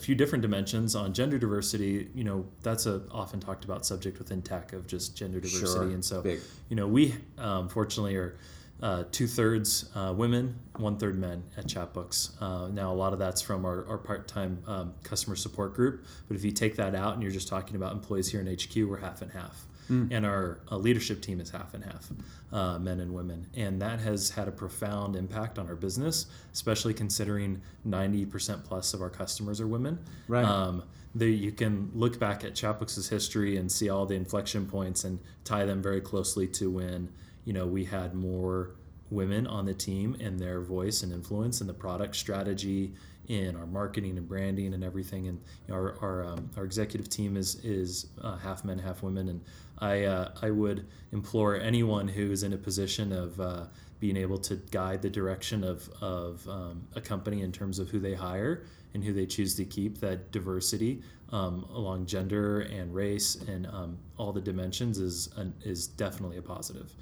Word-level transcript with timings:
few 0.00 0.14
different 0.14 0.42
dimensions 0.42 0.94
on 0.96 1.12
gender 1.12 1.38
diversity. 1.38 2.08
You 2.14 2.24
know, 2.24 2.46
that's 2.62 2.86
a 2.86 3.02
often 3.10 3.40
talked 3.40 3.64
about 3.64 3.84
subject 3.86 4.18
within 4.18 4.42
tech 4.42 4.72
of 4.72 4.86
just 4.86 5.16
gender 5.16 5.40
diversity, 5.40 5.66
Sure. 5.66 5.82
and 5.90 6.04
so 6.04 6.22
Big. 6.22 6.40
you 6.68 6.76
know 6.76 6.86
we 6.88 7.14
um, 7.38 7.68
fortunately 7.68 8.16
are 8.16 8.36
uh, 8.82 9.04
two 9.12 9.26
thirds 9.26 9.90
uh, 9.94 10.12
women, 10.16 10.58
one 10.76 10.96
third 10.96 11.18
men 11.18 11.42
at 11.56 11.66
Chatbooks. 11.66 12.30
Uh, 12.40 12.68
now 12.68 12.90
a 12.90 12.94
lot 12.94 13.12
of 13.12 13.18
that's 13.18 13.42
from 13.42 13.64
our, 13.66 13.86
our 13.86 13.98
part 13.98 14.26
time 14.26 14.62
um, 14.66 14.94
customer 15.02 15.36
support 15.36 15.74
group, 15.74 16.04
but 16.28 16.36
if 16.36 16.44
you 16.44 16.50
take 16.50 16.76
that 16.76 16.94
out 16.94 17.12
and 17.14 17.22
you're 17.22 17.30
just 17.32 17.48
talking 17.48 17.76
about 17.76 17.92
employees 17.92 18.30
here 18.30 18.40
in 18.40 18.46
HQ, 18.46 18.74
we're 18.88 18.96
half 18.98 19.20
and 19.20 19.30
half. 19.32 19.66
And 19.90 20.24
our 20.26 20.60
uh, 20.70 20.76
leadership 20.76 21.20
team 21.20 21.40
is 21.40 21.50
half 21.50 21.74
and 21.74 21.84
half, 21.84 22.10
uh, 22.52 22.78
men 22.78 23.00
and 23.00 23.12
women. 23.12 23.46
And 23.54 23.82
that 23.82 24.00
has 24.00 24.30
had 24.30 24.48
a 24.48 24.52
profound 24.52 25.16
impact 25.16 25.58
on 25.58 25.68
our 25.68 25.74
business, 25.74 26.26
especially 26.52 26.94
considering 26.94 27.60
90% 27.86 28.64
plus 28.64 28.94
of 28.94 29.02
our 29.02 29.10
customers 29.10 29.60
are 29.60 29.66
women. 29.66 29.98
Right. 30.28 30.44
Um, 30.44 30.84
you 31.18 31.52
can 31.52 31.90
look 31.94 32.18
back 32.18 32.44
at 32.44 32.54
Chatbooks' 32.54 33.08
history 33.08 33.56
and 33.56 33.70
see 33.70 33.88
all 33.88 34.06
the 34.06 34.14
inflection 34.14 34.66
points 34.66 35.04
and 35.04 35.18
tie 35.44 35.64
them 35.64 35.82
very 35.82 36.00
closely 36.00 36.46
to 36.46 36.70
when 36.70 37.08
you 37.44 37.52
know 37.52 37.66
we 37.66 37.84
had 37.84 38.14
more 38.14 38.72
women 39.10 39.46
on 39.46 39.66
the 39.66 39.74
team 39.74 40.16
and 40.20 40.38
their 40.38 40.60
voice 40.60 41.02
and 41.02 41.12
influence 41.12 41.60
in 41.60 41.66
the 41.66 41.74
product 41.74 42.14
strategy 42.14 42.92
in 43.28 43.54
our 43.56 43.66
marketing 43.66 44.16
and 44.18 44.28
branding 44.28 44.74
and 44.74 44.82
everything 44.82 45.28
and 45.28 45.40
our, 45.70 45.96
our, 46.00 46.24
um, 46.24 46.50
our 46.56 46.64
executive 46.64 47.08
team 47.08 47.36
is 47.36 47.56
is 47.64 48.06
uh, 48.22 48.36
half 48.36 48.64
men 48.64 48.78
half 48.78 49.02
women 49.02 49.28
and 49.28 49.40
I 49.80 50.04
uh, 50.04 50.32
I 50.42 50.50
would 50.50 50.86
implore 51.12 51.56
anyone 51.56 52.08
who 52.08 52.30
is 52.30 52.42
in 52.42 52.52
a 52.52 52.58
position 52.58 53.12
of 53.12 53.40
uh, 53.40 53.64
being 54.00 54.16
able 54.16 54.38
to 54.38 54.56
guide 54.70 55.02
the 55.02 55.10
direction 55.10 55.62
of, 55.62 55.88
of 56.00 56.46
um, 56.48 56.86
a 56.96 57.00
company 57.00 57.42
in 57.42 57.52
terms 57.52 57.78
of 57.78 57.90
who 57.90 58.00
they 58.00 58.14
hire 58.14 58.64
and 58.94 59.04
who 59.04 59.12
they 59.12 59.26
choose 59.26 59.54
to 59.54 59.64
keep 59.64 60.00
that 60.00 60.32
diversity 60.32 61.02
um, 61.32 61.66
along 61.74 62.06
gender 62.06 62.62
and 62.62 62.92
race 62.94 63.36
and 63.46 63.66
um, 63.66 63.96
all 64.16 64.32
the 64.32 64.40
dimensions 64.40 64.98
is 64.98 65.28
an, 65.36 65.54
is 65.62 65.86
definitely 65.86 66.38
a 66.38 66.42
positive. 66.42 66.92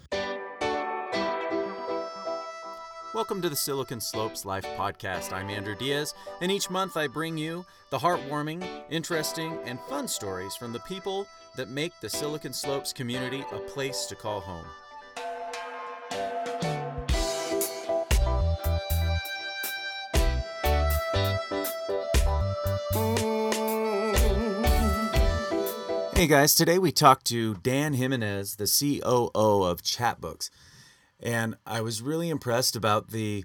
Welcome 3.15 3.41
to 3.41 3.49
the 3.49 3.57
Silicon 3.57 4.03
Slopes 4.03 4.45
Life 4.45 4.67
Podcast. 4.77 5.33
I'm 5.33 5.49
Andrew 5.49 5.75
Diaz, 5.75 6.13
and 6.43 6.53
each 6.53 6.69
month 6.69 6.95
I 6.95 7.07
bring 7.07 7.39
you 7.39 7.65
the 7.89 7.99
heartwarming, 7.99 8.63
interesting, 8.91 9.59
and 9.65 9.81
fun 9.89 10.07
stories 10.07 10.55
from 10.55 10.75
the 10.75 10.81
people 10.81 11.27
that 11.57 11.71
make 11.71 11.99
the 12.03 12.11
Silicon 12.11 12.53
Slopes 12.53 12.93
community 12.93 13.43
a 13.51 13.61
place 13.61 14.05
to 14.07 14.15
call 14.15 14.41
home. 14.41 14.67
Hey 26.15 26.27
guys, 26.27 26.55
today 26.55 26.79
we 26.79 26.93
talked 26.93 27.27
to 27.29 27.55
Dan 27.55 27.95
Jimenez, 27.95 28.57
the 28.57 28.67
COO 28.67 29.63
of 29.63 29.83
Chatbooks. 29.83 30.51
And 31.21 31.57
I 31.67 31.81
was 31.81 32.01
really 32.01 32.31
impressed 32.31 32.77
about 32.77 33.11
the 33.11 33.45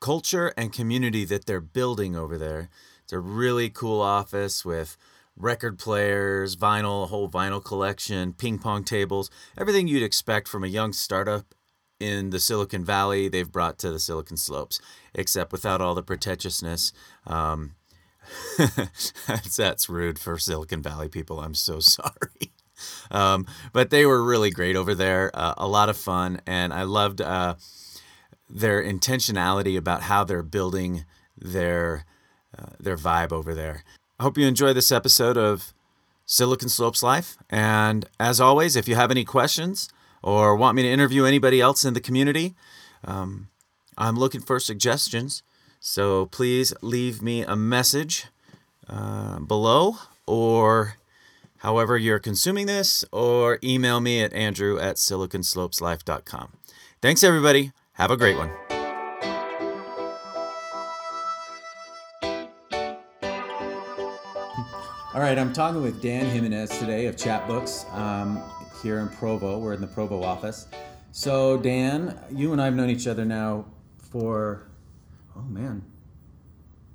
culture 0.00 0.52
and 0.56 0.72
community 0.72 1.24
that 1.24 1.46
they're 1.46 1.60
building 1.60 2.14
over 2.14 2.38
there. 2.38 2.68
It's 3.02 3.12
a 3.12 3.18
really 3.18 3.70
cool 3.70 4.00
office 4.00 4.64
with 4.64 4.96
record 5.36 5.78
players, 5.78 6.56
vinyl, 6.56 7.04
a 7.04 7.06
whole 7.06 7.28
vinyl 7.28 7.64
collection, 7.64 8.32
ping 8.32 8.58
pong 8.58 8.84
tables, 8.84 9.30
everything 9.56 9.88
you'd 9.88 10.02
expect 10.02 10.48
from 10.48 10.64
a 10.64 10.68
young 10.68 10.92
startup 10.92 11.54
in 12.00 12.30
the 12.30 12.40
Silicon 12.40 12.84
Valley, 12.84 13.28
they've 13.28 13.50
brought 13.50 13.78
to 13.78 13.90
the 13.90 13.98
Silicon 13.98 14.36
Slopes, 14.36 14.80
except 15.14 15.52
without 15.52 15.80
all 15.80 15.94
the 15.94 16.02
pretentiousness. 16.02 16.92
Um, 17.26 17.74
that's, 18.58 19.56
that's 19.56 19.88
rude 19.88 20.18
for 20.18 20.38
Silicon 20.38 20.82
Valley 20.82 21.08
people. 21.08 21.40
I'm 21.40 21.54
so 21.54 21.80
sorry. 21.80 22.52
Um, 23.10 23.46
but 23.72 23.90
they 23.90 24.06
were 24.06 24.22
really 24.22 24.50
great 24.50 24.76
over 24.76 24.94
there. 24.94 25.30
Uh, 25.34 25.54
a 25.56 25.68
lot 25.68 25.88
of 25.88 25.96
fun, 25.96 26.40
and 26.46 26.72
I 26.72 26.82
loved 26.82 27.20
uh, 27.20 27.56
their 28.48 28.82
intentionality 28.82 29.76
about 29.76 30.02
how 30.02 30.24
they're 30.24 30.42
building 30.42 31.04
their 31.36 32.04
uh, 32.58 32.72
their 32.80 32.96
vibe 32.96 33.32
over 33.32 33.54
there. 33.54 33.84
I 34.18 34.24
hope 34.24 34.38
you 34.38 34.46
enjoy 34.46 34.72
this 34.72 34.90
episode 34.90 35.36
of 35.36 35.72
Silicon 36.26 36.68
Slopes 36.68 37.02
Life. 37.02 37.36
And 37.48 38.04
as 38.18 38.40
always, 38.40 38.76
if 38.76 38.88
you 38.88 38.94
have 38.96 39.10
any 39.10 39.24
questions 39.24 39.88
or 40.22 40.56
want 40.56 40.76
me 40.76 40.82
to 40.82 40.88
interview 40.88 41.24
anybody 41.24 41.60
else 41.60 41.84
in 41.84 41.94
the 41.94 42.00
community, 42.00 42.54
um, 43.04 43.48
I'm 43.96 44.16
looking 44.16 44.40
for 44.40 44.60
suggestions. 44.60 45.42
So 45.80 46.26
please 46.26 46.74
leave 46.82 47.22
me 47.22 47.42
a 47.42 47.56
message 47.56 48.26
uh, 48.88 49.38
below 49.38 49.96
or 50.26 50.96
however 51.58 51.96
you're 51.96 52.18
consuming 52.18 52.66
this, 52.66 53.04
or 53.12 53.58
email 53.62 54.00
me 54.00 54.22
at 54.22 54.32
andrew 54.32 54.78
at 54.78 54.96
siliconslopeslife.com. 54.96 56.52
Thanks, 57.00 57.22
everybody. 57.22 57.72
Have 57.92 58.10
a 58.10 58.16
great 58.16 58.36
one. 58.36 58.50
All 65.14 65.20
right, 65.24 65.38
I'm 65.38 65.52
talking 65.52 65.82
with 65.82 66.00
Dan 66.00 66.26
Jimenez 66.26 66.78
today 66.78 67.06
of 67.06 67.16
Chatbooks 67.16 67.92
um, 67.94 68.42
here 68.82 69.00
in 69.00 69.08
Provo. 69.08 69.58
We're 69.58 69.72
in 69.72 69.80
the 69.80 69.86
Provo 69.86 70.22
office. 70.22 70.68
So, 71.10 71.56
Dan, 71.56 72.16
you 72.30 72.52
and 72.52 72.60
I 72.62 72.66
have 72.66 72.74
known 72.74 72.90
each 72.90 73.06
other 73.08 73.24
now 73.24 73.64
for, 74.10 74.68
oh 75.36 75.42
man, 75.42 75.82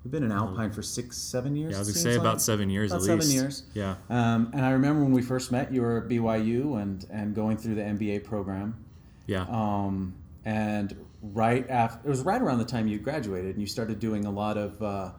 we've 0.04 0.12
been 0.12 0.24
in 0.24 0.32
Alpine 0.32 0.72
for 0.72 0.82
six, 0.82 1.18
seven 1.18 1.56
years. 1.56 1.72
Yeah, 1.72 1.78
I 1.78 1.80
was 1.80 1.90
gonna 1.90 2.00
say 2.00 2.12
like? 2.12 2.20
about 2.22 2.42
seven 2.42 2.70
years 2.70 2.92
About 2.92 3.02
at 3.02 3.06
seven 3.06 3.20
least. 3.20 3.34
years. 3.34 3.64
Yeah. 3.74 3.96
Um, 4.10 4.52
and 4.54 4.66
I 4.66 4.72
remember 4.72 5.04
when 5.04 5.14
we 5.14 5.22
first 5.22 5.52
met, 5.52 5.72
you 5.72 5.82
were 5.82 5.98
at 6.00 6.10
BYU 6.10 6.82
and, 6.82 7.06
and 7.10 7.34
going 7.34 7.58
through 7.58 7.76
the 7.76 7.82
MBA 7.82 8.24
program. 8.24 8.76
Yeah. 9.28 9.46
Um, 9.50 10.14
and 10.46 10.96
right 11.22 11.70
after, 11.70 12.06
it 12.06 12.10
was 12.10 12.22
right 12.22 12.42
around 12.42 12.58
the 12.58 12.66
time 12.66 12.88
you 12.88 13.00
graduated, 13.00 13.52
and 13.52 13.62
you 13.62 13.68
started 13.68 14.00
doing 14.00 14.26
a 14.26 14.32
lot 14.32 14.58
of 14.58 14.82
uh, 14.82 15.12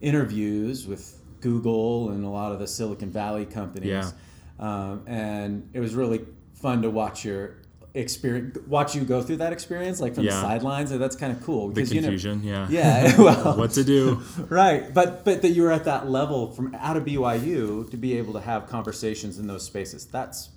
interviews 0.00 0.86
with 0.86 1.20
Google 1.40 2.10
and 2.10 2.24
a 2.24 2.28
lot 2.28 2.52
of 2.52 2.58
the 2.58 2.66
Silicon 2.66 3.10
Valley 3.10 3.44
companies. 3.44 3.88
Yeah. 3.90 4.10
Um, 4.58 5.02
and 5.06 5.68
it 5.72 5.80
was 5.80 5.94
really 5.94 6.24
fun 6.54 6.82
to 6.82 6.90
watch 6.90 7.24
your 7.24 7.59
experience, 7.94 8.56
watch 8.66 8.94
you 8.94 9.02
go 9.02 9.22
through 9.22 9.36
that 9.38 9.52
experience, 9.52 10.00
like 10.00 10.14
from 10.14 10.24
the 10.24 10.30
sidelines. 10.32 10.90
And 10.92 11.00
that's 11.00 11.16
kind 11.16 11.32
of 11.36 11.42
cool. 11.42 11.68
the 11.68 11.74
because, 11.74 11.92
you 11.92 12.00
know- 12.00 12.08
confusion. 12.08 12.42
yeah. 12.44 12.66
yeah. 12.70 13.16
Well, 13.20 13.56
what 13.56 13.72
to 13.72 13.84
do? 13.84 14.22
right 14.48 14.92
but 14.94 15.24
but 15.24 15.42
that 15.42 15.50
you 15.50 15.62
were 15.62 15.72
at 15.72 15.84
that 15.84 16.08
level 16.08 16.50
from 16.52 16.74
out 16.74 16.96
of 16.96 17.04
BYU 17.04 17.90
to 17.90 17.96
be 17.96 18.16
able 18.18 18.32
to 18.34 18.40
have 18.40 18.66
conversations 18.68 19.38
in 19.38 19.46
those 19.46 19.64
spaces 19.64 20.06
that's 20.06 20.50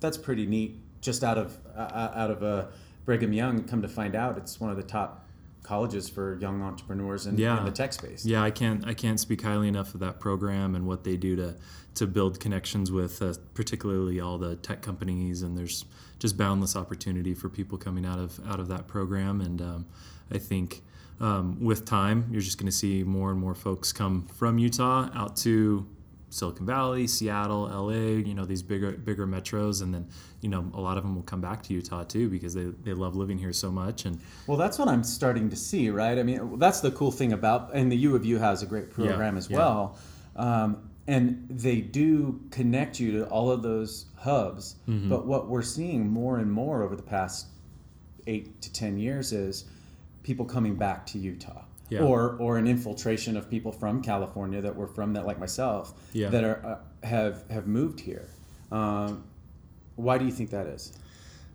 that's 0.00 0.16
pretty 0.18 0.46
neat 0.46 0.78
just 1.00 1.22
out 1.24 1.38
of 1.38 1.56
uh, 1.76 2.10
out 2.14 2.30
of 2.30 2.42
uh, 2.42 2.66
Brigham 3.04 3.32
Young 3.32 3.62
come 3.64 3.82
to 3.82 3.88
find 3.88 4.14
out 4.14 4.36
it's 4.36 4.60
one 4.60 4.70
of 4.70 4.76
the 4.76 4.82
top 4.82 5.24
colleges 5.62 6.08
for 6.08 6.38
young 6.38 6.62
entrepreneurs 6.62 7.26
in, 7.26 7.36
Yeah. 7.38 7.58
in 7.58 7.64
the 7.64 7.72
tech 7.72 7.92
space 7.92 8.24
Yeah, 8.24 8.42
I 8.42 8.50
can't 8.50 8.86
I 8.86 8.94
can't 8.94 9.18
speak 9.18 9.42
highly 9.42 9.68
enough 9.68 9.94
of 9.94 10.00
that 10.00 10.20
program 10.20 10.74
and 10.74 10.86
what 10.86 11.04
they 11.04 11.16
do 11.16 11.34
to 11.36 11.56
to 11.94 12.06
build 12.06 12.38
connections 12.40 12.92
with 12.92 13.22
uh, 13.22 13.32
particularly 13.54 14.20
all 14.20 14.38
the 14.38 14.56
tech 14.56 14.82
companies 14.82 15.42
and 15.42 15.56
there's 15.56 15.84
just 16.18 16.36
boundless 16.36 16.76
opportunity 16.76 17.34
for 17.34 17.48
people 17.48 17.76
coming 17.78 18.06
out 18.06 18.18
of 18.18 18.40
out 18.48 18.60
of 18.60 18.68
that 18.68 18.86
program 18.86 19.40
and 19.40 19.60
um, 19.60 19.86
I 20.30 20.38
think 20.38 20.82
um, 21.20 21.58
with 21.60 21.84
time 21.84 22.28
you're 22.30 22.42
just 22.42 22.58
going 22.58 22.66
to 22.66 22.76
see 22.76 23.02
more 23.02 23.30
and 23.30 23.40
more 23.40 23.54
folks 23.54 23.92
come 23.92 24.26
from 24.26 24.58
Utah 24.58 25.08
out 25.14 25.36
to 25.38 25.86
Silicon 26.30 26.66
Valley, 26.66 27.06
Seattle, 27.06 27.62
LA, 27.62 28.18
you 28.18 28.34
know 28.34 28.44
these 28.44 28.62
bigger 28.62 28.92
bigger 28.92 29.26
metros, 29.26 29.82
and 29.82 29.94
then 29.94 30.06
you 30.40 30.48
know 30.48 30.70
a 30.74 30.80
lot 30.80 30.96
of 30.96 31.04
them 31.04 31.14
will 31.14 31.22
come 31.22 31.40
back 31.40 31.62
to 31.64 31.72
Utah 31.72 32.04
too 32.04 32.28
because 32.28 32.54
they, 32.54 32.64
they 32.84 32.92
love 32.92 33.16
living 33.16 33.38
here 33.38 33.52
so 33.52 33.70
much 33.70 34.04
and 34.04 34.20
Well, 34.46 34.58
that's 34.58 34.78
what 34.78 34.88
I'm 34.88 35.04
starting 35.04 35.48
to 35.50 35.56
see, 35.56 35.88
right? 35.90 36.18
I 36.18 36.22
mean, 36.22 36.58
that's 36.58 36.80
the 36.80 36.90
cool 36.90 37.12
thing 37.12 37.32
about, 37.32 37.70
and 37.74 37.90
the 37.90 37.96
U 37.96 38.16
of 38.16 38.24
U 38.24 38.38
has 38.38 38.62
a 38.62 38.66
great 38.66 38.90
program 38.90 39.36
as 39.36 39.48
yeah. 39.48 39.58
well. 39.58 39.98
Um, 40.34 40.90
and 41.08 41.46
they 41.48 41.80
do 41.80 42.40
connect 42.50 42.98
you 42.98 43.12
to 43.12 43.26
all 43.28 43.50
of 43.50 43.62
those 43.62 44.06
hubs. 44.18 44.76
Mm-hmm. 44.88 45.08
But 45.08 45.26
what 45.26 45.48
we're 45.48 45.62
seeing 45.62 46.08
more 46.08 46.38
and 46.38 46.50
more 46.50 46.82
over 46.82 46.96
the 46.96 47.02
past 47.02 47.46
eight 48.26 48.60
to 48.62 48.72
10 48.72 48.98
years 48.98 49.32
is 49.32 49.64
people 50.22 50.44
coming 50.44 50.74
back 50.74 51.06
to 51.06 51.18
Utah. 51.18 51.62
Yeah. 51.88 52.00
Or, 52.00 52.36
or 52.40 52.58
an 52.58 52.66
infiltration 52.66 53.36
of 53.36 53.48
people 53.48 53.70
from 53.70 54.02
California 54.02 54.60
that 54.60 54.74
were 54.74 54.88
from 54.88 55.12
that, 55.12 55.24
like 55.24 55.38
myself, 55.38 55.94
Yeah. 56.12 56.30
that 56.30 56.42
are 56.42 56.66
uh, 56.66 57.06
have 57.06 57.44
have 57.48 57.68
moved 57.68 58.00
here. 58.00 58.28
Um, 58.72 59.22
why 59.94 60.18
do 60.18 60.24
you 60.24 60.32
think 60.32 60.50
that 60.50 60.66
is? 60.66 60.92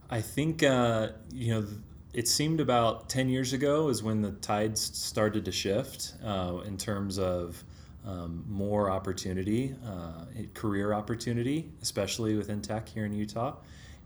I 0.09 0.21
think 0.21 0.63
uh, 0.63 1.09
you 1.33 1.53
know 1.53 1.67
it 2.13 2.29
seemed 2.29 2.61
about 2.61 3.09
ten 3.09 3.27
years 3.27 3.51
ago 3.51 3.89
is 3.89 4.01
when 4.03 4.21
the 4.21 4.31
tides 4.31 4.79
started 4.79 5.43
to 5.43 5.51
shift 5.51 6.13
uh, 6.23 6.59
in 6.65 6.77
terms 6.77 7.19
of 7.19 7.65
um, 8.05 8.43
more 8.47 8.89
opportunity, 8.89 9.75
uh, 9.85 10.25
career 10.53 10.93
opportunity, 10.93 11.71
especially 11.81 12.35
within 12.35 12.61
tech 12.61 12.89
here 12.89 13.05
in 13.05 13.13
Utah, 13.13 13.55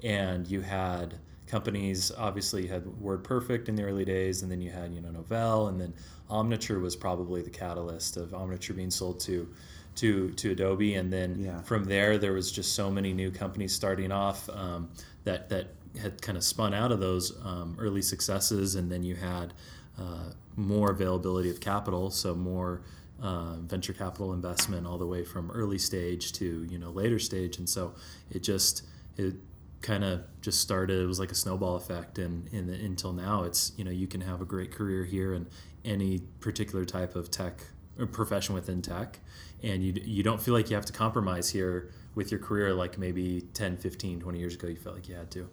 and 0.03 0.47
you 0.47 0.62
had 0.62 1.15
companies 1.47 2.12
obviously 2.18 2.63
you 2.63 2.68
had 2.69 2.83
WordPerfect 2.83 3.69
in 3.69 3.75
the 3.75 3.83
early 3.83 4.03
days, 4.06 4.42
and 4.42 4.51
then 4.51 4.62
you 4.62 4.71
had 4.71 4.94
you 4.94 5.01
know 5.01 5.09
Novell, 5.09 5.69
and 5.69 5.80
then 5.80 5.94
Omniture 6.30 6.81
was 6.81 6.95
probably 6.95 7.42
the 7.42 7.50
catalyst 7.50 8.18
of 8.18 8.30
Omniture 8.30 8.75
being 8.75 8.92
sold 8.92 9.19
to 9.21 9.47
to 9.95 10.31
to 10.31 10.51
Adobe, 10.51 10.95
and 10.95 11.12
then 11.13 11.39
Yeah. 11.39 11.62
from 11.62 11.86
there 11.86 12.18
there 12.18 12.33
was 12.33 12.51
just 12.51 12.74
so 12.74 12.92
many 12.92 13.13
new 13.13 13.31
companies 13.31 13.74
starting 13.74 14.12
off 14.12 14.50
um, 14.50 14.89
that 15.24 15.50
that 15.50 15.68
had 16.01 16.21
kind 16.21 16.38
of 16.38 16.44
spun 16.44 16.74
out 16.74 16.92
of 16.92 17.00
those 17.00 17.33
um, 17.45 17.77
early 17.80 18.01
successes, 18.01 18.75
and 18.75 18.92
then 18.92 19.03
you 19.03 19.15
had 19.15 19.53
uh, 19.97 20.31
more 20.57 20.92
availability 20.92 21.50
of 21.50 21.59
capital, 21.62 22.09
so 22.12 22.36
more 22.36 22.81
uh, 23.21 23.56
venture 23.57 23.94
capital 23.94 24.33
investment 24.33 24.85
all 24.85 24.97
the 24.97 25.06
way 25.06 25.23
from 25.23 25.51
early 25.51 25.77
stage 25.77 26.33
to 26.33 26.65
you 26.69 26.77
know 26.77 26.89
later 26.91 27.19
stage, 27.19 27.57
and 27.57 27.67
so 27.67 27.94
it 28.31 28.44
just 28.44 28.83
it 29.17 29.35
kind 29.81 30.03
of 30.03 30.23
just 30.41 30.62
started. 30.62 31.01
It 31.01 31.06
was 31.06 31.19
like 31.19 31.31
a 31.31 31.35
snowball 31.35 31.75
effect, 31.75 32.17
and, 32.17 32.51
and 32.53 32.69
until 32.69 33.13
now, 33.13 33.44
it's 33.44 33.71
you 33.77 33.83
know 33.83 33.91
you 33.91 34.07
can 34.07 34.21
have 34.21 34.41
a 34.41 34.45
great 34.45 34.71
career 34.71 35.06
here 35.06 35.33
in 35.33 35.47
any 35.83 36.19
particular 36.39 36.85
type 36.85 37.15
of 37.15 37.31
tech 37.31 37.62
or 37.97 38.06
profession 38.06 38.56
within 38.56 38.81
tech, 38.81 39.19
and 39.63 39.83
you 39.83 39.94
you 40.03 40.23
don't 40.23 40.41
feel 40.41 40.53
like 40.53 40.69
you 40.69 40.75
have 40.75 40.85
to 40.85 40.94
compromise 40.94 41.50
here 41.50 41.91
with 42.15 42.31
your 42.31 42.39
career 42.39 42.73
like 42.73 42.97
maybe 42.97 43.41
10 43.53 43.75
15 43.75 44.21
20 44.21 44.39
years 44.39 44.56
ago 44.56 44.68
you 44.68 44.77
felt 44.77 44.95
like 44.95 45.09
you 45.09 45.15
had 45.15 45.29
to 45.29 45.50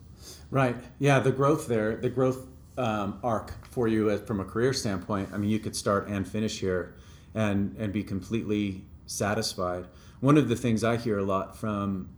Right. 0.51 0.77
Yeah, 0.99 1.19
the 1.21 1.33
growth 1.33 1.67
there, 1.67 1.97
the 1.97 2.11
growth 2.11 2.47
um, 2.79 3.19
arc 3.23 3.67
for 3.69 3.89
you 3.89 4.11
as, 4.11 4.21
from 4.21 4.41
a 4.41 4.45
career 4.45 4.73
standpoint. 4.73 5.31
I 5.33 5.39
mean, 5.39 5.51
you 5.51 5.59
could 5.59 5.77
start 5.77 6.09
and 6.09 6.27
finish 6.27 6.61
here, 6.61 6.95
and 7.35 7.75
and 7.79 7.93
be 7.93 8.03
completely 8.03 8.85
satisfied. 9.07 9.87
One 10.21 10.37
of 10.39 10.49
the 10.49 10.57
things 10.57 10.85
I 10.85 10.97
hear 10.97 11.19
a 11.19 11.25
lot 11.25 11.57
from 11.57 12.09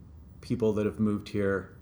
people 0.41 0.73
that 0.73 0.85
have 0.85 0.99
moved 0.99 1.29
here, 1.29 1.75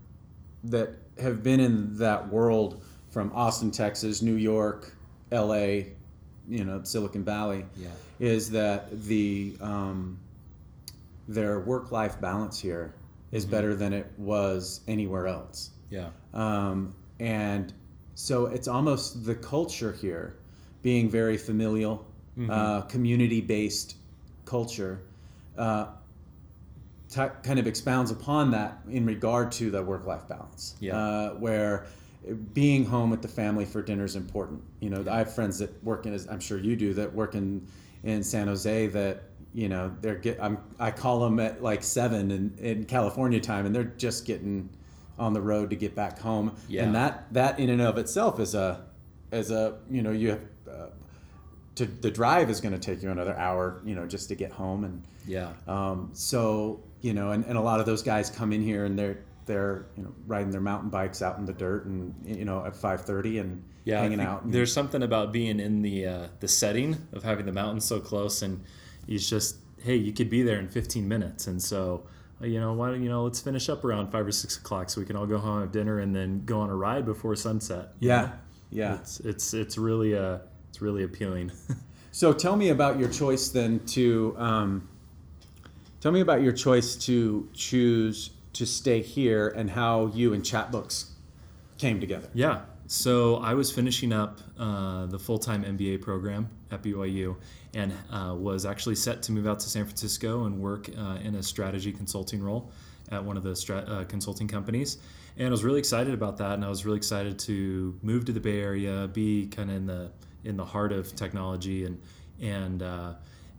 that 0.63 0.95
have 1.19 1.43
been 1.43 1.59
in 1.59 1.97
that 1.97 2.29
world 2.29 2.81
from 3.09 3.31
Austin, 3.35 3.69
Texas, 3.71 4.21
New 4.21 4.35
York, 4.35 4.95
L.A., 5.31 5.93
you 6.47 6.63
know, 6.63 6.81
Silicon 6.83 7.23
Valley, 7.23 7.65
Yeah. 7.77 7.89
is 8.19 8.49
that 8.51 8.89
the 9.05 9.55
um, 9.61 10.17
their 11.27 11.59
work-life 11.61 12.19
balance 12.19 12.59
here 12.59 12.93
is 13.31 13.45
better 13.45 13.75
than 13.75 13.93
it 13.93 14.11
was 14.17 14.81
anywhere 14.87 15.27
else. 15.27 15.71
yeah 15.89 16.09
Um, 16.33 16.93
and 17.19 17.73
so 18.15 18.45
it's 18.47 18.67
almost 18.67 19.25
the 19.25 19.35
culture 19.35 19.91
here 19.93 20.35
being 20.81 21.09
very 21.09 21.37
familial, 21.37 22.05
uh, 22.49 22.81
community 22.81 23.41
based 23.41 23.97
culture, 24.45 25.01
uh, 25.57 25.87
t- 27.09 27.21
kind 27.43 27.59
of 27.59 27.67
expounds 27.67 28.11
upon 28.11 28.51
that 28.51 28.79
in 28.89 29.05
regard 29.05 29.51
to 29.53 29.69
the 29.71 29.81
work 29.81 30.05
life 30.05 30.27
balance. 30.27 30.75
Yeah. 30.79 30.97
Uh, 30.97 31.29
where 31.35 31.85
being 32.53 32.85
home 32.85 33.09
with 33.09 33.21
the 33.21 33.27
family 33.27 33.65
for 33.65 33.81
dinner 33.81 34.05
is 34.05 34.15
important. 34.15 34.61
You 34.79 34.89
know, 34.89 35.05
I 35.09 35.17
have 35.19 35.33
friends 35.33 35.59
that 35.59 35.83
work 35.83 36.05
in, 36.05 36.13
as 36.13 36.27
I'm 36.27 36.39
sure 36.39 36.57
you 36.57 36.75
do, 36.75 36.93
that 36.93 37.13
work 37.13 37.35
in, 37.35 37.67
in 38.03 38.23
San 38.23 38.47
Jose 38.47 38.87
that, 38.87 39.23
you 39.53 39.69
know, 39.69 39.95
they're 40.01 40.15
get, 40.15 40.41
I'm, 40.41 40.57
I 40.79 40.91
call 40.91 41.19
them 41.19 41.39
at 41.39 41.61
like 41.61 41.83
seven 41.83 42.31
in, 42.31 42.57
in 42.59 42.85
California 42.85 43.39
time 43.39 43.65
and 43.65 43.75
they're 43.75 43.83
just 43.83 44.25
getting 44.25 44.69
on 45.19 45.33
the 45.33 45.41
road 45.41 45.69
to 45.69 45.75
get 45.75 45.95
back 45.95 46.17
home. 46.17 46.55
Yeah. 46.67 46.83
And 46.83 46.95
that, 46.95 47.31
that 47.33 47.59
in 47.59 47.69
and 47.69 47.81
of 47.81 47.97
itself 47.97 48.39
is 48.39 48.55
a, 48.55 48.85
is 49.31 49.51
a, 49.51 49.77
you 49.89 50.01
know, 50.01 50.11
you 50.11 50.29
have, 50.29 50.41
uh, 50.67 50.87
to, 51.75 51.85
the 51.85 52.11
drive 52.11 52.49
is 52.49 52.61
going 52.61 52.73
to 52.73 52.79
take 52.79 53.01
you 53.01 53.09
another 53.09 53.35
hour, 53.37 53.81
you 53.85 53.95
know, 53.95 54.05
just 54.05 54.29
to 54.29 54.35
get 54.35 54.51
home. 54.51 54.83
And, 54.83 55.03
yeah 55.25 55.53
um, 55.67 56.09
so 56.13 56.83
you 57.01 57.13
know, 57.13 57.31
and, 57.31 57.45
and 57.45 57.57
a 57.57 57.61
lot 57.61 57.79
of 57.79 57.85
those 57.85 58.01
guys 58.01 58.29
come 58.29 58.53
in 58.53 58.61
here 58.61 58.85
and 58.85 58.97
they're 58.97 59.19
they're 59.45 59.85
you 59.97 60.03
know 60.03 60.13
riding 60.25 60.51
their 60.51 60.61
mountain 60.61 60.89
bikes 60.89 61.21
out 61.21 61.37
in 61.37 61.45
the 61.45 61.53
dirt 61.53 61.85
and 61.85 62.15
you 62.25 62.45
know 62.45 62.65
at 62.65 62.75
five 62.75 63.01
thirty 63.01 63.39
and 63.39 63.63
yeah, 63.83 63.99
hanging 63.99 64.21
out. 64.21 64.43
And, 64.43 64.53
There's 64.53 64.71
something 64.71 65.03
about 65.03 65.33
being 65.33 65.59
in 65.59 65.81
the 65.81 66.07
uh, 66.07 66.27
the 66.39 66.47
setting 66.47 67.07
of 67.11 67.23
having 67.23 67.45
the 67.45 67.51
mountains 67.51 67.85
so 67.85 67.99
close, 67.99 68.41
and 68.41 68.63
it's 69.07 69.29
just 69.29 69.57
hey, 69.81 69.95
you 69.95 70.13
could 70.13 70.29
be 70.29 70.43
there 70.43 70.59
in 70.59 70.69
15 70.69 71.05
minutes, 71.05 71.47
and 71.47 71.61
so 71.61 72.05
uh, 72.41 72.45
you 72.45 72.59
know 72.59 72.73
why 72.73 72.89
don't 72.89 73.03
you 73.03 73.09
know 73.09 73.23
let's 73.23 73.41
finish 73.41 73.67
up 73.67 73.83
around 73.83 74.11
five 74.11 74.25
or 74.25 74.31
six 74.31 74.57
o'clock 74.57 74.89
so 74.89 75.01
we 75.01 75.05
can 75.05 75.17
all 75.17 75.27
go 75.27 75.37
home 75.37 75.59
have 75.59 75.71
dinner 75.71 75.99
and 75.99 76.15
then 76.15 76.45
go 76.45 76.61
on 76.61 76.69
a 76.69 76.75
ride 76.75 77.05
before 77.05 77.35
sunset. 77.35 77.89
yeah, 77.99 78.21
know? 78.21 78.31
yeah. 78.71 78.95
It's 78.95 79.19
it's 79.19 79.53
it's 79.53 79.77
really 79.77 80.15
uh 80.15 80.37
it's 80.73 80.81
really 80.81 81.03
appealing. 81.03 81.51
So 82.15 82.31
tell 82.31 82.55
me 82.55 82.69
about 82.69 82.99
your 82.99 83.09
choice 83.09 83.49
then 83.49 83.79
to 83.87 84.35
um, 84.37 84.87
tell 85.99 86.11
me 86.11 86.19
about 86.19 86.43
your 86.43 86.53
choice 86.53 86.95
to 87.07 87.49
choose 87.53 88.29
to 88.53 88.67
stay 88.67 89.01
here 89.01 89.47
and 89.47 89.67
how 89.67 90.11
you 90.13 90.33
and 90.35 90.43
Chatbooks 90.43 91.09
came 91.79 91.99
together. 91.99 92.29
Yeah. 92.35 92.65
So 92.85 93.37
I 93.37 93.55
was 93.55 93.71
finishing 93.71 94.13
up 94.13 94.41
uh, 94.59 95.07
the 95.07 95.17
full 95.17 95.39
time 95.39 95.63
MBA 95.63 96.03
program 96.03 96.51
at 96.69 96.83
BYU 96.83 97.35
and 97.73 97.91
uh, 98.11 98.35
was 98.37 98.63
actually 98.63 98.93
set 98.93 99.23
to 99.23 99.31
move 99.31 99.47
out 99.47 99.59
to 99.61 99.67
San 99.67 99.83
Francisco 99.83 100.45
and 100.45 100.59
work 100.59 100.91
uh, 100.95 101.17
in 101.23 101.33
a 101.33 101.41
strategy 101.41 101.91
consulting 101.91 102.43
role 102.43 102.69
at 103.09 103.23
one 103.23 103.37
of 103.37 103.43
the 103.43 103.55
stra- 103.55 103.85
uh, 103.87 104.03
consulting 104.03 104.47
companies. 104.47 104.99
And 105.35 105.47
I 105.47 105.49
was 105.49 105.63
really 105.63 105.79
excited 105.79 106.13
about 106.13 106.37
that. 106.37 106.53
And 106.53 106.63
I 106.63 106.69
was 106.69 106.85
really 106.85 106.97
excited 106.97 107.39
to 107.39 107.97
move 108.03 108.25
to 108.25 108.31
the 108.31 108.39
Bay 108.39 108.61
Area, 108.61 109.09
be 109.11 109.47
kind 109.47 109.71
of 109.71 109.77
in 109.77 109.87
the 109.87 110.11
in 110.43 110.57
the 110.57 110.65
heart 110.65 110.91
of 110.91 111.15
technology, 111.15 111.85
and 111.85 112.01
and 112.41 112.83
uh, 112.83 113.13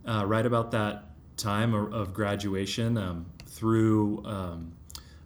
uh, 0.07 0.25
right 0.27 0.45
about 0.45 0.71
that 0.73 1.05
time 1.37 1.75
of, 1.75 2.15
graduation 2.15 2.97
um, 2.99 3.27
through. 3.47 4.25
Um, 4.25 4.73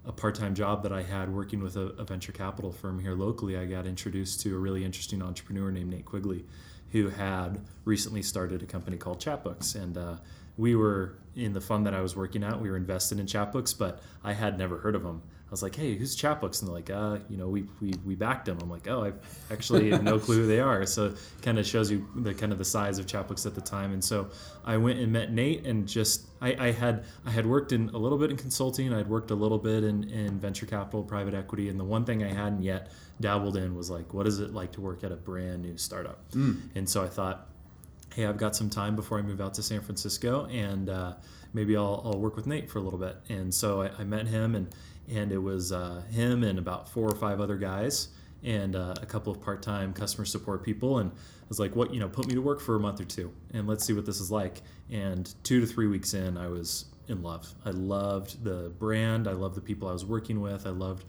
a 0.06 0.12
part-time 0.12 0.54
job 0.54 0.84
that 0.84 0.92
I 0.92 1.02
had 1.02 1.30
working 1.30 1.62
with 1.62 1.76
a, 1.76 1.88
a, 1.98 2.04
venture 2.04 2.32
capital 2.32 2.72
firm 2.72 2.98
here 2.98 3.12
locally, 3.12 3.58
I 3.58 3.66
got 3.66 3.86
introduced 3.86 4.40
to 4.40 4.56
a 4.56 4.58
really 4.58 4.82
interesting 4.82 5.20
entrepreneur 5.20 5.70
named 5.70 5.90
Nate 5.90 6.06
Quigley, 6.06 6.46
who 6.92 7.10
had 7.10 7.60
recently 7.84 8.22
started 8.22 8.62
a 8.62 8.64
company 8.64 8.96
called 8.96 9.20
Chatbooks, 9.20 9.74
and 9.74 9.98
uh, 9.98 10.14
we 10.56 10.74
were 10.74 11.18
in 11.36 11.52
the 11.52 11.60
fund 11.60 11.86
that 11.86 11.94
I 11.94 12.00
was 12.00 12.16
working 12.16 12.42
at. 12.42 12.60
We 12.60 12.70
were 12.70 12.76
invested 12.76 13.20
in 13.20 13.26
Chatbooks, 13.26 13.76
but 13.76 14.02
I 14.24 14.32
had 14.32 14.58
never 14.58 14.78
heard 14.78 14.94
of 14.94 15.02
them. 15.02 15.22
I 15.48 15.50
was 15.50 15.62
like, 15.62 15.74
"Hey, 15.74 15.94
who's 15.94 16.14
Chatbooks? 16.14 16.60
And 16.60 16.68
they're 16.68 16.74
like, 16.74 16.90
"Uh, 16.90 17.18
you 17.30 17.38
know, 17.38 17.48
we 17.48 17.64
we, 17.80 17.94
we 18.04 18.14
backed 18.14 18.44
them." 18.44 18.58
I'm 18.60 18.68
like, 18.68 18.86
"Oh, 18.86 19.04
I 19.04 19.12
actually 19.52 19.90
have 19.90 20.02
no 20.02 20.18
clue 20.18 20.42
who 20.42 20.46
they 20.46 20.60
are." 20.60 20.84
So 20.84 21.14
kind 21.40 21.58
of 21.58 21.66
shows 21.66 21.90
you 21.90 22.06
the 22.16 22.34
kind 22.34 22.52
of 22.52 22.58
the 22.58 22.66
size 22.66 22.98
of 22.98 23.06
Chatbooks 23.06 23.46
at 23.46 23.54
the 23.54 23.62
time. 23.62 23.92
And 23.92 24.04
so 24.04 24.28
I 24.64 24.76
went 24.76 24.98
and 24.98 25.10
met 25.10 25.32
Nate, 25.32 25.64
and 25.66 25.88
just 25.88 26.26
I, 26.42 26.68
I 26.68 26.72
had 26.72 27.04
I 27.24 27.30
had 27.30 27.46
worked 27.46 27.72
in 27.72 27.88
a 27.90 27.98
little 27.98 28.18
bit 28.18 28.30
in 28.30 28.36
consulting. 28.36 28.92
I'd 28.92 29.08
worked 29.08 29.30
a 29.30 29.34
little 29.34 29.58
bit 29.58 29.84
in, 29.84 30.04
in 30.10 30.38
venture 30.38 30.66
capital, 30.66 31.02
private 31.02 31.32
equity, 31.32 31.70
and 31.70 31.80
the 31.80 31.84
one 31.84 32.04
thing 32.04 32.22
I 32.22 32.32
hadn't 32.32 32.62
yet 32.62 32.92
dabbled 33.20 33.56
in 33.56 33.74
was 33.74 33.90
like, 33.90 34.14
what 34.14 34.26
is 34.26 34.40
it 34.40 34.52
like 34.52 34.72
to 34.72 34.80
work 34.80 35.02
at 35.02 35.12
a 35.12 35.16
brand 35.16 35.62
new 35.62 35.76
startup? 35.76 36.20
And 36.76 36.88
so 36.88 37.02
I 37.02 37.08
thought, 37.08 37.48
hey, 38.14 38.26
I've 38.26 38.36
got 38.38 38.54
some 38.54 38.70
time 38.70 38.96
before 38.96 39.18
I 39.18 39.22
move 39.22 39.40
out 39.40 39.54
to 39.54 39.62
San 39.62 39.80
Francisco, 39.80 40.46
and 40.46 40.88
uh, 40.88 41.14
maybe 41.52 41.76
I'll, 41.76 42.02
I'll 42.04 42.20
work 42.20 42.36
with 42.36 42.46
Nate 42.46 42.70
for 42.70 42.78
a 42.78 42.82
little 42.82 42.98
bit. 42.98 43.16
And 43.28 43.52
so 43.52 43.82
I, 43.82 43.90
I 43.98 44.04
met 44.04 44.26
him, 44.26 44.54
and 44.54 44.68
and 45.10 45.32
it 45.32 45.38
was 45.38 45.72
uh, 45.72 46.02
him 46.10 46.44
and 46.44 46.58
about 46.58 46.88
four 46.88 47.08
or 47.08 47.16
five 47.16 47.40
other 47.40 47.56
guys, 47.56 48.08
and 48.42 48.76
uh, 48.76 48.94
a 49.02 49.06
couple 49.06 49.32
of 49.32 49.40
part-time 49.40 49.92
customer 49.92 50.24
support 50.24 50.62
people, 50.62 50.98
and 50.98 51.10
I 51.10 51.48
was 51.48 51.58
like, 51.58 51.74
what, 51.74 51.92
you 51.92 52.00
know, 52.00 52.08
put 52.08 52.26
me 52.26 52.34
to 52.34 52.42
work 52.42 52.60
for 52.60 52.76
a 52.76 52.80
month 52.80 53.00
or 53.00 53.04
two, 53.04 53.32
and 53.52 53.66
let's 53.66 53.84
see 53.84 53.92
what 53.92 54.06
this 54.06 54.20
is 54.20 54.30
like. 54.30 54.62
And 54.90 55.32
two 55.42 55.60
to 55.60 55.66
three 55.66 55.86
weeks 55.86 56.14
in, 56.14 56.36
I 56.36 56.48
was 56.48 56.86
in 57.08 57.22
love. 57.22 57.54
I 57.64 57.70
loved 57.70 58.44
the 58.44 58.70
brand. 58.78 59.26
I 59.26 59.32
loved 59.32 59.54
the 59.54 59.60
people 59.60 59.88
I 59.88 59.92
was 59.92 60.04
working 60.04 60.40
with. 60.40 60.66
I 60.66 60.70
loved 60.70 61.04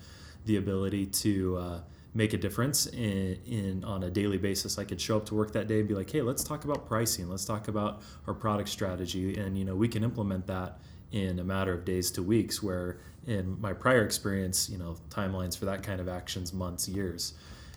the 0.46 0.56
ability 0.56 1.06
to 1.08 1.58
uh, 1.58 1.79
make 2.13 2.34
a 2.34 2.38
difference 2.38 2.88
in, 2.88 3.38
in 3.46 3.84
on 3.84 4.03
a 4.03 4.10
daily 4.10 4.38
basis. 4.38 4.79
I 4.79 4.86
could 4.86 5.00
show 5.00 5.18
up 5.18 5.25
to 5.27 5.36
work 5.36 5.51
that 5.53 5.68
day 5.68 5.79
and 5.79 5.88
be 5.88 5.94
like, 5.94 6.10
"Hey, 6.10 6.22
let's 6.22 6.44
talk 6.44 6.63
about 6.63 6.88
pricing. 6.88 7.29
Let's 7.29 7.46
talk 7.46 7.68
about 7.68 8.01
our 8.27 8.34
product 8.34 8.70
strategy." 8.70 9.38
And 9.38 9.58
you 9.58 9.65
know, 9.65 9.75
we 9.75 9.88
can 9.88 10.03
implement 10.03 10.48
that 10.48 10.79
in 11.12 11.39
a 11.39 11.44
matter 11.44 11.74
of 11.74 11.86
days 11.86 12.12
to 12.12 12.24
weeks. 12.24 12.63
Where 12.63 13.00
in 13.29 13.62
my 13.62 13.74
prior 13.74 14.03
experience, 14.03 14.69
you 14.69 14.77
know, 14.77 14.98
timelines 15.09 15.55
for 15.57 15.65
that 15.65 15.83
kind 15.83 16.01
of 16.01 16.09
actions, 16.09 16.51
months, 16.51 16.89
years. 16.89 17.33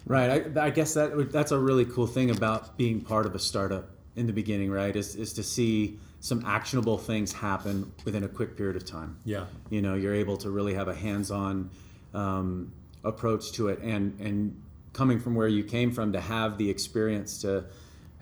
Right. 0.07 0.57
I, 0.57 0.67
I 0.67 0.71
guess 0.71 0.95
that 0.95 1.31
that's 1.31 1.53
a 1.53 1.59
really 1.59 1.85
cool 1.85 2.07
thing 2.07 2.31
about 2.31 2.77
being 2.79 3.03
part 3.03 3.27
of 3.27 3.35
a 3.35 3.39
startup 3.39 3.91
in 4.17 4.27
the 4.27 4.33
beginning, 4.33 4.71
right? 4.71 4.97
Is 4.97 5.15
is 5.15 5.35
to 5.35 5.43
see 5.43 6.01
some 6.21 6.43
actionable 6.47 6.99
things 6.99 7.33
happen 7.33 7.93
within 8.05 8.25
a 8.25 8.29
quick 8.29 8.57
period 8.57 8.77
of 8.77 8.85
time. 8.85 9.19
Yeah. 9.25 9.45
You 9.71 9.83
know, 9.83 9.95
you're 9.95 10.15
able 10.15 10.37
to 10.39 10.51
really 10.51 10.75
have 10.75 10.89
a 10.89 10.95
hands-on 10.95 11.71
um, 12.15 12.73
approach 13.05 13.53
to 13.53 13.69
it, 13.69 13.81
and 13.81 14.19
and 14.21 14.61
coming 14.95 15.21
from 15.21 15.35
where 15.35 15.49
you 15.49 15.65
came 15.65 15.93
from 15.93 16.13
to 16.15 16.21
have 16.21 16.59
the 16.59 16.69
experience 16.69 17.43
to 17.43 17.65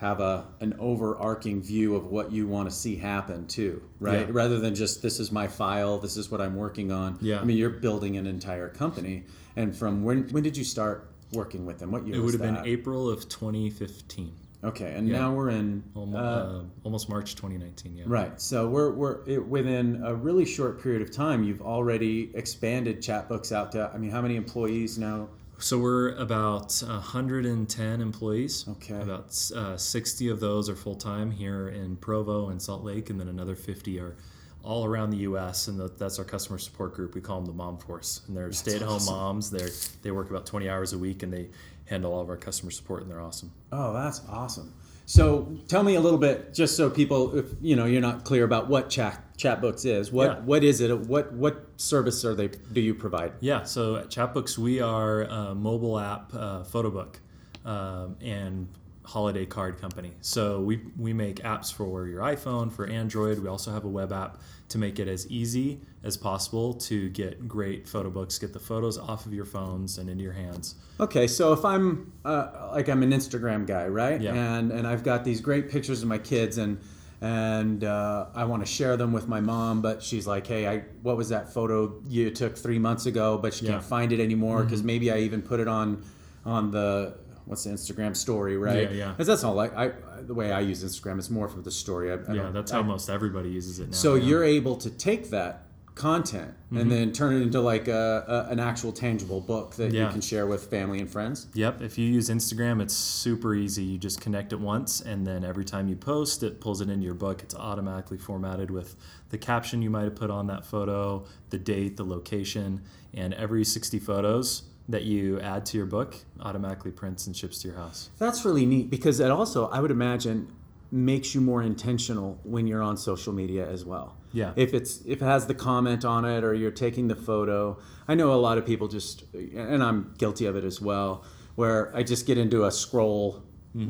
have 0.01 0.21
a 0.21 0.47
an 0.61 0.75
overarching 0.79 1.61
view 1.61 1.95
of 1.95 2.07
what 2.07 2.33
you 2.33 2.47
want 2.47 2.69
to 2.71 2.75
see 2.75 2.97
happen 2.97 3.47
too, 3.47 3.83
right? 4.01 4.21
Yeah. 4.21 4.33
Rather 4.33 4.59
than 4.59 4.75
just 4.75 5.03
this 5.03 5.21
is 5.21 5.31
my 5.31 5.47
file, 5.47 5.99
this 5.99 6.17
is 6.17 6.31
what 6.31 6.41
I'm 6.41 6.57
working 6.57 6.91
on. 6.91 7.19
Yeah. 7.21 7.41
I 7.41 7.45
mean, 7.45 7.59
you're 7.59 7.69
building 7.69 8.17
an 8.17 8.27
entire 8.27 8.71
company, 8.71 9.25
and 9.57 9.77
from 9.77 10.03
when 10.03 10.27
when 10.31 10.43
did 10.43 10.57
you 10.57 10.65
start 10.65 11.13
working 11.35 11.67
with 11.67 11.79
them? 11.79 11.91
What 11.93 12.07
year? 12.07 12.17
It 12.17 12.21
would 12.21 12.33
have 12.33 12.41
that? 12.41 12.63
been 12.65 12.67
April 12.73 13.11
of 13.11 13.29
2015, 13.29 14.33
Okay, 14.65 14.95
and 14.95 15.07
Yeah. 15.07 15.19
now 15.21 15.35
we're 15.35 15.51
in 15.51 15.83
almost, 15.95 16.17
uh, 16.19 16.27
uh, 16.27 16.63
almost 16.85 17.09
March 17.11 17.35
2019. 17.37 17.97
Yeah. 17.97 18.05
Right. 18.07 18.41
So 18.41 18.69
we're 18.69 18.93
we're 18.93 19.19
it, 19.27 19.47
within 19.47 20.01
a 20.03 20.15
really 20.15 20.47
short 20.47 20.83
period 20.83 21.03
of 21.03 21.11
time. 21.11 21.43
You've 21.45 21.61
already 21.63 22.31
expanded 22.35 23.03
Chatbooks 23.03 23.53
out 23.53 23.73
to. 23.73 23.91
I 23.95 23.99
mean, 23.99 24.11
how 24.11 24.23
many 24.23 24.37
employees 24.37 24.97
now? 24.99 25.29
So 25.61 25.79
we're 25.79 26.15
about 26.17 26.83
110 26.87 28.01
employees. 28.01 28.67
Okay. 28.67 29.01
About 29.01 29.37
uh, 29.55 29.77
60 29.77 30.29
of 30.29 30.41
those 30.41 30.69
are 30.71 30.75
full 30.75 30.95
time 30.95 31.31
here 31.31 31.69
in 31.69 31.97
Provo 31.97 32.49
and 32.49 32.61
Salt 32.61 32.83
Lake, 32.83 33.11
and 33.11 33.21
then 33.21 33.29
another 33.29 33.55
50 33.55 34.01
are 34.01 34.17
all 34.63 34.85
around 34.85 35.11
the 35.11 35.19
U.S. 35.19 35.69
And 35.69 35.79
the, 35.79 35.89
that's 35.89 36.19
our 36.19 36.25
customer 36.25 36.59
support 36.59 36.95
group. 36.95 37.15
We 37.15 37.21
call 37.21 37.37
them 37.37 37.47
the 37.47 37.53
Mom 37.53 37.79
Force, 37.79 38.23
and 38.27 38.37
they're 38.37 38.53
stay 38.53 38.77
at 38.77 38.83
home 38.83 38.97
awesome. 38.97 39.15
moms. 39.15 39.51
They 39.51 39.69
they 40.03 40.11
work 40.11 40.31
about 40.31 40.47
20 40.47 40.69
hours 40.69 40.93
a 40.95 40.99
week, 40.99 41.23
and 41.23 41.33
they 41.33 41.51
handle 41.87 42.15
all 42.15 42.23
of 42.23 42.31
our 42.31 42.37
customer 42.37 42.71
support, 42.71 43.03
and 43.03 43.11
they're 43.11 43.21
awesome. 43.21 43.53
Oh, 43.71 43.93
that's 43.93 44.23
awesome. 44.29 44.73
So 45.07 45.59
tell 45.67 45.83
me 45.83 45.97
a 45.97 46.01
little 46.01 46.19
bit, 46.19 46.55
just 46.55 46.77
so 46.77 46.89
people, 46.89 47.37
if 47.37 47.47
you 47.61 47.77
know, 47.77 47.85
you're 47.85 48.01
not 48.01 48.25
clear 48.25 48.45
about 48.45 48.69
what 48.69 48.89
chat 48.89 49.30
Chatbooks 49.41 49.87
is. 49.87 50.13
What 50.13 50.27
Yeah. 50.31 50.41
what 50.41 50.63
is 50.63 50.81
it? 50.81 50.99
What 50.99 51.33
what 51.33 51.67
service 51.77 52.25
are 52.25 52.35
they? 52.35 52.49
Do 52.49 52.81
you 52.81 52.95
provide? 52.95 53.33
Yeah, 53.41 53.63
so 53.63 53.97
at 53.97 54.11
Chatbooks, 54.11 54.59
we 54.59 54.81
are 54.81 55.23
a 55.23 55.55
mobile 55.55 55.99
app 55.99 56.35
uh, 56.35 56.63
photo 56.65 56.91
book 56.91 57.21
um, 57.65 58.17
and 58.21 58.69
holiday 59.03 59.47
card 59.47 59.81
company. 59.81 60.13
So 60.21 60.61
we, 60.61 60.83
we 60.97 61.13
make 61.13 61.37
apps 61.37 61.73
for 61.73 62.07
your 62.07 62.21
iPhone, 62.23 62.71
for 62.71 62.87
Android. 62.87 63.41
We 63.41 63.49
also 63.49 63.73
have 63.73 63.85
a 63.85 63.89
web 63.89 64.13
app 64.13 64.39
to 64.69 64.79
make 64.79 65.01
it 65.01 65.09
as 65.09 65.27
easy 65.29 65.81
as 66.05 66.17
possible 66.17 66.75
to 66.75 67.09
get 67.09 67.49
great 67.49 67.89
photo 67.89 68.09
books, 68.09 68.39
get 68.39 68.53
the 68.53 68.61
photos 68.61 68.99
off 68.99 69.27
of 69.27 69.35
your 69.35 69.47
phones 69.47 69.99
and 69.99 70.09
into 70.09 70.23
your 70.23 70.35
hands. 70.35 70.77
Okay, 71.01 71.27
so 71.27 71.53
if 71.53 71.65
I'm 71.65 72.13
uh, 72.25 72.71
like 72.73 72.89
I'm 72.89 73.03
an 73.03 73.11
Instagram 73.11 73.67
guy, 73.67 73.89
right? 73.89 74.21
Yeah. 74.21 74.35
And 74.35 74.71
and 74.71 74.87
I've 74.87 75.03
got 75.03 75.25
these 75.25 75.41
great 75.41 75.69
pictures 75.71 76.03
of 76.03 76.09
my 76.09 76.19
kids, 76.19 76.59
and 76.59 76.79
and 77.21 77.85
uh, 77.85 78.27
I 78.35 78.45
want 78.45 78.65
to 78.65 78.71
share 78.71 78.97
them 78.97 79.13
with 79.13 79.29
my 79.29 79.41
mom, 79.41 79.83
but 79.83 80.03
she's 80.03 80.27
like, 80.27 80.47
"Hey, 80.47 80.67
I 80.67 80.79
what 81.03 81.17
was 81.17 81.29
that 81.29 81.53
photo 81.53 82.01
you 82.09 82.31
took 82.31 82.57
three 82.57 82.79
months 82.79 83.07
ago?" 83.07 83.39
But 83.39 83.53
she 83.55 83.67
Yeah. 83.67 83.73
can't 83.73 83.85
find 83.85 84.13
it 84.13 84.21
anymore 84.21 84.63
because 84.65 84.81
Mm-hmm. 84.81 84.87
maybe 84.87 85.11
I 85.13 85.19
even 85.19 85.43
put 85.43 85.61
it 85.61 85.69
on 85.69 86.03
on 86.47 86.71
the 86.71 87.15
what's 87.45 87.65
the 87.65 87.71
Instagram 87.71 88.17
story, 88.17 88.57
right? 88.57 88.91
Yeah, 88.91 88.97
yeah. 88.97 89.15
'Cause 89.17 89.27
that's 89.27 89.45
all 89.45 89.55
like 89.55 89.77
I 89.77 89.93
the 90.27 90.35
way 90.35 90.53
I 90.53 90.61
use 90.61 90.83
Instagram 90.85 91.19
is 91.19 91.31
more 91.31 91.49
for 91.49 91.61
the 91.61 91.71
story. 91.71 92.11
I, 92.13 92.15
I 92.17 92.35
Yeah, 92.35 92.51
that's 92.53 92.71
how 92.71 92.83
most 92.83 93.11
everybody 93.11 93.51
uses 93.51 93.81
it 93.81 93.89
now. 93.91 93.97
so 93.97 94.15
yeah. 94.15 94.25
you're 94.27 94.45
able 94.45 94.77
to 94.77 94.91
take 94.91 95.31
that 95.31 95.65
content 95.95 96.55
Mm-hmm. 96.71 96.83
and 96.83 96.93
then 96.93 97.13
turn 97.13 97.35
it 97.35 97.43
into 97.43 97.61
like 97.61 97.89
a, 97.89 98.25
a 98.49 98.53
an 98.53 98.61
actual 98.61 98.93
tangible 98.93 99.41
book 99.41 99.75
that 99.75 99.93
you 99.93 100.07
can 100.07 100.21
share 100.21 100.47
with 100.47 100.71
family 100.71 101.01
and 101.01 101.11
friends. 101.11 101.49
Yep. 101.55 101.83
If 101.83 101.99
you 101.99 102.07
use 102.07 102.29
Instagram, 102.29 102.81
it's 102.81 102.95
super 102.95 103.57
easy. 103.57 103.83
You 103.83 103.99
just 103.99 104.21
connect 104.21 104.53
it 104.53 104.61
once, 104.61 105.01
and 105.01 105.27
then 105.27 105.43
every 105.45 105.65
time 105.65 105.89
you 105.89 105.97
post, 105.97 106.45
it 106.45 106.61
pulls 106.61 106.81
it 106.81 106.89
into 106.89 107.05
your 107.05 107.15
book. 107.15 107.43
It's 107.43 107.57
automatically 107.57 108.19
formatted 108.19 108.71
with 108.71 108.95
the 109.31 109.39
caption 109.39 109.83
you 109.83 109.91
might 109.91 110.05
have 110.05 110.15
put 110.15 110.31
on 110.31 110.47
that 110.47 110.65
photo, 110.65 111.25
the 111.49 111.59
date, 111.59 111.97
the 111.97 112.05
location, 112.05 112.83
and 113.13 113.35
every 113.35 113.65
60 113.65 113.99
photos 113.99 114.63
that 114.89 115.03
you 115.03 115.41
add 115.41 115.67
to 115.67 115.77
your 115.77 115.87
book 115.87 116.15
automatically 116.41 116.93
prints 116.93 117.27
and 117.27 117.37
ships 117.37 117.63
to 117.63 117.69
your 117.69 117.77
house. 117.77 118.11
That's 118.19 118.45
really 118.45 118.65
neat 118.65 118.91
because 118.91 119.19
it 119.19 119.31
also, 119.33 119.67
I 119.71 119.81
would 119.81 119.91
imagine, 119.91 120.53
makes 120.93 121.35
you 121.35 121.41
more 121.41 121.65
intentional 121.65 122.39
when 122.45 122.69
you're 122.69 122.83
on 122.83 122.97
social 122.97 123.33
media 123.33 123.69
as 123.69 123.85
well. 123.85 124.17
Yeah. 124.33 124.53
If 124.57 124.75
it's 124.75 125.01
if 125.07 125.21
it 125.23 125.25
has 125.25 125.47
the 125.47 125.55
comment 125.55 126.05
on 126.05 126.25
it 126.25 126.45
or 126.45 126.55
you're 126.55 126.71
taking 126.71 127.09
the 127.09 127.17
photo, 127.17 127.79
I 128.07 128.15
know 128.15 128.33
a 128.33 128.41
lot 128.41 128.59
of 128.59 128.65
people 128.67 128.89
just, 128.89 129.25
and 129.35 129.83
I'm 129.83 130.15
guilty 130.19 130.47
of 130.47 130.57
it 130.57 130.65
as 130.65 130.81
well, 130.81 131.25
where 131.57 131.95
I 131.97 132.03
just 132.03 132.27
get 132.27 132.39
into 132.39 132.65
a 132.65 132.71
scroll 132.71 133.43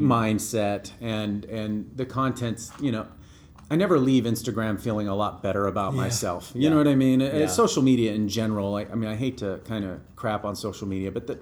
mindset 0.04 0.92
and 1.00 1.44
and 1.46 1.90
the 1.96 2.06
contents, 2.06 2.72
you 2.80 2.92
know. 2.92 3.06
I 3.72 3.76
never 3.76 4.00
leave 4.00 4.24
Instagram 4.24 4.80
feeling 4.80 5.06
a 5.06 5.14
lot 5.14 5.44
better 5.44 5.68
about 5.68 5.94
myself. 5.94 6.50
You 6.56 6.70
know 6.70 6.76
what 6.78 6.88
I 6.88 6.96
mean? 6.96 7.20
Yeah. 7.20 7.46
Social 7.46 7.82
media 7.84 8.12
in 8.12 8.26
general. 8.28 8.74
I, 8.74 8.82
I 8.86 8.96
mean, 8.96 9.08
I 9.08 9.14
hate 9.14 9.38
to 9.38 9.60
kind 9.64 9.84
of 9.84 10.00
crap 10.16 10.44
on 10.44 10.56
social 10.56 10.88
media, 10.88 11.12
but 11.12 11.28
the, 11.28 11.38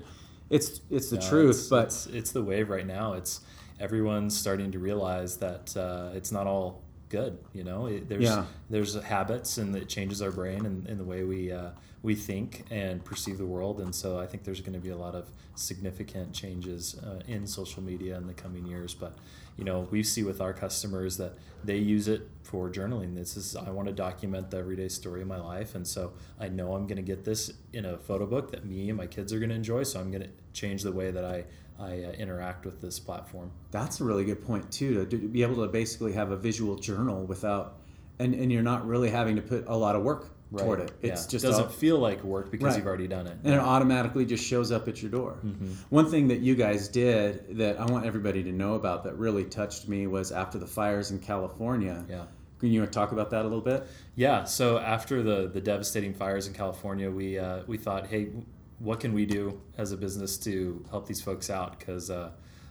it's 0.50 0.82
it's 0.90 1.08
the 1.08 1.16
No, 1.16 1.26
truth. 1.26 1.50
it's- 1.56 1.68
but 1.70 1.84
it's, 1.86 2.06
it's 2.08 2.32
the 2.32 2.42
wave 2.42 2.68
right 2.68 2.86
now. 2.86 3.14
It's 3.14 3.40
everyone's 3.80 4.36
starting 4.36 4.70
to 4.72 4.78
realize 4.78 5.38
that 5.38 5.74
uh, 5.74 6.10
it's 6.14 6.30
not 6.30 6.46
all 6.46 6.82
good. 7.08 7.38
You 7.52 7.64
know, 7.64 7.86
it, 7.86 8.08
there's 8.08 8.24
Yeah. 8.24 8.44
there's 8.70 8.94
habits 9.02 9.58
and 9.58 9.74
it 9.76 9.88
changes 9.88 10.20
our 10.22 10.30
brain 10.30 10.66
and, 10.66 10.86
and 10.86 10.98
the 11.00 11.04
way 11.04 11.24
we 11.24 11.52
uh, 11.52 11.70
we 12.02 12.14
think 12.14 12.64
and 12.70 13.04
perceive 13.04 13.38
the 13.38 13.46
world. 13.46 13.80
And 13.80 13.94
so 13.94 14.18
I 14.20 14.26
think 14.26 14.44
there's 14.44 14.60
going 14.60 14.74
to 14.74 14.78
be 14.78 14.90
a 14.90 14.96
lot 14.96 15.14
of 15.14 15.30
significant 15.56 16.32
changes 16.32 16.96
uh, 17.02 17.20
in 17.26 17.46
social 17.46 17.82
media 17.82 18.16
in 18.16 18.26
the 18.26 18.34
coming 18.34 18.66
years. 18.66 18.94
But 18.94 19.16
you 19.56 19.64
know, 19.64 19.88
we 19.90 20.04
see 20.04 20.22
with 20.22 20.40
our 20.40 20.52
customers 20.52 21.16
that 21.16 21.32
they 21.64 21.78
use 21.78 22.06
it 22.06 22.28
for 22.44 22.70
journaling. 22.70 23.14
This 23.16 23.36
is 23.36 23.56
I 23.56 23.70
want 23.70 23.88
to 23.88 23.94
document 23.94 24.50
the 24.50 24.58
everyday 24.58 24.88
story 24.88 25.22
of 25.22 25.26
my 25.28 25.40
life, 25.40 25.74
and 25.74 25.84
so 25.86 26.12
I 26.38 26.48
know 26.48 26.74
I'm 26.74 26.86
going 26.86 26.96
to 26.96 27.02
get 27.02 27.24
this 27.24 27.52
in 27.72 27.84
a 27.84 27.98
photo 27.98 28.26
book 28.26 28.52
that 28.52 28.64
me 28.64 28.88
and 28.88 28.96
my 28.96 29.06
kids 29.08 29.32
are 29.32 29.38
going 29.40 29.50
to 29.50 29.56
enjoy. 29.56 29.82
So 29.82 29.98
I'm 30.00 30.10
going 30.12 30.22
to 30.22 30.30
change 30.52 30.82
the 30.84 30.92
way 30.92 31.10
that 31.10 31.24
I 31.24 31.44
I 31.78 32.02
uh, 32.04 32.10
interact 32.12 32.64
with 32.64 32.80
this 32.80 32.98
platform. 32.98 33.50
That's 33.70 34.00
a 34.00 34.04
really 34.04 34.24
good 34.24 34.44
point 34.44 34.70
too. 34.72 35.04
To, 35.06 35.18
to 35.18 35.28
be 35.28 35.42
able 35.42 35.56
to 35.64 35.68
basically 35.68 36.12
have 36.12 36.30
a 36.32 36.36
visual 36.36 36.76
journal 36.76 37.24
without, 37.24 37.76
and, 38.18 38.34
and 38.34 38.50
you're 38.50 38.62
not 38.62 38.86
really 38.86 39.10
having 39.10 39.36
to 39.36 39.42
put 39.42 39.64
a 39.68 39.76
lot 39.76 39.94
of 39.96 40.02
work 40.02 40.30
toward 40.56 40.80
it. 40.80 40.92
It's 41.02 41.24
Yeah. 41.26 41.30
just 41.30 41.44
doesn't 41.44 41.64
all- 41.64 41.68
feel 41.70 41.98
like 41.98 42.24
work 42.24 42.50
because 42.50 42.68
Right. 42.68 42.76
you've 42.78 42.86
already 42.86 43.06
done 43.06 43.26
it. 43.26 43.36
and 43.44 43.54
it 43.54 43.60
automatically 43.60 44.24
just 44.24 44.44
shows 44.44 44.72
up 44.72 44.88
at 44.88 45.00
your 45.02 45.10
door. 45.10 45.38
Mm-hmm. 45.44 45.72
One 45.90 46.06
thing 46.10 46.28
that 46.28 46.40
you 46.40 46.54
guys 46.56 46.88
did 46.88 47.58
that 47.58 47.78
I 47.78 47.84
want 47.84 48.06
everybody 48.06 48.42
to 48.42 48.50
know 48.52 48.74
about 48.74 49.04
that 49.04 49.16
really 49.18 49.44
touched 49.44 49.88
me 49.88 50.06
was 50.06 50.32
after 50.32 50.58
the 50.58 50.66
fires 50.66 51.10
in 51.10 51.18
California. 51.18 52.02
Yeah. 52.08 52.24
Can 52.60 52.70
you 52.72 52.84
talk 52.86 53.12
about 53.12 53.30
that 53.30 53.42
a 53.42 53.48
little 53.48 53.60
bit? 53.60 53.86
Yeah. 54.16 54.42
So 54.44 54.78
after 54.78 55.22
the 55.22 55.48
the 55.48 55.60
devastating 55.60 56.12
fires 56.12 56.48
in 56.48 56.54
California, 56.54 57.08
we 57.08 57.38
uh, 57.38 57.60
we 57.68 57.76
thought, 57.76 58.06
hey, 58.08 58.30
what 58.78 59.00
can 59.00 59.12
we 59.12 59.26
do 59.26 59.60
as 59.76 59.92
a 59.92 59.96
business 59.96 60.38
to 60.38 60.84
help 60.90 61.06
these 61.06 61.20
folks 61.20 61.50
out? 61.50 61.78
Because 61.78 62.10
uh, 62.10 62.30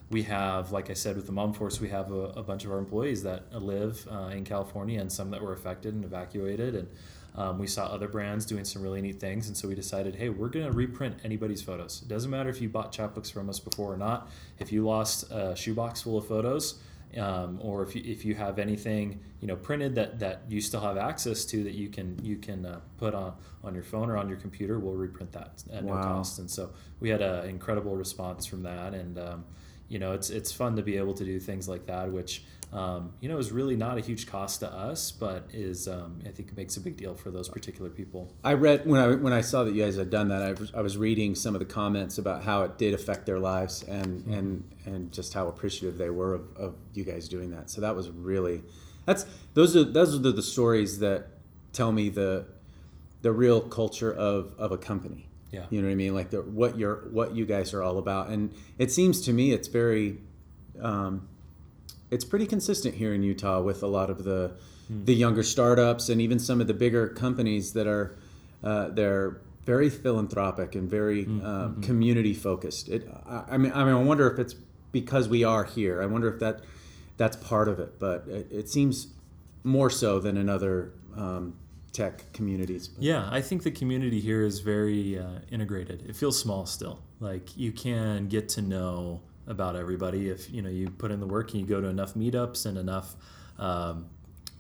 we 0.10 0.24
have, 0.24 0.72
like 0.72 0.90
I 0.90 0.94
said, 0.94 1.16
with 1.16 1.26
the 1.26 1.34
Mom 1.34 1.54
Force, 1.54 1.82
we 1.82 1.90
have 1.90 2.12
a, 2.12 2.30
a 2.30 2.44
bunch 2.44 2.64
of 2.64 2.72
our 2.72 2.78
employees 2.78 3.24
that 3.24 3.54
live 3.54 4.08
uh, 4.10 4.30
in 4.34 4.46
California, 4.46 5.02
and 5.02 5.12
some 5.12 5.32
that 5.32 5.42
were 5.42 5.54
affected 5.54 5.94
and 5.94 6.06
evacuated, 6.06 6.76
and 6.76 6.88
um, 7.36 7.60
we 7.60 7.68
saw 7.68 7.86
other 7.86 8.08
brands 8.08 8.46
doing 8.46 8.66
some 8.66 8.82
really 8.82 9.02
neat 9.02 9.20
things, 9.20 9.48
and 9.48 9.56
so 9.56 9.68
we 9.68 9.76
decided, 9.76 10.16
hey, 10.16 10.30
we're 10.30 10.50
going 10.50 10.66
to 10.66 10.72
reprint 10.72 11.18
anybody's 11.24 11.62
photos. 11.62 12.02
It 12.02 12.08
doesn't 12.08 12.32
matter 12.32 12.50
if 12.50 12.62
you 12.62 12.70
bought 12.70 12.92
Chatbooks 12.92 13.32
from 13.32 13.50
us 13.50 13.60
before 13.60 13.94
or 13.94 13.98
not. 13.98 14.30
If 14.60 14.72
you 14.72 14.86
lost 14.86 15.30
a 15.30 15.56
shoebox 15.56 16.02
full 16.02 16.18
of 16.18 16.28
photos, 16.28 16.80
um, 17.18 17.60
or 17.62 17.84
if 17.84 17.96
you, 17.96 18.02
if 18.06 18.26
you 18.26 18.36
have 18.36 18.60
anything 18.60 19.20
you 19.40 19.48
know 19.48 19.56
printed 19.56 19.96
that, 19.96 20.20
that 20.20 20.42
you 20.50 20.60
still 20.62 20.82
have 20.82 20.98
access 20.98 21.46
to 21.46 21.64
that 21.64 21.74
you 21.74 21.90
can 21.90 22.18
you 22.24 22.38
can 22.38 22.66
uh, 22.66 22.80
put 22.98 23.14
on 23.14 23.34
on 23.64 23.74
your 23.74 23.84
phone 23.84 24.10
or 24.10 24.18
on 24.18 24.28
your 24.28 24.38
computer, 24.38 24.80
we'll 24.80 24.94
reprint 24.96 25.32
that 25.32 25.64
at 25.72 25.84
no 25.84 25.94
cost. 25.94 26.40
And 26.40 26.50
so 26.50 26.72
we 27.00 27.10
had 27.10 27.22
an 27.22 27.50
incredible 27.50 27.96
response 27.96 28.46
from 28.46 28.64
that, 28.64 28.94
and 28.94 29.18
um, 29.18 29.46
you 29.90 30.00
know 30.00 30.14
it's 30.14 30.30
it's 30.30 30.52
fun 30.52 30.76
to 30.76 30.82
be 30.82 30.98
able 30.98 31.14
to 31.14 31.24
do 31.26 31.40
things 31.40 31.68
like 31.68 31.86
that, 31.86 32.12
which 32.12 32.44
um, 32.74 33.14
you 33.22 33.30
know 33.30 33.38
is 33.38 33.52
really 33.52 33.78
not 33.78 33.98
a 33.98 34.02
huge 34.02 34.28
cost 34.28 34.60
to 34.60 34.68
us, 34.72 35.12
but 35.12 35.48
is 35.54 35.88
um, 35.88 36.20
I 36.26 36.30
think 36.30 36.56
makes 36.58 36.76
a 36.76 36.82
big 36.82 36.98
deal 36.98 37.16
for 37.16 37.32
those 37.32 37.48
particular 37.48 37.90
people. 37.90 38.34
I 38.44 38.54
read 38.54 38.86
when 38.86 39.00
I 39.00 39.16
when 39.16 39.34
I 39.34 39.42
saw 39.42 39.64
that 39.64 39.74
you 39.74 39.84
guys 39.84 39.96
had 39.96 40.10
done 40.10 40.28
that. 40.30 40.42
I 40.42 40.52
was, 40.52 40.74
I 40.74 40.82
was 40.82 40.98
reading 40.98 41.36
some 41.36 41.56
of 41.56 41.60
the 41.60 41.66
comments 41.66 42.18
about 42.18 42.44
how 42.44 42.64
it 42.64 42.78
did 42.78 42.94
affect 42.94 43.26
their 43.26 43.40
lives 43.40 43.84
and 43.84 44.08
Mm-hmm. 44.08 44.34
and 44.34 44.64
and 44.86 45.12
just 45.12 45.34
how 45.34 45.48
appreciative 45.48 45.98
they 45.98 46.10
were 46.10 46.36
of, 46.36 46.58
of 46.58 46.76
you 46.94 47.04
guys 47.04 47.28
doing 47.28 47.52
that. 47.52 47.70
So 47.70 47.82
that 47.82 47.96
was 47.96 48.10
really 48.10 48.64
that's 49.06 49.26
those 49.54 49.76
are 49.76 49.84
those 49.84 50.16
are 50.16 50.20
the, 50.20 50.32
the 50.32 50.44
stories 50.44 51.00
that 51.00 51.28
tell 51.74 51.92
me 51.92 52.10
the 52.10 52.46
the 53.22 53.32
real 53.32 53.62
culture 53.62 54.14
of 54.14 54.54
of 54.58 54.72
a 54.72 54.78
company. 54.78 55.27
Yeah. 55.52 55.66
You 55.70 55.82
know 55.82 55.88
what 55.88 55.94
I 55.94 55.96
mean? 55.96 56.14
Like 56.14 56.30
the, 56.32 56.42
what 56.42 56.78
you're 56.78 57.08
what 57.12 57.36
you 57.36 57.46
guys 57.46 57.74
are 57.74 57.82
all 57.82 57.98
about. 57.98 58.30
And 58.30 58.54
it 58.78 58.92
seems 58.92 59.22
to 59.22 59.34
me 59.34 59.52
it's 59.52 59.68
very 59.68 60.18
um, 60.82 61.28
it's 62.12 62.26
pretty 62.26 62.46
consistent 62.46 62.96
here 62.96 63.14
in 63.14 63.24
Utah 63.24 63.62
with 63.62 63.84
a 63.84 63.88
lot 63.88 64.10
of 64.10 64.24
the 64.24 64.56
the 64.90 65.14
younger 65.14 65.44
startups 65.44 66.10
and 66.10 66.22
even 66.22 66.40
some 66.40 66.62
of 66.62 66.68
the 66.68 66.74
bigger 66.74 67.08
companies 67.10 67.74
that 67.74 67.88
are 67.88 68.18
uh, 68.64 68.90
they're 68.90 69.42
very 69.66 69.90
philanthropic 69.90 70.76
and 70.76 70.90
very 70.90 71.26
um, 71.26 71.82
community 71.82 72.34
focused. 72.34 72.88
It, 72.88 73.06
I, 73.26 73.44
I 73.52 73.58
mean, 73.58 73.74
I 73.74 73.84
mean, 73.84 73.94
I 73.94 74.02
wonder 74.02 74.32
if 74.32 74.40
it's 74.40 74.56
because 74.94 75.28
we 75.28 75.44
are 75.44 75.66
here. 75.66 76.02
I 76.02 76.06
wonder 76.06 76.34
if 76.34 76.40
that 76.40 76.62
that's 77.18 77.36
part 77.36 77.68
of 77.68 77.80
it, 77.80 78.00
but 78.00 78.26
it, 78.28 78.48
it 78.50 78.70
seems 78.70 79.08
more 79.64 79.90
so 79.90 80.20
than 80.20 80.38
in 80.38 80.48
other 80.50 80.94
um, 81.16 81.56
tech 81.98 82.32
communities. 82.32 82.88
But 82.88 83.04
Yeah, 83.04 83.28
I 83.32 83.42
think 83.42 83.64
the 83.64 83.72
community 83.72 84.20
here 84.20 84.44
is 84.44 84.60
very 84.60 85.18
uh, 85.18 85.40
integrated. 85.52 86.06
It 86.08 86.16
feels 86.16 86.40
small 86.40 86.66
still. 86.66 87.00
Like 87.20 87.58
you 87.58 87.72
can 87.72 88.28
get 88.28 88.50
to 88.50 88.62
know 88.62 89.22
about 89.48 89.76
everybody 89.76 90.30
if 90.30 90.52
you 90.52 90.62
know 90.62 90.70
you 90.70 90.90
put 90.90 91.10
in 91.10 91.20
the 91.20 91.26
work 91.26 91.52
and 91.52 91.62
you 91.62 91.66
go 91.68 91.82
to 91.82 91.88
enough 91.88 92.14
meetups 92.14 92.66
and 92.66 92.78
enough 92.78 93.16
um, 93.58 94.08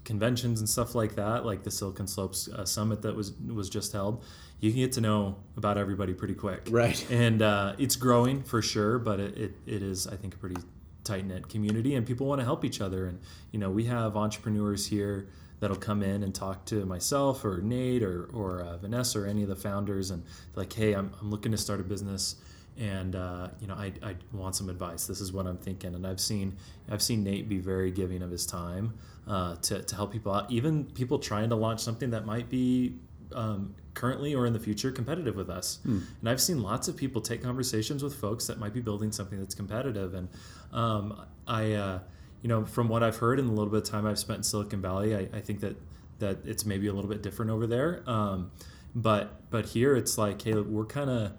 conventions 0.03 0.61
and 0.61 0.67
stuff 0.67 0.95
like 0.95 1.15
that, 1.15 1.45
like 1.45 1.63
the 1.63 1.69
Silicon 1.69 2.07
Slopes 2.07 2.47
uh, 2.47 2.65
summit 2.65 3.03
that 3.03 3.15
was 3.15 3.33
was 3.33 3.69
just 3.69 3.93
held. 3.93 4.23
You 4.59 4.71
can 4.71 4.79
get 4.79 4.93
to 4.93 5.01
know 5.01 5.35
about 5.55 5.77
everybody 5.77 6.13
pretty 6.13 6.33
quick. 6.33 6.67
Right. 6.71 7.05
And 7.11 7.43
uh, 7.43 7.75
it's 7.77 7.95
growing 7.95 8.41
for 8.41 8.63
sure, 8.63 8.97
but 8.97 9.19
it, 9.19 9.37
it, 9.37 9.51
it 9.67 9.83
is 9.83 10.07
I 10.07 10.15
think 10.15 10.33
a 10.33 10.37
pretty 10.37 10.59
tight 11.03 11.25
knit 11.25 11.47
community, 11.47 11.93
and 11.93 12.05
people 12.07 12.25
want 12.25 12.41
to 12.41 12.45
help 12.45 12.65
each 12.65 12.81
other. 12.81 13.05
And 13.05 13.19
you 13.51 13.59
know 13.59 13.69
we 13.69 13.83
have 13.85 14.17
entrepreneurs 14.17 14.87
here 14.87 15.27
that'll 15.59 15.77
come 15.77 16.03
in 16.03 16.23
and 16.23 16.33
talk 16.33 16.65
to 16.65 16.85
myself 16.85 17.43
or 17.43 17.61
Nate 17.61 18.03
or, 18.03 18.29
or 18.33 18.61
uh, 18.61 18.77
Vanessa 18.77 19.21
or 19.21 19.25
any 19.25 19.43
of 19.43 19.49
the 19.49 19.55
founders 19.55 20.11
and 20.11 20.23
like, 20.55 20.71
hey, 20.71 20.93
I'm, 20.93 21.11
I'm 21.19 21.31
looking 21.31 21.51
to 21.51 21.57
start 21.57 21.79
a 21.79 21.83
business 21.83 22.35
and 22.79 23.15
uh, 23.15 23.47
you 23.59 23.67
know 23.67 23.73
I, 23.73 23.91
I 24.03 24.15
want 24.31 24.55
some 24.55 24.69
advice. 24.69 25.07
This 25.07 25.21
is 25.21 25.31
what 25.31 25.47
i'm 25.47 25.57
thinking. 25.57 25.95
And 25.95 26.05
i've 26.05 26.19
seen 26.19 26.55
i've 26.89 27.01
seen 27.01 27.23
nate 27.23 27.49
be 27.49 27.57
very 27.57 27.91
giving 27.91 28.21
of 28.21 28.31
his 28.31 28.45
time 28.45 28.93
uh, 29.27 29.55
to, 29.55 29.81
to 29.81 29.95
help 29.95 30.11
people 30.11 30.31
out 30.31 30.51
even 30.51 30.85
people 30.85 31.19
trying 31.19 31.49
to 31.49 31.55
launch 31.55 31.81
something 31.81 32.11
that 32.11 32.25
might 32.25 32.49
be 32.49 32.95
um, 33.33 33.75
currently 33.93 34.35
or 34.35 34.45
in 34.45 34.53
the 34.53 34.59
future 34.59 34.91
competitive 34.91 35.35
with 35.35 35.49
us. 35.49 35.79
Hmm. 35.83 35.99
and 36.19 36.29
i've 36.29 36.41
seen 36.41 36.61
lots 36.61 36.87
of 36.87 36.95
people 36.95 37.21
take 37.21 37.43
conversations 37.43 38.03
with 38.03 38.15
folks 38.15 38.47
that 38.47 38.59
might 38.59 38.73
be 38.73 38.81
building 38.81 39.11
something 39.11 39.39
that's 39.39 39.55
competitive. 39.55 40.13
And 40.13 40.29
um, 40.71 41.25
i 41.47 41.73
uh, 41.73 41.99
you 42.41 42.49
know 42.49 42.65
from 42.65 42.87
what 42.87 43.03
i've 43.03 43.17
heard 43.17 43.39
in 43.39 43.47
the 43.47 43.51
little 43.53 43.71
bit 43.71 43.83
of 43.83 43.89
time 43.89 44.05
i've 44.05 44.19
spent 44.19 44.37
in 44.37 44.43
silicon 44.43 44.81
valley 44.81 45.15
i, 45.15 45.27
I 45.35 45.41
think 45.41 45.59
that 45.61 45.75
that 46.19 46.39
it's 46.45 46.65
maybe 46.65 46.87
a 46.87 46.93
little 46.93 47.09
bit 47.09 47.21
different 47.21 47.51
over 47.51 47.67
there 47.67 48.03
um, 48.07 48.51
but 48.95 49.49
but 49.51 49.65
here 49.65 49.95
it's 49.95 50.17
like 50.17 50.41
hey 50.41 50.53
we're 50.53 50.85
kind 50.85 51.09
of 51.09 51.31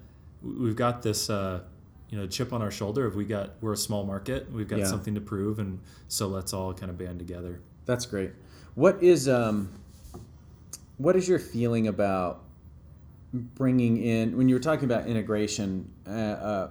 we've 0.43 0.77
got 0.77 1.03
this 1.03 1.29
uh, 1.31 1.61
you 2.11 2.19
know 2.19 2.27
chip 2.27 2.53
on 2.53 2.63
our 2.63 2.71
shoulder 2.71 3.07
If 3.07 3.15
we 3.15 3.25
got 3.25 3.55
we're 3.61 3.73
a 3.73 3.77
small 3.77 4.05
market 4.05 4.51
we've 4.53 4.69
got 4.69 4.79
Yeah. 4.81 4.85
something 4.87 5.15
to 5.15 5.21
prove 5.21 5.59
and 5.59 5.81
so 6.07 6.29
let's 6.29 6.53
all 6.53 6.73
kind 6.73 6.91
of 6.91 6.99
band 6.99 7.19
together 7.19 7.61
That's 7.87 8.07
great. 8.07 8.33
What 8.75 9.03
is 9.03 9.29
um, 9.29 9.69
what 10.99 11.17
is 11.17 11.29
your 11.29 11.39
feeling 11.41 11.89
about 11.89 12.45
bringing 13.33 13.97
in 14.03 14.37
when 14.37 14.49
you 14.49 14.55
were 14.55 14.61
talking 14.61 14.85
about 14.85 15.07
integration? 15.07 15.91
Uh, 16.07 16.11
uh, 16.11 16.71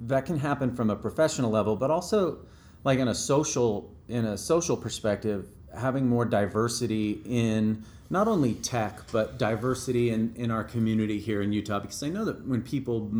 that 0.00 0.26
can 0.26 0.38
happen 0.38 0.74
from 0.74 0.90
a 0.90 0.96
professional 0.96 1.50
level, 1.50 1.74
but 1.76 1.90
also 1.90 2.38
like 2.88 2.98
in 2.98 3.08
a 3.08 3.14
social 3.14 3.94
in 4.08 4.24
a 4.24 4.38
social 4.38 4.76
perspective, 4.76 5.48
having 5.76 6.08
more 6.08 6.24
diversity 6.24 7.20
in 7.26 7.84
not 8.08 8.26
only 8.26 8.54
tech 8.54 9.00
but 9.12 9.38
diversity 9.38 10.08
in, 10.10 10.32
in 10.34 10.50
our 10.50 10.64
community 10.64 11.18
here 11.20 11.42
in 11.42 11.52
Utah. 11.52 11.80
Because 11.80 12.02
I 12.02 12.08
know 12.08 12.24
that 12.24 12.46
when 12.46 12.62
people 12.62 13.10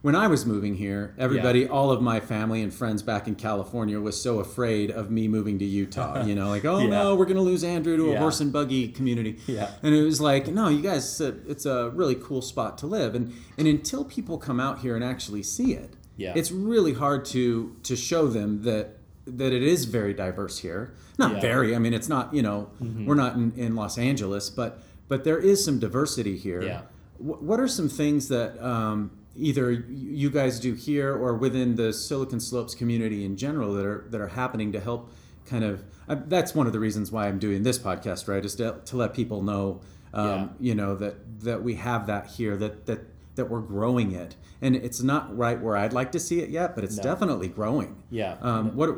when 0.00 0.14
I 0.14 0.26
was 0.28 0.46
moving 0.46 0.74
here, 0.76 1.14
everybody, 1.18 1.66
all 1.68 1.90
of 1.90 2.00
my 2.00 2.18
family 2.20 2.62
and 2.62 2.72
friends 2.74 3.02
back 3.02 3.26
in 3.28 3.34
California 3.34 4.00
was 4.00 4.20
so 4.20 4.38
afraid 4.40 4.90
of 4.90 5.10
me 5.10 5.26
moving 5.28 5.58
to 5.58 5.64
Utah. 5.64 6.24
You 6.24 6.34
know, 6.34 6.48
like, 6.48 6.64
oh 6.64 6.78
Yeah. 6.82 6.88
no, 6.88 7.14
we're 7.16 7.24
going 7.24 7.36
to 7.36 7.42
lose 7.42 7.62
Andrew 7.64 7.96
to 7.96 8.12
a 8.12 8.18
horse 8.18 8.40
and 8.40 8.52
buggy 8.52 8.88
community. 8.88 9.38
Yeah. 9.46 9.70
And 9.82 9.94
it 9.94 10.02
was 10.02 10.20
like, 10.20 10.46
no, 10.48 10.68
you 10.68 10.82
guys, 10.82 11.20
it's 11.20 11.66
a 11.66 11.90
really 11.90 12.14
cool 12.16 12.42
spot 12.42 12.78
to 12.78 12.86
live. 12.86 13.14
And 13.14 13.32
and 13.56 13.66
until 13.68 14.04
people 14.04 14.38
come 14.38 14.58
out 14.60 14.80
here 14.80 14.94
and 14.96 15.04
actually 15.04 15.42
see 15.42 15.74
it, 15.74 15.94
Yeah. 16.18 16.32
it's 16.36 16.50
really 16.52 16.92
hard 16.92 17.24
to 17.26 17.74
to 17.84 17.96
show 17.96 18.26
them 18.28 18.62
that 18.62 18.96
that 19.26 19.52
it 19.52 19.62
is 19.62 19.84
very 19.86 20.14
diverse 20.14 20.58
here. 20.58 20.92
Not 21.18 21.30
Yeah. 21.30 21.36
Mm-hmm. 21.38 21.40
very. 21.46 21.76
I 21.76 21.78
mean, 21.78 21.94
it's 21.94 22.08
not. 22.08 22.32
You 22.34 22.42
know, 22.42 22.70
we're 23.06 23.14
not 23.14 23.34
in, 23.36 23.52
in 23.56 23.74
Los 23.74 23.96
Angeles, 23.98 24.50
but 24.50 24.82
but 25.08 25.24
there 25.24 25.38
is 25.38 25.64
some 25.64 25.78
diversity 25.78 26.36
here. 26.36 26.62
Yeah. 26.62 26.80
Wh- 27.18 27.42
What 27.42 27.58
are 27.60 27.68
some 27.68 27.88
things 27.88 28.28
that 28.28 28.50
um, 28.62 29.10
either 29.36 29.70
you 29.70 30.30
guys 30.30 30.58
do 30.60 30.74
here 30.74 31.12
or 31.14 31.34
within 31.34 31.76
the 31.76 31.92
Silicon 31.92 32.40
Slopes 32.40 32.74
community 32.74 33.24
in 33.24 33.36
general 33.36 33.72
that 33.74 33.86
are 33.86 34.04
that 34.10 34.20
are 34.20 34.28
happening 34.28 34.72
to 34.72 34.80
help 34.80 35.10
kind 35.46 35.64
of? 35.64 35.82
Uh, 36.08 36.16
that's 36.26 36.54
one 36.54 36.66
of 36.66 36.72
the 36.72 36.80
reasons 36.80 37.12
why 37.12 37.28
I'm 37.28 37.38
doing 37.38 37.62
this 37.62 37.78
podcast, 37.78 38.28
right? 38.28 38.44
Is 38.44 38.54
to, 38.56 38.80
to 38.86 38.96
let 38.96 39.12
people 39.14 39.42
know, 39.42 39.80
um, 40.14 40.26
Yeah. 40.26 40.48
you 40.60 40.74
know, 40.74 40.94
that 40.96 41.14
that 41.40 41.62
we 41.62 41.74
have 41.76 42.06
that 42.06 42.26
here, 42.28 42.56
that 42.56 42.86
that 42.86 43.00
that 43.38 43.48
we're 43.48 43.60
growing 43.62 44.12
it, 44.12 44.36
and 44.60 44.76
it's 44.76 45.02
not 45.02 45.34
right 45.36 45.58
where 45.60 45.76
I'd 45.76 45.94
like 45.94 46.12
to 46.12 46.20
see 46.20 46.40
it 46.40 46.50
yet, 46.50 46.74
but 46.74 46.84
it's 46.84 46.98
No. 46.98 47.02
definitely 47.02 47.48
growing. 47.48 48.02
yeah 48.10 48.36
Um, 48.42 48.76
what 48.76 48.90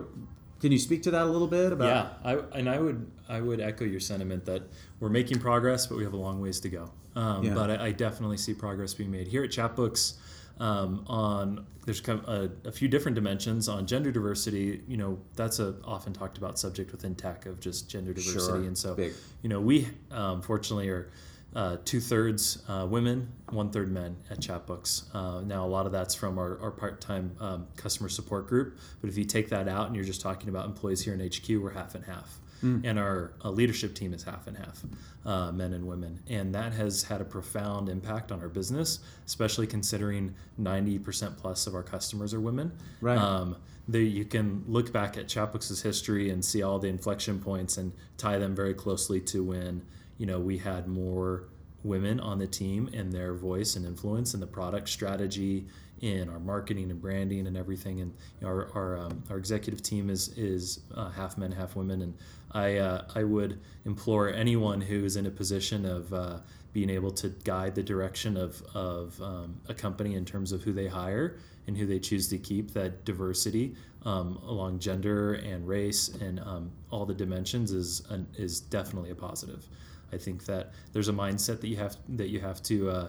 can 0.60 0.72
you 0.72 0.78
speak 0.78 1.02
to 1.04 1.10
that 1.12 1.22
a 1.22 1.30
little 1.30 1.46
bit 1.46 1.72
about? 1.72 1.86
yeah 1.88 2.06
I, 2.32 2.58
and 2.58 2.68
i 2.68 2.78
would 2.78 3.10
i 3.30 3.40
would 3.40 3.60
echo 3.62 3.84
your 3.86 4.00
sentiment 4.00 4.44
that 4.44 4.62
we're 5.00 5.08
making 5.08 5.38
progress 5.38 5.86
but 5.86 5.96
we 5.96 6.04
have 6.04 6.12
a 6.12 6.18
long 6.18 6.38
ways 6.42 6.60
to 6.60 6.68
go 6.68 6.90
um, 7.16 7.42
Yeah. 7.44 7.54
but 7.54 7.70
I, 7.70 7.86
I 7.86 7.92
definitely 7.92 8.36
see 8.36 8.52
progress 8.52 8.92
being 8.92 9.10
made 9.10 9.26
here 9.28 9.42
at 9.42 9.50
chatbooks 9.50 10.18
um, 10.58 11.04
on 11.06 11.64
there's 11.86 12.06
a, 12.08 12.50
a 12.66 12.72
few 12.72 12.88
different 12.88 13.14
dimensions 13.14 13.68
on 13.70 13.86
gender 13.86 14.12
diversity 14.12 14.82
you 14.86 14.98
know 14.98 15.18
that's 15.34 15.58
a 15.60 15.74
often 15.84 16.12
talked 16.12 16.36
about 16.36 16.58
subject 16.58 16.92
within 16.92 17.14
tech 17.14 17.46
of 17.46 17.58
just 17.58 17.88
gender 17.88 18.12
diversity 18.12 18.40
Sure. 18.46 18.56
and 18.70 18.76
so 18.76 18.94
Big. 18.94 19.14
you 19.42 19.48
know 19.48 19.60
we 19.60 19.88
um, 20.10 20.42
fortunately 20.42 20.88
are 20.90 21.08
uh, 21.54 21.76
two 21.84 22.00
thirds 22.00 22.62
uh, 22.68 22.86
women, 22.88 23.28
one 23.50 23.70
third 23.70 23.90
men 23.90 24.16
at 24.30 24.38
Chatbooks. 24.38 25.04
Uh, 25.14 25.40
now, 25.40 25.64
a 25.64 25.68
lot 25.68 25.86
of 25.86 25.92
that's 25.92 26.14
from 26.14 26.38
our, 26.38 26.58
our 26.60 26.70
part 26.70 27.00
time 27.00 27.34
um, 27.40 27.66
customer 27.76 28.08
support 28.08 28.46
group. 28.46 28.78
But 29.00 29.10
if 29.10 29.18
you 29.18 29.24
take 29.24 29.48
that 29.50 29.68
out 29.68 29.86
and 29.86 29.96
you're 29.96 30.04
just 30.04 30.20
talking 30.20 30.48
about 30.48 30.66
employees 30.66 31.02
here 31.02 31.14
in 31.14 31.20
HQ, 31.20 31.48
we're 31.62 31.72
half 31.72 31.94
and 31.94 32.04
half. 32.04 32.38
And 32.84 32.98
our 32.98 33.32
uh, 33.42 33.50
leadership 33.50 33.94
team 33.94 34.12
is 34.12 34.22
half 34.22 34.46
and 34.46 34.54
half, 34.54 34.82
uh, 35.24 35.50
men 35.50 35.72
and 35.72 35.86
women. 35.86 36.20
And 36.28 36.54
that 36.54 36.74
has 36.74 37.02
had 37.02 37.22
a 37.22 37.24
profound 37.24 37.88
impact 37.88 38.30
on 38.30 38.40
our 38.42 38.48
business, 38.48 38.98
especially 39.26 39.66
considering 39.66 40.34
90% 40.60 41.38
plus 41.38 41.66
of 41.66 41.74
our 41.74 41.82
customers 41.82 42.34
are 42.34 42.40
women. 42.40 42.72
Right. 43.00 43.16
Um, 43.16 43.56
there 43.88 44.02
you 44.02 44.26
can 44.26 44.62
look 44.68 44.92
back 44.92 45.16
at 45.16 45.26
Chatbooks' 45.26 45.82
history 45.82 46.28
and 46.28 46.44
see 46.44 46.62
all 46.62 46.78
the 46.78 46.88
inflection 46.88 47.40
points 47.40 47.78
and 47.78 47.92
tie 48.18 48.36
them 48.38 48.54
very 48.54 48.74
closely 48.74 49.20
to 49.22 49.42
when 49.42 49.82
you 50.20 50.26
know 50.26 50.38
we 50.38 50.58
had 50.58 50.86
more 50.86 51.44
women 51.82 52.20
on 52.20 52.38
the 52.38 52.46
team 52.46 52.90
and 52.92 53.10
their 53.10 53.32
voice 53.32 53.74
and 53.74 53.86
influence 53.86 54.34
in 54.34 54.40
the 54.40 54.46
product 54.46 54.86
strategy 54.86 55.66
in 56.02 56.28
our 56.28 56.38
marketing 56.38 56.90
and 56.90 57.00
branding 57.00 57.46
and 57.46 57.56
everything 57.56 58.02
and 58.02 58.12
you 58.38 58.46
know, 58.46 58.52
our 58.52 58.70
our, 58.74 58.98
um, 58.98 59.24
our 59.30 59.38
executive 59.38 59.82
team 59.82 60.10
is 60.10 60.28
is 60.36 60.80
uh, 60.94 61.08
half 61.08 61.38
men 61.38 61.50
half 61.50 61.74
women 61.74 62.02
and 62.02 62.14
I 62.52 62.76
uh, 62.76 63.04
I 63.14 63.24
would 63.24 63.60
implore 63.86 64.30
anyone 64.30 64.82
who 64.82 65.04
is 65.04 65.16
in 65.16 65.24
a 65.24 65.30
position 65.30 65.86
of 65.86 66.12
uh, 66.12 66.38
being 66.74 66.90
able 66.90 67.10
to 67.12 67.30
guide 67.44 67.74
the 67.74 67.82
direction 67.82 68.36
of, 68.36 68.62
of 68.74 69.20
um, 69.20 69.60
a 69.68 69.74
company 69.74 70.14
in 70.14 70.24
terms 70.24 70.52
of 70.52 70.62
who 70.62 70.72
they 70.72 70.86
hire 70.86 71.38
and 71.66 71.76
who 71.76 71.86
they 71.86 71.98
choose 71.98 72.28
to 72.28 72.38
keep 72.38 72.72
that 72.72 73.04
diversity 73.04 73.74
um, 74.04 74.38
along 74.46 74.78
gender 74.78 75.34
and 75.34 75.66
race 75.66 76.08
and 76.20 76.40
um, 76.40 76.70
all 76.90 77.06
the 77.06 77.14
dimensions 77.14 77.72
is 77.72 78.02
is 78.36 78.60
definitely 78.60 79.10
a 79.10 79.14
positive. 79.14 79.66
I 80.12 80.18
think 80.18 80.44
that 80.46 80.72
there's 80.92 81.08
a 81.08 81.12
mindset 81.12 81.60
that 81.60 81.68
you 81.68 81.76
have 81.76 81.96
that 82.16 82.28
you 82.28 82.40
have 82.40 82.62
to 82.64 82.90
uh, 82.90 83.08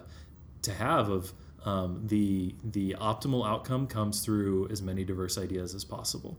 to 0.62 0.72
have 0.72 1.08
of 1.08 1.32
um, 1.64 2.02
the 2.06 2.54
the 2.64 2.96
optimal 3.00 3.46
outcome 3.46 3.86
comes 3.86 4.20
through 4.24 4.68
as 4.70 4.82
many 4.82 5.04
diverse 5.04 5.38
ideas 5.38 5.74
as 5.74 5.84
possible, 5.84 6.36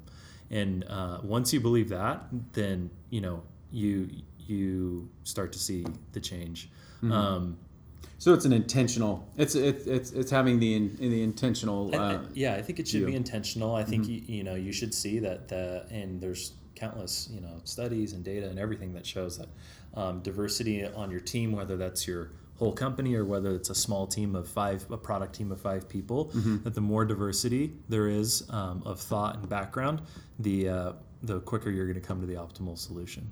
and 0.51 0.83
uh, 0.89 1.19
once 1.23 1.53
you 1.53 1.59
believe 1.59 1.89
that, 1.89 2.25
then 2.53 2.89
you 3.09 3.21
know 3.21 3.41
you 3.71 4.09
you 4.45 5.09
start 5.23 5.51
to 5.53 5.59
see 5.59 5.85
the 6.11 6.19
change. 6.19 6.69
Um, 7.03 7.57
So 8.19 8.33
it's 8.33 8.45
an 8.45 8.53
intentional. 8.53 9.27
It's 9.37 9.55
it's 9.55 9.85
it's, 9.85 10.11
it's 10.11 10.31
having 10.31 10.59
the 10.59 10.75
in, 10.75 10.95
the 10.97 11.21
intentional. 11.23 11.93
I- 11.93 11.97
I- 11.97 12.13
Uh, 12.15 12.25
yeah, 12.33 12.53
I 12.55 12.61
think 12.61 12.79
it 12.79 12.87
should 12.87 13.05
be 13.05 13.15
intentional. 13.15 13.75
I 13.75 13.83
think 13.83 14.07
you, 14.07 14.21
you 14.37 14.43
know 14.43 14.55
you 14.55 14.71
should 14.71 14.93
see 14.93 15.19
that 15.19 15.47
the 15.49 15.85
and 15.91 16.21
there's 16.21 16.53
countless 16.83 17.29
you 17.31 17.41
know 17.41 17.61
studies 17.63 18.13
and 18.13 18.23
data 18.23 18.47
and 18.47 18.59
everything 18.59 18.93
that 18.93 19.05
shows 19.05 19.37
that 19.37 19.47
um, 19.95 20.19
diversity 20.21 20.85
on 20.85 21.11
your 21.11 21.19
team, 21.19 21.51
whether 21.51 21.77
that's 21.77 22.07
your 22.07 22.31
whole 22.57 22.73
company 22.73 23.15
or 23.15 23.25
whether 23.25 23.55
it's 23.55 23.69
a 23.69 23.75
small 23.75 24.05
team 24.07 24.35
of 24.35 24.47
five, 24.47 24.85
a 24.91 24.97
product 24.97 25.35
team 25.35 25.51
of 25.51 25.59
five 25.59 25.87
people, 25.89 26.31
that 26.63 26.73
the 26.73 26.81
more 26.81 27.05
diversity 27.05 27.73
there 27.89 28.07
is 28.07 28.47
um, 28.49 28.81
of 28.85 28.99
thought 28.99 29.35
and 29.35 29.49
background, 29.49 30.01
the 30.39 30.69
uh, 30.69 30.91
the 31.23 31.39
quicker 31.41 31.69
you're 31.69 31.85
going 31.85 31.99
to 31.99 32.07
come 32.07 32.19
to 32.21 32.27
the 32.27 32.35
optimal 32.35 32.77
solution. 32.77 33.29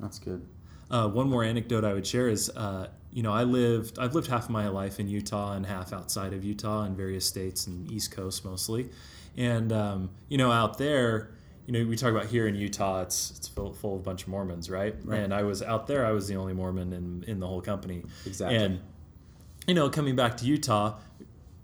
that's 0.00 0.18
good. 0.18 0.46
Uh, 0.90 1.06
one 1.06 1.28
more 1.28 1.44
anecdote 1.44 1.84
I 1.84 1.92
would 1.92 2.06
share 2.06 2.28
is, 2.28 2.48
uh, 2.56 2.88
you 3.12 3.22
know, 3.22 3.32
I 3.32 3.42
lived, 3.42 3.98
I've 3.98 4.14
lived 4.14 4.28
half 4.28 4.44
of 4.44 4.50
my 4.50 4.68
life 4.68 4.98
in 4.98 5.06
Utah 5.06 5.52
and 5.52 5.66
half 5.66 5.92
outside 5.92 6.32
of 6.32 6.42
Utah 6.44 6.84
in 6.84 6.96
various 6.96 7.26
states 7.26 7.66
and 7.66 7.90
East 7.90 8.10
Coast 8.10 8.42
mostly. 8.42 8.88
And, 9.36 9.70
um, 9.70 10.10
you 10.30 10.38
know, 10.38 10.50
out 10.50 10.78
there, 10.78 11.28
you 11.68 11.74
know, 11.74 11.86
we 11.86 11.96
talk 11.96 12.12
about 12.12 12.24
here 12.24 12.48
in 12.48 12.54
Utah, 12.54 13.02
it's, 13.02 13.30
it's 13.36 13.46
full, 13.46 13.74
full 13.74 13.96
of 13.96 14.00
a 14.00 14.02
bunch 14.02 14.22
of 14.22 14.28
Mormons, 14.28 14.70
right? 14.70 14.96
Right. 15.04 15.20
And 15.20 15.34
I 15.34 15.42
was 15.42 15.62
out 15.62 15.86
there, 15.86 16.06
I 16.06 16.12
was 16.12 16.26
the 16.26 16.36
only 16.36 16.54
Mormon 16.54 16.94
in, 16.94 17.24
in 17.28 17.40
the 17.40 17.46
whole 17.46 17.60
company. 17.60 18.04
Exactly. 18.24 18.56
And, 18.56 18.80
you 19.66 19.74
know, 19.74 19.90
coming 19.90 20.16
back 20.16 20.38
to 20.38 20.46
Utah, 20.46 20.96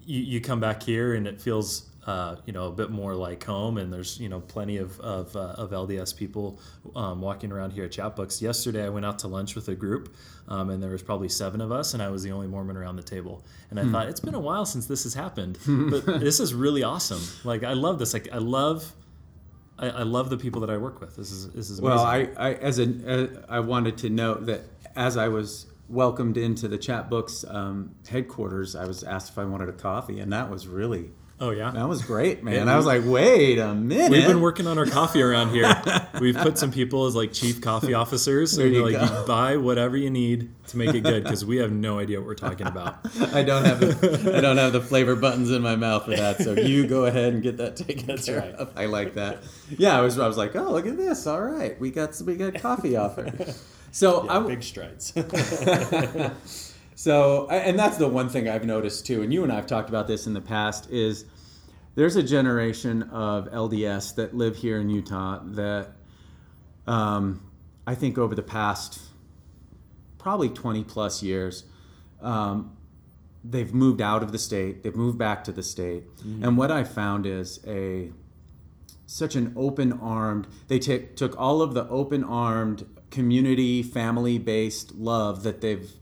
you, 0.04 0.20
you 0.20 0.40
come 0.42 0.60
back 0.60 0.82
here 0.82 1.14
and 1.14 1.26
it 1.26 1.40
feels 1.40 1.88
uh, 2.06 2.36
you 2.44 2.52
know 2.52 2.66
a 2.66 2.70
bit 2.70 2.90
more 2.90 3.14
like 3.14 3.42
home 3.44 3.78
and 3.78 3.90
there's 3.90 4.20
you 4.20 4.28
know 4.28 4.40
plenty 4.40 4.76
of 4.76 5.00
of, 5.00 5.34
uh, 5.34 5.54
of 5.56 5.70
LDS 5.70 6.14
people 6.14 6.60
um, 6.94 7.22
walking 7.22 7.50
around 7.50 7.70
here 7.70 7.84
at 7.84 7.92
Chatbooks. 7.92 8.42
Yesterday 8.42 8.84
I 8.84 8.90
went 8.90 9.06
out 9.06 9.18
to 9.20 9.28
lunch 9.28 9.54
with 9.54 9.68
a 9.68 9.74
group 9.74 10.14
um, 10.46 10.68
and 10.68 10.82
there 10.82 10.90
was 10.90 11.02
probably 11.02 11.30
seven 11.30 11.62
of 11.62 11.72
us 11.72 11.94
and 11.94 12.02
I 12.02 12.10
was 12.10 12.22
the 12.22 12.30
only 12.30 12.46
Mormon 12.46 12.76
around 12.76 12.96
the 12.96 13.02
table 13.02 13.42
and 13.70 13.80
I 13.80 13.90
thought 13.90 14.08
it's 14.08 14.20
been 14.20 14.34
a 14.34 14.40
while 14.40 14.66
since 14.66 14.84
this 14.84 15.04
has 15.04 15.14
happened 15.14 15.58
but 15.66 16.04
this 16.20 16.40
is 16.40 16.52
really 16.52 16.82
awesome. 16.82 17.22
Like 17.42 17.64
I 17.64 17.72
love 17.72 17.98
this. 17.98 18.12
Like 18.12 18.28
I 18.30 18.38
love. 18.38 18.92
I, 19.78 19.88
I 19.88 20.02
love 20.02 20.30
the 20.30 20.36
people 20.36 20.60
that 20.60 20.70
I 20.70 20.76
work 20.76 21.00
with. 21.00 21.16
This 21.16 21.30
is 21.30 21.50
this 21.50 21.70
is 21.70 21.78
amazing. 21.78 21.96
Well, 21.96 22.04
I, 22.04 22.28
I 22.36 22.54
as 22.54 22.78
an 22.78 23.08
uh, 23.08 23.46
I 23.48 23.60
wanted 23.60 23.98
to 23.98 24.10
note 24.10 24.46
that 24.46 24.62
as 24.96 25.16
I 25.16 25.28
was 25.28 25.66
welcomed 25.88 26.36
into 26.36 26.68
the 26.68 26.78
Chatbooks 26.78 27.52
um, 27.52 27.94
headquarters, 28.08 28.74
I 28.76 28.86
was 28.86 29.02
asked 29.02 29.30
if 29.30 29.38
I 29.38 29.44
wanted 29.44 29.68
a 29.68 29.72
coffee, 29.72 30.20
and 30.20 30.32
that 30.32 30.50
was 30.50 30.66
really 30.66 31.10
Oh 31.40 31.50
yeah. 31.50 31.72
That 31.72 31.88
was 31.88 32.02
great, 32.02 32.44
man. 32.44 32.66
Yeah, 32.66 32.72
I 32.72 32.76
was 32.76 32.86
like, 32.86 33.02
wait 33.04 33.58
a 33.58 33.74
minute. 33.74 34.10
We've 34.10 34.26
been 34.26 34.40
working 34.40 34.68
on 34.68 34.78
our 34.78 34.86
coffee 34.86 35.20
around 35.20 35.50
here. 35.50 35.74
We've 36.20 36.36
put 36.36 36.58
some 36.58 36.70
people 36.70 37.06
as 37.06 37.16
like 37.16 37.32
chief 37.32 37.60
coffee 37.60 37.92
officers. 38.02 38.52
So 38.52 38.62
you're 38.62 38.88
like, 38.88 39.08
go. 39.08 39.20
you 39.20 39.26
buy 39.26 39.56
whatever 39.56 39.96
you 39.96 40.10
need 40.10 40.50
to 40.68 40.76
make 40.76 40.94
it 40.94 41.00
good 41.00 41.24
because 41.24 41.44
we 41.44 41.56
have 41.56 41.72
no 41.72 41.98
idea 41.98 42.20
what 42.20 42.26
we're 42.26 42.34
talking 42.36 42.68
about. 42.68 42.98
I 43.34 43.42
don't 43.42 43.64
have 43.64 43.80
the, 43.80 44.32
I 44.36 44.40
don't 44.40 44.58
have 44.58 44.72
the 44.72 44.80
flavor 44.88 45.16
buttons 45.16 45.50
in 45.50 45.60
my 45.60 45.74
mouth 45.74 46.04
for 46.04 46.12
that. 46.12 46.38
So 46.40 46.52
you 46.52 46.86
go 46.86 47.06
ahead 47.06 47.34
and 47.34 47.42
get 47.42 47.56
that 47.56 47.76
taken 47.76 48.06
That's 48.06 48.26
care 48.26 48.38
right. 48.38 48.54
of. 48.54 48.70
I 48.76 48.86
like 48.86 49.14
that. 49.14 49.42
Yeah, 49.76 49.98
I 49.98 50.02
was 50.02 50.18
I 50.18 50.28
was 50.28 50.36
like, 50.36 50.54
oh 50.54 50.70
look 50.70 50.86
at 50.86 50.96
this. 50.96 51.26
All 51.26 51.42
right, 51.42 51.78
we 51.80 51.90
got 51.90 52.20
we 52.24 52.36
got 52.36 52.54
coffee 52.54 52.96
offer. 52.96 53.32
So 53.90 54.28
I, 54.28 54.38
big 54.40 54.62
strides. 54.62 55.12
So, 56.94 57.48
and 57.48 57.78
that's 57.78 57.96
the 57.96 58.08
one 58.08 58.28
thing 58.28 58.48
I've 58.48 58.64
noticed 58.64 59.06
too, 59.06 59.22
and 59.22 59.32
you 59.32 59.42
and 59.42 59.52
I 59.52 59.56
have 59.56 59.66
talked 59.66 59.88
about 59.88 60.06
this 60.06 60.26
in 60.26 60.32
the 60.32 60.40
past, 60.40 60.88
is 60.90 61.24
there's 61.94 62.16
a 62.16 62.22
generation 62.22 63.02
of 63.04 63.50
LDS 63.50 64.14
that 64.16 64.34
live 64.34 64.56
here 64.56 64.80
in 64.80 64.88
Utah 64.90 65.40
that 65.44 65.92
um, 66.86 67.42
I 67.86 67.94
think 67.94 68.18
over 68.18 68.34
the 68.34 68.42
past 68.42 69.00
probably 70.18 70.48
20 70.48 70.84
plus 70.84 71.22
years, 71.22 71.64
um, 72.22 72.76
they've 73.44 73.74
moved 73.74 74.00
out 74.00 74.22
of 74.22 74.32
the 74.32 74.38
state, 74.38 74.82
they've 74.82 74.96
moved 74.96 75.18
back 75.18 75.44
to 75.44 75.52
the 75.52 75.62
state. 75.62 76.04
And 76.42 76.56
what 76.56 76.70
I 76.70 76.84
found 76.84 77.26
is 77.26 77.60
a 77.66 78.10
such 79.06 79.36
an 79.36 79.52
open 79.54 79.92
armed 79.92 80.46
they 80.68 80.78
took 80.78 81.14
took 81.14 81.38
all 81.38 81.60
of 81.60 81.74
the 81.74 81.86
open 81.88 82.24
armed 82.24 82.86
community 83.10 83.82
family 83.82 84.38
based 84.38 84.94
love 84.94 85.42
that 85.42 85.60
they've 85.60 85.92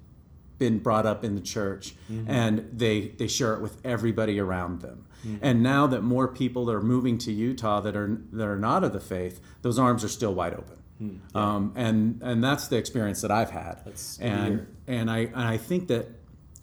been 0.62 0.78
brought 0.78 1.06
up 1.06 1.24
in 1.24 1.34
the 1.34 1.40
church 1.40 1.96
mm-hmm. 2.08 2.30
and 2.30 2.70
they 2.72 3.08
they 3.18 3.26
share 3.26 3.52
it 3.54 3.60
with 3.60 3.84
everybody 3.84 4.38
around 4.38 4.80
them. 4.80 5.06
Mm-hmm. 5.26 5.38
And 5.42 5.60
now 5.60 5.88
that 5.88 6.02
more 6.02 6.28
people 6.28 6.70
are 6.70 6.80
moving 6.80 7.18
to 7.18 7.32
utah 7.32 7.80
that 7.80 7.96
are 7.96 8.20
that 8.30 8.46
are 8.46 8.56
not 8.56 8.84
of 8.84 8.92
the 8.92 9.00
faith 9.00 9.40
those 9.62 9.76
arms 9.76 10.04
are 10.04 10.08
still 10.08 10.34
wide 10.34 10.54
open. 10.54 10.78
Hmm. 10.98 11.36
Um, 11.36 11.72
and 11.74 12.22
and 12.22 12.44
that's 12.44 12.68
the 12.68 12.76
experience 12.76 13.22
that 13.22 13.32
i've 13.32 13.50
had. 13.50 13.82
That's 13.84 14.20
and 14.20 14.68
and 14.86 15.10
i 15.10 15.18
and 15.18 15.48
i 15.56 15.56
think 15.56 15.88
that 15.88 16.06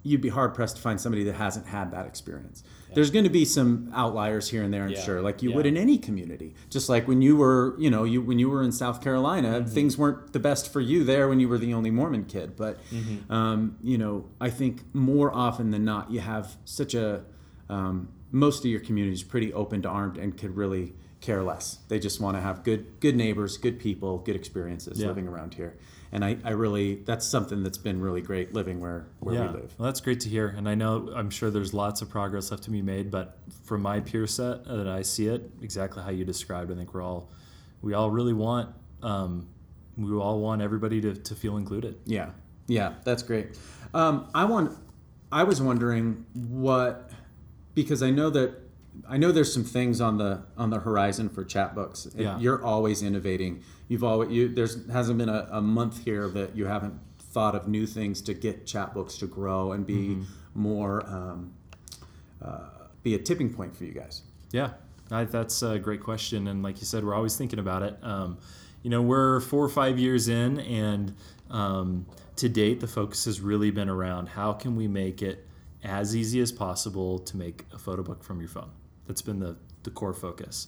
you'd 0.03 0.21
be 0.21 0.29
hard 0.29 0.53
pressed 0.53 0.77
to 0.77 0.81
find 0.81 1.01
somebody 1.01 1.25
that 1.25 1.35
hasn't 1.35 1.67
had 1.67 1.91
that 1.91 2.05
experience 2.05 2.63
there's 2.93 3.11
going 3.11 3.23
to 3.25 3.29
be 3.29 3.45
some 3.45 3.91
outliers 3.93 4.49
here 4.49 4.63
and 4.63 4.73
there 4.73 4.83
i'm 4.83 4.91
Yeah. 4.91 5.01
sure 5.01 5.21
like 5.21 5.41
you 5.43 5.49
Yeah. 5.49 5.55
would 5.57 5.65
in 5.65 5.77
any 5.77 5.97
community 5.97 6.55
just 6.69 6.89
like 6.89 7.07
when 7.07 7.21
you 7.21 7.35
were 7.37 7.75
you 7.79 7.89
know 7.89 8.03
you 8.03 8.21
when 8.21 8.39
you 8.39 8.49
were 8.49 8.63
in 8.63 8.71
south 8.71 9.01
carolina 9.01 9.59
Mm-hmm. 9.61 9.69
things 9.73 9.97
weren't 9.97 10.33
the 10.33 10.39
best 10.39 10.71
for 10.73 10.81
you 10.81 11.03
there 11.03 11.27
when 11.29 11.39
you 11.39 11.47
were 11.47 11.57
the 11.57 11.73
only 11.73 11.91
mormon 11.91 12.25
kid 12.25 12.55
but 12.55 12.77
Mm-hmm. 12.91 13.31
um, 13.31 13.77
you 13.81 13.97
know 13.97 14.25
i 14.41 14.49
think 14.49 14.83
more 14.93 15.33
often 15.35 15.71
than 15.71 15.83
not 15.85 16.11
you 16.11 16.19
have 16.19 16.57
such 16.65 16.93
a 16.93 17.23
um, 17.69 18.09
most 18.31 18.59
of 18.65 18.71
your 18.71 18.79
community 18.79 19.13
is 19.13 19.23
pretty 19.23 19.53
open 19.53 19.81
to 19.83 19.89
armed 19.89 20.17
and 20.17 20.37
could 20.37 20.55
really 20.55 20.93
care 21.21 21.43
less 21.43 21.79
they 21.89 21.99
just 21.99 22.21
want 22.21 22.37
to 22.37 22.41
have 22.41 22.63
good 22.63 22.99
good 22.99 23.15
neighbors 23.15 23.57
good 23.57 23.79
people 23.79 24.19
good 24.19 24.35
experiences 24.35 24.99
Yeah. 24.99 25.07
living 25.07 25.27
around 25.27 25.53
here 25.53 25.77
and 26.11 26.25
I, 26.25 26.37
I 26.43 26.51
really 26.51 26.95
that's 26.95 27.25
something 27.25 27.61
that's 27.61 27.77
been 27.77 28.01
really 28.01 28.21
great 28.21 28.53
living 28.53 28.79
where 28.79 29.07
where 29.19 29.35
yeah, 29.35 29.51
we 29.51 29.59
live 29.59 29.75
well, 29.77 29.85
that's 29.85 30.01
great 30.01 30.21
to 30.21 30.29
hear. 30.29 30.47
And 30.47 30.67
I 30.67 30.73
know 30.75 31.11
I'm 31.15 31.29
sure 31.29 31.51
there's 31.51 31.73
lots 31.73 32.01
of 32.01 32.09
progress 32.09 32.49
left 32.49 32.63
to 32.63 32.71
be 32.71 32.81
made, 32.81 33.11
but 33.11 33.37
from 33.63 33.81
my 33.83 33.99
peer 33.99 34.25
set 34.25 34.65
uh, 34.65 34.77
that 34.77 34.87
I 34.87 35.03
see 35.03 35.27
it 35.27 35.51
exactly 35.61 36.01
how 36.01 36.09
you 36.09 36.25
described. 36.25 36.71
I 36.71 36.75
think 36.75 36.93
we're 36.95 37.03
all 37.03 37.29
we 37.83 37.93
all 37.93 38.09
really 38.09 38.33
want 38.33 38.73
um, 39.03 39.49
we 39.97 40.11
all 40.15 40.39
want 40.39 40.61
everybody 40.61 40.99
to, 41.01 41.13
to 41.13 41.35
feel 41.35 41.57
included. 41.57 41.99
Yeah, 42.05 42.31
yeah, 42.67 42.95
that's 43.03 43.21
great. 43.21 43.59
Um, 43.93 44.29
I 44.33 44.45
want. 44.45 44.77
I 45.31 45.43
was 45.43 45.61
wondering 45.61 46.25
what 46.33 47.11
because 47.75 48.01
I 48.01 48.09
know 48.09 48.31
that 48.31 48.55
I 49.07 49.17
know 49.17 49.31
there's 49.31 49.53
some 49.53 49.63
things 49.63 50.01
on 50.01 50.17
the 50.17 50.43
on 50.57 50.69
the 50.69 50.79
horizon 50.79 51.29
for 51.29 51.43
Chatbooks. 51.43 52.11
Yeah. 52.17 52.39
You're 52.39 52.63
always 52.63 53.03
innovating. 53.03 53.63
You've 53.87 54.03
always 54.03 54.31
you 54.31 54.49
there's 54.49 54.89
hasn't 54.89 55.17
been 55.17 55.29
a, 55.29 55.47
a 55.51 55.61
month 55.61 56.03
here 56.03 56.27
that 56.29 56.55
you 56.55 56.65
haven't 56.65 56.99
thought 57.19 57.55
of 57.55 57.67
new 57.67 57.85
things 57.85 58.21
to 58.23 58.33
get 58.33 58.65
Chatbooks 58.65 59.19
to 59.19 59.27
grow 59.27 59.71
and 59.71 59.85
be 59.85 60.17
more 60.53 61.05
um, 61.05 61.53
uh, 62.41 62.69
be 63.03 63.15
a 63.15 63.19
tipping 63.19 63.53
point 63.53 63.75
for 63.75 63.83
you 63.83 63.93
guys. 63.93 64.23
Yeah, 64.51 64.71
I, 65.11 65.25
that's 65.25 65.61
a 65.61 65.77
great 65.77 66.01
question, 66.01 66.47
and 66.47 66.63
like 66.63 66.79
you 66.79 66.85
said, 66.85 67.03
we're 67.03 67.15
always 67.15 67.35
thinking 67.37 67.59
about 67.59 67.83
it. 67.83 67.97
Um, 68.01 68.37
you 68.81 68.89
know, 68.89 69.01
we're 69.01 69.41
four 69.41 69.63
or 69.63 69.69
five 69.69 69.99
years 69.99 70.27
in, 70.27 70.59
and 70.61 71.15
um, 71.49 72.05
to 72.37 72.49
date, 72.49 72.79
the 72.79 72.87
focus 72.87 73.25
has 73.25 73.41
really 73.41 73.71
been 73.71 73.89
around 73.89 74.29
how 74.29 74.53
can 74.53 74.75
we 74.75 74.87
make 74.87 75.21
it 75.21 75.45
as 75.83 76.15
easy 76.15 76.39
as 76.39 76.51
possible 76.51 77.19
to 77.19 77.37
make 77.37 77.65
a 77.73 77.77
photo 77.77 78.03
book 78.03 78.23
from 78.23 78.39
your 78.39 78.49
phone. 78.49 78.71
That's 79.09 79.21
been 79.23 79.39
the 79.39 79.57
the 79.83 79.89
core 79.89 80.13
focus, 80.13 80.67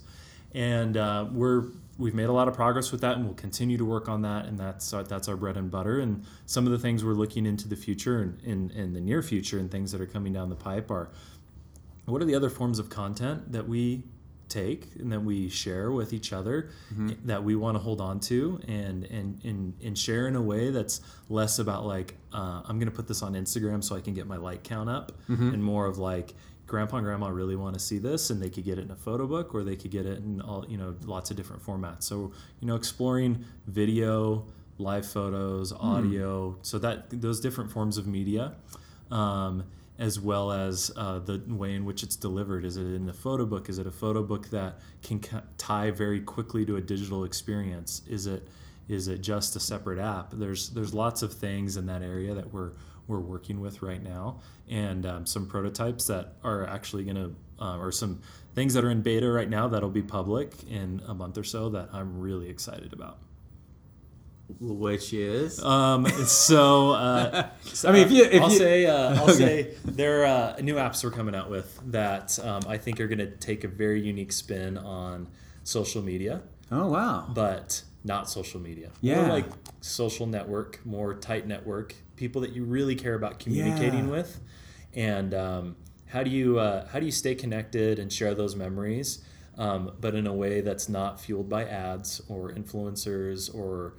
and 0.53 0.97
uh, 0.97 1.27
we're 1.31 1.67
we've 1.97 2.15
made 2.15 2.27
a 2.27 2.33
lot 2.33 2.47
of 2.47 2.55
progress 2.55 2.91
with 2.91 3.01
that, 3.01 3.15
and 3.15 3.25
we'll 3.25 3.35
continue 3.35 3.77
to 3.77 3.85
work 3.85 4.09
on 4.09 4.23
that, 4.23 4.45
and 4.45 4.57
that's 4.57 4.91
our, 4.93 5.03
that's 5.03 5.27
our 5.27 5.37
bread 5.37 5.55
and 5.55 5.69
butter. 5.69 5.99
And 5.99 6.25
some 6.47 6.65
of 6.65 6.71
the 6.71 6.79
things 6.79 7.05
we're 7.05 7.13
looking 7.13 7.45
into 7.45 7.67
the 7.67 7.75
future 7.75 8.19
and 8.19 8.41
in, 8.41 8.71
in 8.71 8.93
the 8.93 8.99
near 8.99 9.21
future, 9.21 9.59
and 9.59 9.69
things 9.69 9.91
that 9.91 10.01
are 10.01 10.07
coming 10.07 10.33
down 10.33 10.49
the 10.49 10.55
pipe 10.55 10.89
are 10.89 11.11
what 12.05 12.21
are 12.21 12.25
the 12.25 12.33
other 12.33 12.49
forms 12.49 12.79
of 12.79 12.89
content 12.89 13.51
that 13.51 13.67
we 13.67 14.03
take 14.51 14.81
and 14.99 15.11
that 15.13 15.23
we 15.23 15.49
share 15.49 15.89
with 15.91 16.11
each 16.13 16.31
other 16.33 16.69
that 17.25 17.41
we 17.43 17.53
want 17.55 17.75
to 17.77 17.79
hold 17.87 17.99
on 18.01 18.19
to 18.19 18.59
and 18.67 19.05
and 19.05 19.29
and, 19.49 19.73
and 19.85 19.97
share 19.97 20.27
in 20.27 20.35
a 20.35 20.41
way 20.51 20.69
that's 20.77 21.01
less 21.29 21.59
about 21.59 21.85
like 21.95 22.09
uh, 22.33 22.61
i'm 22.67 22.77
going 22.79 22.91
to 22.93 22.97
put 22.99 23.07
this 23.07 23.21
on 23.23 23.33
instagram 23.33 23.79
so 23.83 23.95
i 23.95 24.01
can 24.01 24.13
get 24.13 24.27
my 24.27 24.37
like 24.49 24.61
count 24.63 24.89
up 24.89 25.11
and 25.53 25.63
more 25.63 25.85
of 25.91 25.97
like 25.97 26.33
grandpa 26.67 26.97
and 26.97 27.05
grandma 27.05 27.27
really 27.27 27.55
want 27.55 27.73
to 27.73 27.79
see 27.89 27.99
this 28.09 28.29
and 28.29 28.41
they 28.41 28.49
could 28.49 28.63
get 28.63 28.77
it 28.79 28.83
in 28.87 28.91
a 28.91 28.95
photo 29.07 29.25
book 29.27 29.53
or 29.55 29.63
they 29.63 29.75
could 29.75 29.91
get 29.91 30.05
it 30.05 30.19
in 30.19 30.39
all 30.41 30.65
you 30.69 30.77
know 30.77 30.95
lots 31.05 31.29
of 31.31 31.35
different 31.37 31.61
formats. 31.67 32.03
So 32.03 32.31
you 32.59 32.67
know 32.67 32.75
exploring 32.75 33.43
video 33.67 34.45
live 34.77 35.05
photos 35.05 35.73
audio 35.73 36.57
so 36.61 36.79
that 36.79 37.09
those 37.21 37.39
different 37.41 37.69
forms 37.71 37.97
of 37.97 38.07
media 38.07 38.53
um, 39.11 39.63
as 40.01 40.19
well 40.19 40.51
as 40.51 40.91
uh, 40.97 41.19
the 41.19 41.39
way 41.47 41.75
in 41.75 41.85
which 41.85 42.01
it's 42.01 42.15
delivered. 42.15 42.65
Is 42.65 42.75
it 42.75 42.87
in 42.87 43.07
a 43.07 43.13
photo 43.13 43.45
book? 43.45 43.69
Is 43.69 43.77
it 43.77 43.85
a 43.85 43.91
photo 43.91 44.23
book 44.23 44.49
that 44.49 44.79
can 45.03 45.19
ca- 45.19 45.43
tie 45.59 45.91
very 45.91 46.19
quickly 46.19 46.65
to 46.65 46.75
a 46.77 46.81
digital 46.81 47.23
experience? 47.23 48.01
Is 48.09 48.25
it 48.25 48.47
is 48.89 49.07
it 49.07 49.21
just 49.21 49.55
a 49.55 49.59
separate 49.59 49.99
app? 49.99 50.31
There's 50.33 50.71
there's 50.71 50.91
lots 50.91 51.21
of 51.21 51.31
things 51.31 51.77
in 51.77 51.85
that 51.85 52.01
area 52.01 52.33
that 52.33 52.51
we're 52.51 52.71
we're 53.07 53.19
working 53.19 53.61
with 53.61 53.83
right 53.83 54.01
now, 54.01 54.39
and 54.67 55.05
um, 55.05 55.25
some 55.27 55.45
prototypes 55.45 56.07
that 56.07 56.33
are 56.43 56.65
actually 56.65 57.03
going 57.03 57.17
to, 57.17 57.35
uh, 57.63 57.77
or 57.77 57.91
some 57.91 58.21
things 58.55 58.73
that 58.73 58.83
are 58.83 58.89
in 58.89 59.03
beta 59.03 59.29
right 59.29 59.49
now 59.49 59.67
that'll 59.67 59.89
be 59.89 60.01
public 60.01 60.63
in 60.63 61.03
a 61.07 61.13
month 61.13 61.37
or 61.37 61.43
so 61.43 61.69
that 61.69 61.89
I'm 61.93 62.19
really 62.19 62.49
excited 62.49 62.91
about. 62.91 63.19
Which 64.59 65.13
is 65.13 65.61
Um, 65.63 66.05
so, 66.25 66.91
uh, 66.91 67.49
I 67.85 67.91
mean, 67.91 68.01
if 68.05 68.11
you- 68.11 68.25
if 68.25 68.41
I'll 68.41 68.51
you- 68.51 68.57
say, 68.57 68.85
uh, 68.85 69.15
I'll 69.15 69.23
Okay. 69.29 69.33
say 69.33 69.73
there 69.85 70.21
are 70.23 70.55
uh, 70.57 70.61
new 70.61 70.75
apps 70.75 71.03
we're 71.03 71.11
coming 71.11 71.35
out 71.35 71.49
with 71.49 71.79
that 71.91 72.37
um, 72.43 72.61
I 72.67 72.77
think 72.77 72.99
are 72.99 73.07
going 73.07 73.19
to 73.19 73.31
take 73.31 73.63
a 73.63 73.67
very 73.67 74.01
unique 74.01 74.31
spin 74.31 74.77
on 74.77 75.27
social 75.63 76.01
media, 76.01 76.41
oh 76.71 76.87
wow 76.87 77.29
but 77.33 77.83
not 78.03 78.29
social 78.29 78.59
media. 78.59 78.89
Yeah. 79.01 79.21
More 79.21 79.29
like 79.29 79.45
social 79.81 80.25
network, 80.25 80.83
more 80.85 81.13
tight 81.13 81.45
network, 81.47 81.93
people 82.15 82.41
that 82.41 82.51
you 82.53 82.63
really 82.63 82.95
care 82.95 83.13
about 83.13 83.39
communicating 83.39 84.05
Yeah. 84.05 84.11
with, 84.11 84.39
and 84.95 85.33
um, 85.35 85.75
how 86.07 86.23
do 86.23 86.29
you 86.31 86.57
uh, 86.59 86.87
how 86.87 86.99
do 86.99 87.05
you 87.05 87.11
stay 87.11 87.35
connected 87.35 87.99
and 87.99 88.11
share 88.11 88.33
those 88.33 88.55
memories, 88.55 89.23
um, 89.57 89.91
but 90.01 90.15
in 90.15 90.25
a 90.27 90.33
way 90.33 90.61
that's 90.61 90.89
not 90.89 91.21
fueled 91.21 91.47
by 91.49 91.63
ads 91.65 92.21
or 92.27 92.51
influencers 92.51 93.53
or 93.53 93.93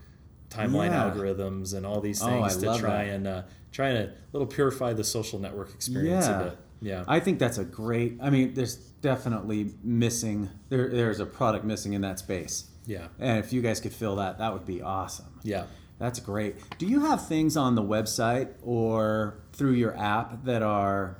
timeline 0.52 0.90
Yeah. 0.90 1.10
algorithms 1.10 1.74
and 1.74 1.86
all 1.86 2.00
these 2.00 2.22
Oh, 2.22 2.26
things 2.26 2.56
I 2.64 2.74
to 2.74 2.78
try 2.80 3.04
that. 3.06 3.14
and 3.14 3.26
uh, 3.26 3.42
try 3.72 3.92
to 3.92 4.12
little 4.32 4.46
purify 4.46 4.92
the 4.92 5.04
social 5.04 5.38
network 5.38 5.74
experience 5.74 6.26
Yeah. 6.26 6.40
a 6.40 6.44
bit. 6.44 6.58
Yeah. 6.80 7.04
I 7.06 7.20
think 7.20 7.38
that's 7.38 7.58
a 7.58 7.64
great. 7.64 8.18
I 8.20 8.30
mean, 8.30 8.54
there's 8.54 8.76
definitely 8.76 9.72
missing. 9.84 10.48
There, 10.68 10.88
there's 10.90 11.20
a 11.20 11.26
product 11.26 11.64
missing 11.64 11.92
in 11.92 12.00
that 12.02 12.18
space, 12.18 12.64
yeah. 12.86 13.06
and 13.18 13.38
if 13.38 13.52
you 13.52 13.62
guys 13.62 13.80
could 13.80 13.92
fill 13.92 14.16
that, 14.16 14.38
that 14.38 14.52
would 14.52 14.66
be 14.66 14.82
awesome. 14.82 15.26
Yeah. 15.42 15.64
That's 15.98 16.18
great. 16.18 16.56
Do 16.78 16.86
you 16.86 17.00
have 17.06 17.28
things 17.28 17.56
on 17.56 17.76
the 17.76 17.82
website 17.82 18.48
or 18.62 19.38
through 19.52 19.72
your 19.74 19.96
app 19.96 20.44
that 20.44 20.60
are 20.62 21.18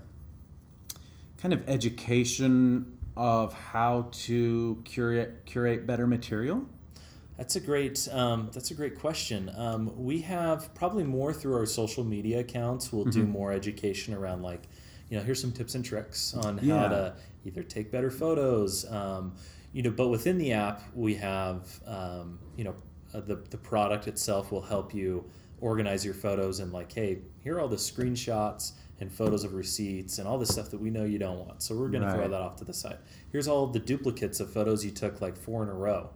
kind 1.38 1.54
of 1.54 1.62
education 1.68 2.98
of 3.16 3.52
how 3.52 4.08
to 4.12 4.82
curate 4.84 5.42
curate 5.46 5.86
better 5.86 6.06
material? 6.08 6.64
That's 7.42 7.56
a 7.56 7.60
great. 7.60 8.08
Um, 8.12 8.50
that's 8.54 8.70
a 8.70 8.74
great 8.74 8.96
question. 9.00 9.50
Um, 9.56 9.90
we 9.96 10.20
have 10.20 10.72
probably 10.76 11.02
more 11.02 11.32
through 11.32 11.56
our 11.56 11.66
social 11.66 12.04
media 12.04 12.38
accounts. 12.38 12.92
We'll 12.92 13.04
Mm-hmm. 13.04 13.20
do 13.20 13.26
more 13.26 13.50
education 13.50 14.14
around 14.14 14.42
like, 14.42 14.68
you 15.10 15.18
know, 15.18 15.24
here's 15.24 15.40
some 15.40 15.50
tips 15.50 15.74
and 15.74 15.84
tricks 15.84 16.34
on 16.34 16.58
how 16.58 16.86
to 16.86 17.14
either 17.44 17.64
take 17.64 17.90
better 17.90 18.12
photos. 18.12 18.88
Um, 18.88 19.34
you 19.72 19.82
know, 19.82 19.90
but 19.90 20.06
within 20.06 20.38
the 20.38 20.52
app 20.52 20.82
we 20.94 21.16
have, 21.16 21.66
um, 21.84 22.38
you 22.56 22.62
know, 22.62 22.76
uh, 23.12 23.20
the 23.22 23.34
the 23.50 23.58
product 23.58 24.06
itself 24.06 24.52
will 24.52 24.62
help 24.62 24.94
you 24.94 25.24
organize 25.60 26.04
your 26.04 26.14
photos 26.14 26.60
and 26.60 26.72
like, 26.72 26.92
hey, 26.92 27.18
here 27.42 27.56
are 27.56 27.60
all 27.60 27.66
the 27.66 27.74
screenshots 27.74 28.74
and 29.00 29.10
photos 29.12 29.42
of 29.42 29.54
receipts 29.54 30.20
and 30.20 30.28
all 30.28 30.38
the 30.38 30.46
stuff 30.46 30.70
that 30.70 30.80
we 30.80 30.90
know 30.90 31.02
you 31.04 31.18
don't 31.18 31.40
want. 31.40 31.60
So 31.60 31.74
we're 31.74 31.88
going 31.88 32.04
to 32.04 32.12
throw 32.12 32.28
that 32.28 32.40
off 32.40 32.54
to 32.58 32.64
the 32.64 32.72
side. 32.72 32.98
Here's 33.32 33.48
all 33.48 33.66
the 33.66 33.80
duplicates 33.80 34.38
of 34.38 34.52
photos 34.52 34.84
you 34.84 34.92
took 34.92 35.20
like 35.20 35.36
four 35.36 35.64
in 35.64 35.68
a 35.68 35.74
row. 35.74 36.10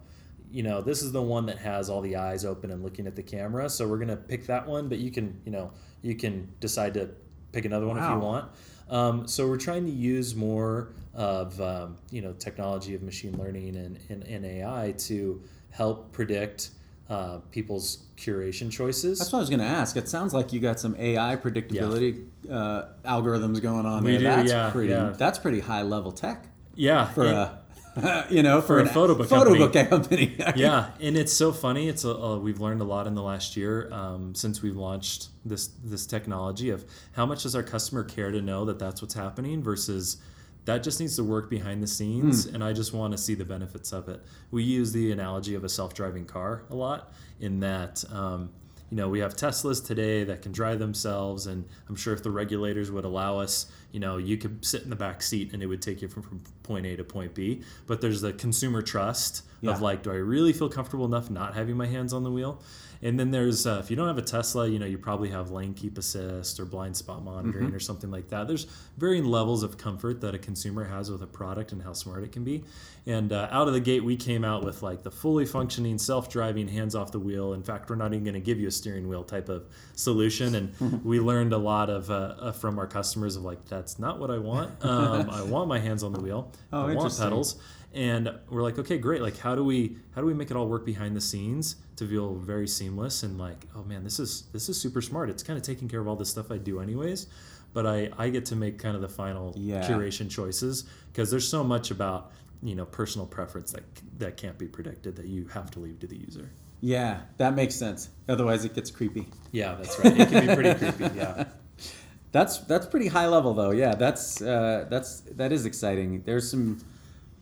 You 0.51 0.63
know, 0.63 0.81
this 0.81 1.03
is 1.03 1.13
the 1.13 1.23
one 1.23 1.47
that 1.47 1.59
has 1.59 1.91
all 1.91 2.01
the 2.01 2.17
eyes 2.17 2.45
open 2.45 2.71
and 2.71 2.83
looking 2.83 3.07
at 3.07 3.17
the 3.17 3.23
camera. 3.23 3.69
So 3.69 3.87
we're 3.87 3.97
going 3.99 4.09
to 4.09 4.17
pick 4.17 4.47
that 4.47 4.67
one, 4.67 4.89
but 4.89 4.99
you 4.99 5.11
can, 5.11 5.41
you 5.45 5.53
know, 5.53 5.71
you 6.03 6.15
can 6.15 6.49
decide 6.61 6.95
to 6.95 7.11
pick 7.53 7.65
another 7.65 7.87
one 7.87 7.99
if 7.99 8.09
you 8.09 8.19
want. 8.19 8.51
Um, 8.89 9.27
so 9.27 9.49
we're 9.49 9.57
trying 9.57 9.85
to 9.87 9.93
use 9.93 10.35
more 10.37 10.93
of 11.15 11.61
um, 11.61 11.97
you 12.11 12.21
know 12.23 12.33
technology 12.35 12.95
of 12.95 13.03
machine 13.03 13.37
learning 13.39 13.75
and, 13.77 13.99
and, 14.09 14.23
and 14.25 14.45
AI 14.47 14.95
to 14.99 15.43
help 15.71 16.13
predict 16.13 16.71
uh, 17.11 17.39
people's 17.51 18.05
curation 18.17 18.71
choices. 18.71 19.19
That's 19.19 19.33
what 19.33 19.39
I 19.39 19.41
was 19.41 19.49
going 19.51 19.61
to 19.61 19.67
ask. 19.67 19.97
It 19.97 20.09
sounds 20.09 20.35
like 20.35 20.53
you 20.53 20.61
got 20.61 20.79
some 20.79 20.95
AI 20.99 21.37
predictability 21.37 22.27
uh, 22.51 22.85
algorithms 23.05 23.61
going 23.61 23.87
on 23.87 24.05
We 24.05 24.13
there. 24.13 24.19
do, 24.21 24.25
that's 24.25 24.51
yeah, 24.51 24.71
pretty. 24.71 24.93
yeah. 24.93 25.15
That's 25.17 25.39
pretty 25.39 25.61
high 25.61 25.83
level 25.83 26.13
tech 26.13 26.47
yeah, 26.75 27.07
for 27.07 27.25
and- 27.25 27.37
a, 27.37 27.59
you 28.31 28.43
know, 28.43 28.61
for, 28.61 28.79
For 28.79 28.81
a 28.81 28.87
photo 28.87 29.15
book 29.15 29.29
photo 29.29 29.55
company. 29.57 29.59
book 29.59 30.37
company. 30.37 30.37
yeah, 30.61 30.91
and 31.01 31.17
it's 31.17 31.33
so 31.33 31.53
funny. 31.53 31.89
It's 31.89 32.05
a, 32.05 32.15
uh, 32.15 32.39
we've 32.39 32.61
learned 32.61 32.81
a 32.81 32.85
lot 32.85 33.07
in 33.07 33.15
the 33.15 33.23
last 33.23 33.57
year 33.57 33.89
um, 33.93 34.35
since 34.35 34.63
we've 34.63 34.77
launched 34.77 35.29
this 35.45 35.69
this 35.83 36.07
technology 36.07 36.71
of 36.71 36.85
how 37.13 37.25
much 37.25 37.45
does 37.45 37.55
our 37.55 37.63
customer 37.63 38.05
care 38.05 38.31
to 38.31 38.43
know 38.43 38.65
that 38.67 38.79
that's 38.79 39.01
what's 39.01 39.15
happening 39.15 39.63
versus 39.63 40.19
that 40.67 40.83
just 40.83 40.99
needs 40.99 41.15
to 41.17 41.25
work 41.25 41.49
behind 41.49 41.83
the 41.83 41.87
scenes, 41.87 42.47
and 42.47 42.63
I 42.63 42.73
just 42.73 42.93
want 42.93 43.13
to 43.13 43.19
see 43.19 43.35
the 43.35 43.45
benefits 43.45 43.93
of 43.93 44.09
it. 44.09 44.21
We 44.51 44.65
use 44.65 44.93
the 44.93 45.13
analogy 45.13 45.55
of 45.55 45.65
a 45.65 45.69
self 45.69 45.95
driving 45.95 46.27
car 46.27 46.65
a 46.71 46.75
lot 46.75 47.13
in 47.41 47.61
that. 47.61 48.05
Um, 48.13 48.51
you 48.91 48.97
know, 48.97 49.09
we 49.09 49.19
have 49.19 49.35
Teslas 49.35 49.85
today 49.85 50.23
that 50.25 50.43
can 50.43 50.53
drive 50.53 50.79
themselves, 50.79 51.47
and 51.47 51.65
I'm 51.89 51.97
sure 51.97 52.15
if 52.15 52.23
the 52.23 52.31
regulators 52.31 52.91
would 52.91 53.05
allow 53.05 53.39
us, 53.41 53.67
you 53.91 53.99
know, 53.99 54.17
you 54.17 54.37
could 54.37 54.65
sit 54.65 54.83
in 54.83 54.91
the 54.91 54.97
back 54.97 55.23
seat 55.23 55.53
and 55.53 55.63
it 55.63 55.67
would 55.67 55.83
take 55.83 56.03
you 56.03 56.09
from, 56.09 56.23
from 56.23 56.41
point 56.63 56.87
A 56.87 56.97
to 56.97 57.05
point 57.05 57.35
B. 57.35 57.63
But 57.87 58.01
there's 58.01 58.21
the 58.21 58.33
consumer 58.33 58.83
trust 58.83 59.43
Yeah. 59.61 59.73
of 59.73 59.83
like, 59.83 60.03
do 60.05 60.11
I 60.13 60.17
really 60.17 60.53
feel 60.53 60.69
comfortable 60.69 61.05
enough 61.07 61.31
not 61.31 61.55
having 61.55 61.77
my 61.77 61.87
hands 61.87 62.13
on 62.13 62.23
the 62.23 62.31
wheel? 62.31 62.63
And 63.03 63.19
then 63.19 63.31
there's, 63.31 63.67
uh, 63.67 63.81
if 63.83 63.91
you 63.91 63.97
don't 63.97 64.09
have 64.09 64.19
a 64.19 64.23
Tesla, 64.23 64.69
you 64.69 64.79
know, 64.79 64.87
you 64.87 64.99
probably 64.99 65.31
have 65.31 65.51
lane 65.51 65.75
keep 65.75 65.99
assist 65.99 66.59
or 66.59 66.65
blind 66.65 66.97
spot 66.97 67.23
monitoring 67.23 67.75
or 67.75 67.81
something 67.81 68.11
like 68.11 68.29
that. 68.29 68.49
There's 68.49 68.67
varying 68.97 69.25
levels 69.25 69.63
of 69.63 69.77
comfort 69.77 70.21
that 70.23 70.35
a 70.35 70.39
consumer 70.39 70.85
has 70.85 71.11
with 71.11 71.23
a 71.23 71.27
product 71.27 71.73
and 71.73 71.83
how 71.83 71.93
smart 71.93 72.25
it 72.25 72.33
can 72.33 72.45
be. 72.45 72.65
And 73.07 73.33
uh, 73.33 73.49
out 73.53 73.69
of 73.69 73.75
the 73.75 73.81
gate, 73.81 74.03
we 74.03 74.17
came 74.17 74.45
out 74.45 74.65
with 74.65 74.83
like 74.83 75.03
the 75.03 75.11
fully 75.11 75.47
functioning, 75.47 75.97
self 75.99 76.29
driving, 76.29 76.67
hands 76.67 76.95
off 76.95 77.13
the 77.13 77.21
wheel. 77.21 77.53
In 77.53 77.63
fact, 77.63 77.89
we're 77.89 77.97
not 77.97 78.13
even 78.13 78.25
going 78.25 78.35
to 78.35 78.41
give 78.41 78.59
you 78.59 78.67
a 78.67 78.73
steering 78.73 79.09
wheel 79.09 79.23
type 79.23 79.49
of 79.49 79.67
solution. 79.95 80.57
And 80.57 81.05
we 81.05 81.21
learned 81.21 81.53
a 81.53 81.59
lot 81.59 81.89
of 81.89 82.11
uh, 82.11 82.35
uh, 82.39 82.53
from 82.53 82.79
our 82.79 82.87
customers 82.87 83.37
of 83.37 83.45
like, 83.45 83.65
that's 83.67 83.99
not 83.99 84.19
what 84.19 84.31
I 84.31 84.39
want. 84.39 84.85
Um, 84.85 85.31
I 85.31 85.43
want 85.43 85.69
my 85.69 85.79
hands 85.79 86.03
on 86.03 86.13
the 86.13 86.21
wheel. 86.21 86.51
Oh, 86.73 86.87
I 86.87 86.95
want 86.95 87.17
pedals 87.17 87.61
and 87.97 88.31
we're 88.51 88.63
like 88.63 88.79
okay 88.79 88.99
great 88.99 89.23
like 89.23 89.39
how 89.39 89.55
do 89.57 89.65
we 89.65 89.97
how 90.15 90.21
do 90.21 90.27
we 90.27 90.35
make 90.35 90.51
it 90.51 90.57
all 90.57 90.69
work 90.69 90.85
behind 90.85 91.17
the 91.17 91.21
scenes 91.21 91.77
to 91.97 92.07
feel 92.07 92.35
very 92.35 92.69
seamless 92.69 93.23
and 93.25 93.39
like 93.39 93.65
oh 93.75 93.83
man 93.85 94.05
this 94.05 94.21
is 94.21 94.45
this 94.53 94.69
is 94.69 94.79
super 94.81 95.01
smart 95.01 95.31
it's 95.31 95.43
kind 95.43 95.57
of 95.59 95.63
taking 95.65 95.89
care 95.89 96.01
of 96.01 96.07
all 96.07 96.15
the 96.17 96.25
stuff 96.27 96.51
i 96.51 96.59
do 96.59 96.79
anyways 96.81 97.27
but 97.73 97.87
i 97.87 98.11
i 98.19 98.29
get 98.29 98.45
to 98.45 98.55
make 98.55 98.79
kind 98.79 98.95
of 98.95 99.01
the 99.03 99.09
final 99.09 99.53
Yeah. 99.57 99.83
curation 99.89 100.31
choices 100.31 100.85
because 101.13 101.31
there's 101.31 101.49
so 101.49 101.65
much 101.65 101.91
about 101.91 102.33
you 102.63 102.75
know 102.75 102.85
personal 102.85 103.27
preference 103.27 103.73
that 103.73 103.85
that 104.19 104.37
can't 104.37 104.59
be 104.59 104.67
predicted 104.67 105.17
that 105.17 105.27
you 105.27 105.47
have 105.49 105.71
to 105.73 105.81
leave 105.81 105.99
to 106.01 106.07
the 106.07 106.17
user 106.17 106.51
yeah, 106.83 107.21
that 107.39 107.55
makes 107.55 107.75
sense. 107.75 108.11
Otherwise, 108.29 108.67
it 108.67 108.75
gets 108.75 108.91
creepy. 108.91 109.27
yeah 109.51 109.75
that's 109.77 109.99
right 109.99 110.21
it 110.21 110.29
can 110.29 110.47
be 110.47 110.55
pretty 110.55 110.75
creepy 110.79 111.17
yeah 111.17 111.45
That's 112.33 112.59
that's 112.59 112.85
pretty 112.87 113.07
high 113.09 113.29
level 113.29 113.55
though. 113.55 113.71
Yeah, 113.71 113.95
that's 113.95 114.43
uh, 114.43 114.85
that's 114.91 115.21
that 115.37 115.53
is 115.53 115.65
exciting. 115.65 116.23
There's 116.25 116.51
some. 116.51 116.79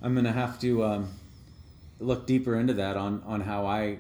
I'm 0.05 0.15
gonna 0.15 0.33
have 0.33 0.59
to 0.61 0.85
um, 0.85 1.09
look 1.99 2.27
deeper 2.27 2.57
into 2.57 2.75
that 2.75 2.97
on 2.99 3.23
on 3.25 3.41
how 3.41 3.65
I 3.67 3.99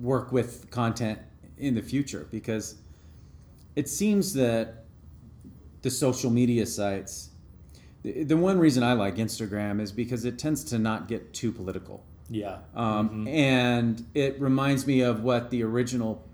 work 0.00 0.30
with 0.30 0.70
content 0.70 1.18
in 1.58 1.74
the 1.74 1.82
future 1.82 2.26
because 2.30 2.76
it 3.74 3.88
seems 3.88 4.32
that 4.34 4.84
the 5.82 5.90
social 5.90 6.30
media 6.30 6.66
sites. 6.66 7.30
The, 8.02 8.22
the 8.24 8.36
one 8.36 8.58
reason 8.60 8.82
I 8.84 8.92
like 8.92 9.16
Instagram 9.16 9.80
is 9.80 9.90
because 9.92 10.24
it 10.24 10.38
tends 10.38 10.62
to 10.64 10.78
not 10.78 11.08
get 11.08 11.34
too 11.34 11.50
political. 11.52 12.04
yeah 12.30 12.58
Um, 12.74 13.26
And 13.26 14.06
it 14.14 14.40
reminds 14.40 14.86
me 14.86 15.00
of 15.00 15.22
what 15.24 15.50
the 15.50 15.62
original 15.64 16.24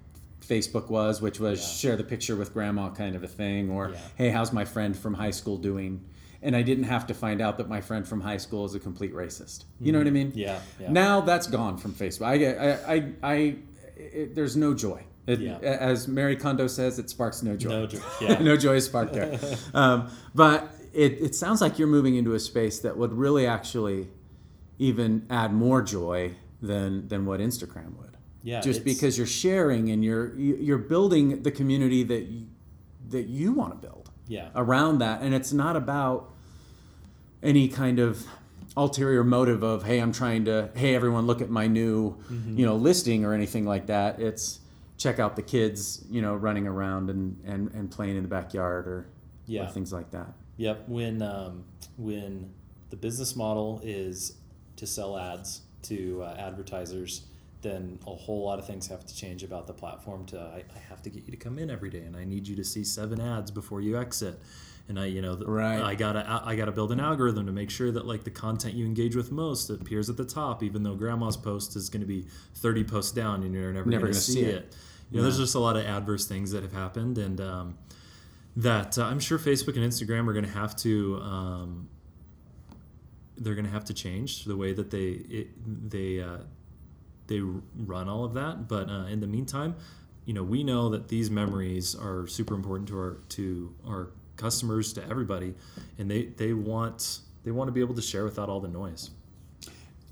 Facebook 0.42 0.90
was, 0.90 1.21
which 1.23 1.40
was 1.40 1.59
Yeah. 1.61 1.66
share 1.90 1.97
the 1.97 2.05
picture 2.05 2.37
with 2.37 2.53
grandma 2.53 2.90
kind 2.90 3.16
of 3.16 3.25
a 3.25 3.29
thing, 3.29 3.71
or 3.71 3.90
Yeah. 3.90 3.97
hey, 4.16 4.29
how's 4.31 4.53
my 4.53 4.64
friend 4.66 4.95
from 4.97 5.14
high 5.14 5.33
school 5.33 5.57
doing? 5.57 6.05
And 6.46 6.54
I 6.56 6.62
didn't 6.62 6.85
have 6.85 7.04
to 7.09 7.14
find 7.14 7.40
out 7.40 7.59
that 7.59 7.68
my 7.68 7.80
friend 7.80 8.06
from 8.06 8.20
high 8.20 8.37
school 8.38 8.64
is 8.64 8.74
a 8.74 8.80
complete 8.80 9.12
racist. 9.12 9.64
You 9.80 9.90
know 9.92 9.98
what 9.98 10.06
I 10.06 10.11
mean? 10.20 10.28
Mm-hmm. 10.30 10.38
yeah 10.48 10.61
yeah 10.80 10.92
Now 10.92 11.20
that's 11.20 11.48
gone 11.48 11.76
from 11.76 11.92
Facebook. 11.92 12.26
I, 12.26 12.37
get- 12.38 12.59
I, 12.59 12.94
I, 12.94 12.96
I 13.35 13.35
it, 13.96 14.35
there's 14.37 14.56
no 14.56 14.72
joy. 14.72 15.00
It, 15.26 15.40
Yeah. 15.40 15.59
As 15.59 16.06
Marie 16.06 16.37
Kondo 16.37 16.66
says, 16.68 16.98
it 17.00 17.11
sparks 17.11 17.42
no 17.42 17.56
joy. 17.56 17.70
no 17.70 17.87
joke 17.87 18.02
yeah 18.20 18.38
no 18.50 18.56
joy 18.56 18.76
is 18.76 18.85
sparked 18.87 19.12
there. 19.12 19.38
Um, 19.74 19.98
but 20.35 20.59
it, 20.94 21.12
it 21.26 21.35
sounds 21.35 21.61
like 21.61 21.78
you're 21.78 21.88
moving 21.98 22.14
into 22.16 22.32
a 22.35 22.40
space 22.40 22.78
that 22.85 22.96
would 22.96 23.12
really 23.12 23.46
actually 23.46 24.09
even 24.78 25.26
add 25.30 25.52
more 25.52 25.82
joy 25.82 26.35
than 26.62 27.09
than 27.09 27.26
what 27.26 27.40
Instagram 27.40 27.96
would. 27.98 28.16
Yeah, 28.42 28.61
Just 28.61 28.85
because 28.85 29.18
you're 29.18 29.26
sharing 29.26 29.90
and 29.90 30.04
you're 30.04 30.35
you- 30.37 30.59
you're 30.66 30.78
building 30.94 31.42
the 31.42 31.50
community 31.50 32.04
that 32.04 32.22
you, 32.26 32.46
that 33.09 33.26
you 33.26 33.52
want 33.52 33.72
to 33.72 33.78
build 33.88 34.11
yeah 34.28 34.50
around 34.54 34.98
that, 34.98 35.22
and 35.22 35.35
it's 35.35 35.52
not 35.52 35.74
about 35.76 36.30
any 37.42 37.68
kind 37.68 37.99
of 37.99 38.27
ulterior 38.77 39.25
motive 39.25 39.62
of 39.62 39.85
hey 39.85 39.99
i'm 40.01 40.12
trying 40.12 40.44
to 40.44 40.68
hey 40.75 40.94
everyone 40.94 41.27
look 41.27 41.40
at 41.40 41.49
my 41.49 41.66
new 41.66 42.11
Mm-hmm. 42.31 42.59
you 42.59 42.66
know 42.66 42.77
listing 42.77 43.25
or 43.25 43.33
anything 43.33 43.64
like 43.64 43.87
that 43.87 44.20
it's 44.20 44.61
check 44.99 45.18
out 45.18 45.35
the 45.37 45.42
kids 45.42 46.05
you 46.11 46.20
know 46.20 46.35
running 46.35 46.66
around 46.66 47.09
and 47.11 47.40
and, 47.46 47.70
and 47.72 47.90
playing 47.90 48.16
in 48.16 48.22
the 48.22 48.29
backyard 48.29 48.87
or, 48.87 48.90
or 48.99 49.07
Yeah. 49.46 49.66
things 49.68 49.92
like 49.92 50.11
that 50.11 50.33
Yep. 50.59 50.88
When 50.88 51.20
um, 51.20 51.64
when 51.99 52.51
the 52.88 52.96
business 52.96 53.37
model 53.37 53.79
is 53.85 54.37
to 54.77 54.87
sell 54.87 55.18
ads 55.18 55.61
to 55.83 56.22
uh, 56.22 56.35
advertisers, 56.38 57.27
then 57.61 57.99
a 58.07 58.14
whole 58.14 58.42
lot 58.46 58.59
of 58.59 58.66
things 58.66 58.87
have 58.87 59.05
to 59.05 59.14
change 59.14 59.42
about 59.42 59.66
the 59.66 59.75
platform. 59.75 60.25
To 60.27 60.40
I, 60.40 60.64
I 60.75 60.79
have 60.88 61.03
to 61.03 61.11
get 61.11 61.25
you 61.27 61.31
to 61.31 61.37
come 61.37 61.59
in 61.59 61.68
every 61.70 61.90
day, 61.90 62.01
and 62.01 62.16
I 62.16 62.25
need 62.25 62.49
you 62.49 62.57
to 62.57 62.64
see 62.64 62.85
seven 62.85 63.20
ads 63.20 63.51
before 63.51 63.83
you 63.83 63.99
exit. 63.99 64.40
And 64.88 65.01
I, 65.01 65.07
you 65.07 65.20
know, 65.20 65.35
the, 65.35 65.46
Right. 65.46 65.81
I 65.83 65.94
gotta 65.96 66.25
I 66.44 66.55
gotta 66.55 66.70
build 66.70 66.92
an 66.92 67.01
algorithm 67.01 67.46
to 67.46 67.53
make 67.53 67.70
sure 67.70 67.90
that 67.90 68.07
like 68.07 68.22
the 68.22 68.31
content 68.31 68.75
you 68.75 68.85
engage 68.87 69.16
with 69.16 69.33
most 69.33 69.68
appears 69.68 70.09
at 70.09 70.16
the 70.16 70.25
top, 70.25 70.62
even 70.62 70.85
though 70.85 70.94
grandma's 70.94 71.37
post 71.37 71.75
is 71.75 71.88
going 71.90 72.03
to 72.03 72.07
be 72.07 72.27
thirty 72.55 72.85
posts 72.85 73.11
down, 73.12 73.42
and 73.42 73.53
you're 73.53 73.72
never, 73.72 73.90
Never 73.90 74.03
going 74.03 74.14
to 74.14 74.20
see 74.20 74.35
see 74.35 74.42
it. 74.44 74.55
it. 74.55 74.77
You 75.11 75.16
know, 75.18 75.22
there's 75.25 75.38
just 75.38 75.55
a 75.57 75.59
lot 75.59 75.77
of 75.77 75.85
adverse 75.85 76.27
things 76.27 76.53
that 76.53 76.62
have 76.62 76.72
happened, 76.72 77.18
and 77.18 77.40
um, 77.40 77.79
that 78.57 78.96
uh, 78.96 79.05
I'm 79.05 79.18
sure 79.20 79.38
Facebook 79.38 79.77
and 79.77 79.85
Instagram 79.85 80.29
are 80.29 80.33
going 80.33 80.44
to 80.44 80.51
have 80.53 80.77
to 80.77 81.16
um, 81.20 81.88
they're 83.38 83.55
going 83.55 83.66
to 83.66 83.72
have 83.72 83.85
to 83.87 83.94
change 83.94 84.44
the 84.44 84.57
way 84.57 84.72
that 84.72 84.90
they 84.90 85.09
it, 85.09 85.90
they 85.90 86.20
uh, 86.20 86.38
they 87.27 87.40
run 87.40 88.09
all 88.09 88.25
of 88.25 88.35
that. 88.35 88.68
But 88.68 88.88
uh, 88.88 89.07
in 89.07 89.20
the 89.20 89.27
meantime, 89.27 89.75
you 90.25 90.33
know, 90.33 90.42
we 90.42 90.62
know 90.64 90.88
that 90.90 91.09
these 91.09 91.31
memories 91.31 91.94
are 91.94 92.27
super 92.27 92.55
important 92.55 92.88
to 92.88 92.99
our 92.99 93.18
to 93.31 93.75
our 93.87 94.11
customers, 94.37 94.92
to 94.94 95.03
everybody, 95.09 95.55
and 95.99 96.11
they 96.11 96.27
they 96.37 96.53
want 96.53 97.20
they 97.44 97.51
want 97.51 97.68
to 97.68 97.72
be 97.72 97.81
able 97.81 97.94
to 97.94 98.03
share 98.03 98.25
without 98.25 98.49
all 98.49 98.61
the 98.61 98.68
noise. 98.68 99.11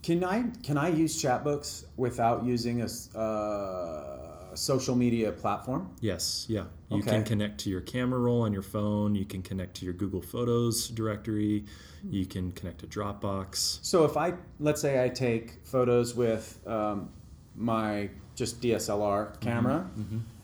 can 0.02 0.22
i 0.24 0.44
can 0.62 0.76
i 0.76 0.88
use 0.88 1.20
chatbooks 1.22 1.84
without 1.96 2.44
using 2.44 2.82
a 2.82 2.88
uh, 3.18 4.54
social 4.54 4.94
media 4.94 5.32
platform 5.32 5.90
Yes, 6.00 6.46
yeah. 6.48 6.64
You 6.90 6.98
Okay. 6.98 7.10
can 7.10 7.24
connect 7.24 7.58
to 7.62 7.70
your 7.70 7.80
camera 7.80 8.20
roll 8.20 8.42
on 8.42 8.52
your 8.52 8.62
phone. 8.62 9.16
You 9.16 9.24
can 9.24 9.42
connect 9.42 9.74
to 9.78 9.84
your 9.84 9.94
Google 9.94 10.20
Photos 10.22 10.88
directory. 10.88 11.64
You 12.08 12.24
can 12.26 12.52
connect 12.52 12.78
to 12.80 12.86
Dropbox. 12.86 13.78
So 13.82 14.04
if 14.04 14.16
I 14.16 14.34
let's 14.60 14.80
say 14.80 15.02
I 15.04 15.08
take 15.08 15.44
photos 15.64 16.14
with 16.14 16.44
um, 16.68 17.08
my 17.56 18.10
just 18.36 18.60
DSLR 18.60 19.40
camera, 19.40 19.90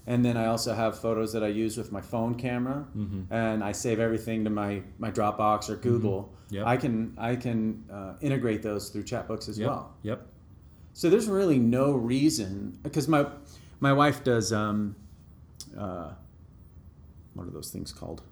and 0.07 0.25
then 0.25 0.37
I 0.37 0.47
also 0.47 0.75
have 0.75 0.99
photos 0.99 1.33
that 1.33 1.43
I 1.45 1.49
use 1.49 1.77
with 1.77 1.93
my 1.93 2.01
phone 2.01 2.35
camera, 2.35 2.87
and 3.31 3.63
I 3.63 3.73
save 3.73 4.01
everything 4.01 4.45
to 4.45 4.51
my 4.51 4.83
my 4.99 5.11
Dropbox 5.11 5.69
or 5.71 5.77
Google. 5.77 6.33
Yep. 6.51 6.67
I 6.67 6.77
can 6.77 7.15
I 7.19 7.37
can 7.37 7.85
uh, 7.93 8.15
integrate 8.21 8.63
those 8.63 8.91
through 8.91 9.05
chatbooks 9.05 9.49
as 9.49 9.59
Yep. 9.59 9.69
well. 9.69 9.95
Yep. 10.03 10.27
So 10.93 11.09
there's 11.09 11.29
really 11.29 11.59
no 11.59 11.93
reason 11.93 12.79
because 12.83 13.07
my 13.09 13.27
my 13.79 13.93
wife 13.93 14.25
does 14.25 14.53
um, 14.53 14.97
uh, 15.79 16.11
what 17.35 17.47
are 17.47 17.51
those 17.51 17.71
things 17.71 17.93
called? 17.93 18.23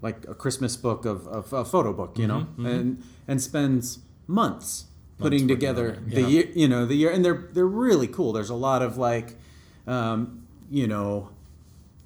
Like 0.00 0.26
a 0.28 0.34
Christmas 0.34 0.76
book 0.76 1.04
of, 1.04 1.26
of 1.26 1.52
a 1.52 1.64
photo 1.64 1.92
book, 1.92 2.18
you 2.18 2.26
know, 2.26 2.46
and 2.58 3.02
and 3.26 3.42
spends 3.42 3.98
months 4.26 4.86
putting 5.18 5.38
working 5.42 5.48
together 5.48 5.98
the 6.06 6.20
yeah. 6.22 6.26
year, 6.28 6.48
you 6.54 6.68
know, 6.68 6.86
the 6.86 6.94
year, 6.94 7.10
and 7.10 7.24
they're 7.24 7.48
they're 7.52 7.66
really 7.66 8.06
cool. 8.06 8.32
There's 8.32 8.50
a 8.50 8.54
lot 8.54 8.80
of 8.82 8.96
like, 8.96 9.36
um, 9.86 10.46
you 10.70 10.86
know, 10.86 11.30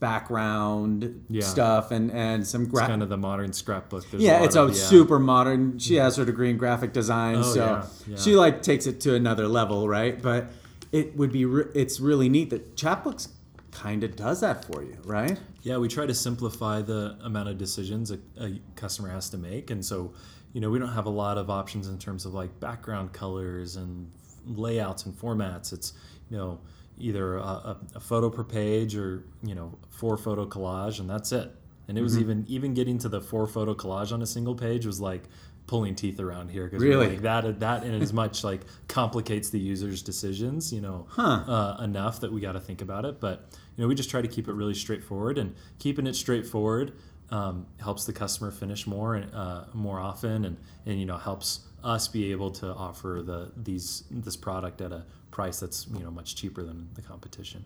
background 0.00 1.24
Yeah. 1.28 1.42
stuff 1.44 1.90
and 1.92 2.10
and 2.10 2.46
some 2.46 2.64
It's 2.64 2.80
kind 2.80 3.02
of 3.02 3.08
the 3.08 3.16
modern 3.16 3.52
scrapbook. 3.52 4.08
There's 4.10 4.22
yeah, 4.22 4.38
lot 4.40 4.44
it's 4.46 4.56
a 4.56 4.66
yeah. 4.66 4.72
super 4.72 5.18
modern. 5.18 5.78
She 5.78 5.94
has 5.96 6.16
her 6.16 6.24
degree 6.24 6.50
in 6.50 6.56
graphic 6.58 6.92
design, 6.92 7.36
Oh, 7.36 7.42
so 7.42 7.82
yeah. 8.08 8.16
she 8.16 8.34
like 8.36 8.62
takes 8.62 8.86
it 8.86 9.00
to 9.02 9.14
another 9.14 9.46
level, 9.48 9.88
right? 9.88 10.20
But 10.20 10.50
it 10.90 11.16
would 11.16 11.32
be 11.32 11.44
re- 11.44 11.70
it's 11.74 12.00
really 12.00 12.28
neat 12.28 12.50
that 12.50 12.76
Chatbooks 12.76 13.28
kind 13.70 14.04
of 14.04 14.14
does 14.16 14.40
that 14.40 14.64
for 14.66 14.82
you, 14.82 14.98
right? 15.04 15.38
Yeah, 15.62 15.78
we 15.78 15.88
try 15.88 16.04
to 16.06 16.14
simplify 16.14 16.82
the 16.82 17.16
amount 17.22 17.48
of 17.48 17.56
decisions 17.56 18.10
a, 18.10 18.18
a 18.40 18.60
customer 18.76 19.08
has 19.08 19.30
to 19.30 19.38
make, 19.38 19.70
and 19.70 19.84
so 19.84 20.12
you 20.52 20.60
know 20.60 20.68
we 20.70 20.78
don't 20.80 20.92
have 20.92 21.06
a 21.06 21.10
lot 21.24 21.38
of 21.38 21.48
options 21.48 21.88
in 21.88 21.96
terms 21.98 22.26
of 22.26 22.34
like 22.34 22.58
background 22.60 23.12
colors 23.12 23.76
and 23.76 24.10
layouts 24.46 25.06
and 25.06 25.14
formats. 25.18 25.72
It's 25.72 25.92
you 26.28 26.36
know 26.36 26.58
either 27.02 27.36
a, 27.36 27.42
a, 27.42 27.76
a 27.96 28.00
photo 28.00 28.30
per 28.30 28.44
page 28.44 28.96
or 28.96 29.24
you 29.42 29.54
know 29.54 29.78
four 29.90 30.16
photo 30.16 30.46
collage, 30.46 31.00
and 31.00 31.08
that's 31.10 31.32
it. 31.32 31.54
And 31.88 31.98
it 31.98 32.02
was 32.02 32.16
even 32.18 32.44
even 32.48 32.74
getting 32.74 32.98
to 32.98 33.08
the 33.08 33.20
four 33.20 33.46
photo 33.46 33.74
collage 33.74 34.12
on 34.12 34.22
a 34.22 34.26
single 34.26 34.54
page 34.54 34.86
was 34.86 35.00
like 35.00 35.24
pulling 35.66 35.94
teeth 35.94 36.18
around 36.20 36.50
here 36.50 36.64
because 36.64 36.82
Really? 36.82 37.08
like 37.08 37.22
that 37.22 37.60
that 37.60 37.84
in 37.84 38.00
as 38.02 38.12
much 38.12 38.42
like 38.44 38.62
complicates 38.88 39.50
the 39.50 39.60
user's 39.60 40.02
decisions 40.02 40.72
you 40.72 40.80
know 40.80 41.06
Huh. 41.10 41.22
uh, 41.46 41.84
enough 41.84 42.20
that 42.20 42.32
we 42.32 42.40
got 42.40 42.52
to 42.52 42.60
think 42.60 42.82
about 42.82 43.04
it 43.04 43.20
but 43.20 43.46
you 43.76 43.82
know 43.82 43.88
we 43.88 43.94
just 43.94 44.10
try 44.10 44.20
to 44.20 44.26
keep 44.28 44.48
it 44.48 44.54
really 44.54 44.74
straightforward 44.74 45.38
and 45.38 45.54
keeping 45.78 46.06
it 46.08 46.14
straightforward 46.16 46.92
um, 47.30 47.66
helps 47.80 48.04
the 48.06 48.12
customer 48.12 48.50
finish 48.50 48.86
more 48.88 49.14
and 49.14 49.32
uh, 49.34 49.64
more 49.72 50.00
often 50.00 50.44
and 50.44 50.56
and 50.84 50.98
you 50.98 51.06
know 51.06 51.16
helps 51.16 51.60
us 51.84 52.08
be 52.08 52.30
able 52.32 52.50
to 52.50 52.66
offer 52.72 53.22
the 53.24 53.52
these 53.56 54.04
this 54.10 54.36
product 54.36 54.80
at 54.80 54.92
a 54.92 55.04
price 55.30 55.60
that's 55.60 55.86
you 55.96 56.02
know 56.04 56.10
much 56.10 56.36
cheaper 56.36 56.62
than 56.62 56.88
the 56.94 57.02
competition 57.02 57.64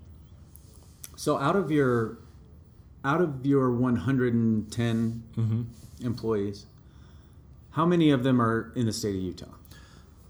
So 1.17 1.39
out 1.39 1.57
of 1.57 1.71
your 1.71 2.19
out 3.05 3.21
of 3.21 3.45
your 3.47 3.71
110 3.73 5.23
Mm-hmm. 5.37 5.63
employees, 6.07 6.67
how 7.71 7.87
many 7.87 8.11
of 8.11 8.23
them 8.25 8.41
are 8.41 8.73
in 8.75 8.87
the 8.87 8.93
state 8.93 9.15
of 9.17 9.23
Utah? 9.23 9.55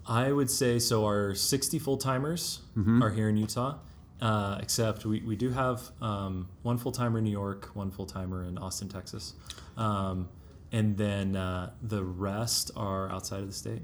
I 0.07 0.31
would 0.31 0.49
say 0.49 0.79
so. 0.79 1.03
Our 1.05 1.33
60 1.35 1.79
full 1.79 1.97
timers 1.97 2.61
are 3.03 3.09
here 3.09 3.27
in 3.29 3.35
Utah, 3.37 3.79
uh, 4.21 4.57
except 4.61 5.05
we, 5.05 5.21
we 5.21 5.35
do 5.35 5.49
have 5.49 5.81
um, 6.01 6.47
one 6.63 6.77
full 6.77 6.91
timer 6.93 7.17
in 7.17 7.23
New 7.25 7.31
York, 7.31 7.69
one 7.73 7.91
full 7.91 8.05
timer 8.05 8.43
in 8.45 8.57
Austin, 8.57 8.87
Texas. 8.89 9.33
Um, 9.75 10.29
and 10.71 10.97
then 10.97 11.35
uh, 11.35 11.71
the 11.81 12.03
rest 12.03 12.71
are 12.75 13.09
outside 13.09 13.41
of 13.41 13.47
the 13.47 13.53
state. 13.53 13.81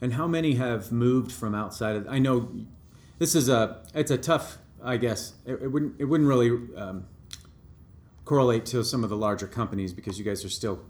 And 0.00 0.14
how 0.14 0.26
many 0.26 0.54
have 0.54 0.92
moved 0.92 1.32
from 1.32 1.54
outside 1.54 1.96
of? 1.96 2.08
I 2.08 2.18
know 2.18 2.50
this 3.18 3.34
is 3.34 3.48
a 3.48 3.82
it's 3.94 4.10
a 4.10 4.18
tough. 4.18 4.58
I 4.82 4.96
guess 4.96 5.34
it, 5.44 5.54
it 5.62 5.68
wouldn't 5.68 6.00
it 6.00 6.04
wouldn't 6.04 6.28
really 6.28 6.50
um, 6.76 7.06
correlate 8.24 8.64
to 8.66 8.84
some 8.84 9.02
of 9.02 9.10
the 9.10 9.16
larger 9.16 9.48
companies 9.48 9.92
because 9.92 10.18
you 10.18 10.24
guys 10.24 10.44
are 10.44 10.50
still, 10.50 10.80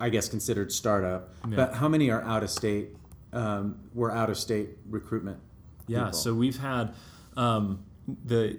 I 0.00 0.10
guess, 0.10 0.28
considered 0.28 0.70
startup. 0.70 1.32
Yeah. 1.48 1.56
But 1.56 1.74
how 1.74 1.88
many 1.88 2.10
are 2.10 2.22
out 2.22 2.42
of 2.42 2.50
state? 2.50 2.90
Um, 3.32 3.80
were 3.94 4.12
out 4.12 4.30
of 4.30 4.38
state 4.38 4.70
recruitment. 4.88 5.38
Yeah, 5.88 5.98
people? 5.98 6.12
so 6.12 6.34
we've 6.34 6.58
had 6.58 6.94
um, 7.36 7.84
the 8.24 8.58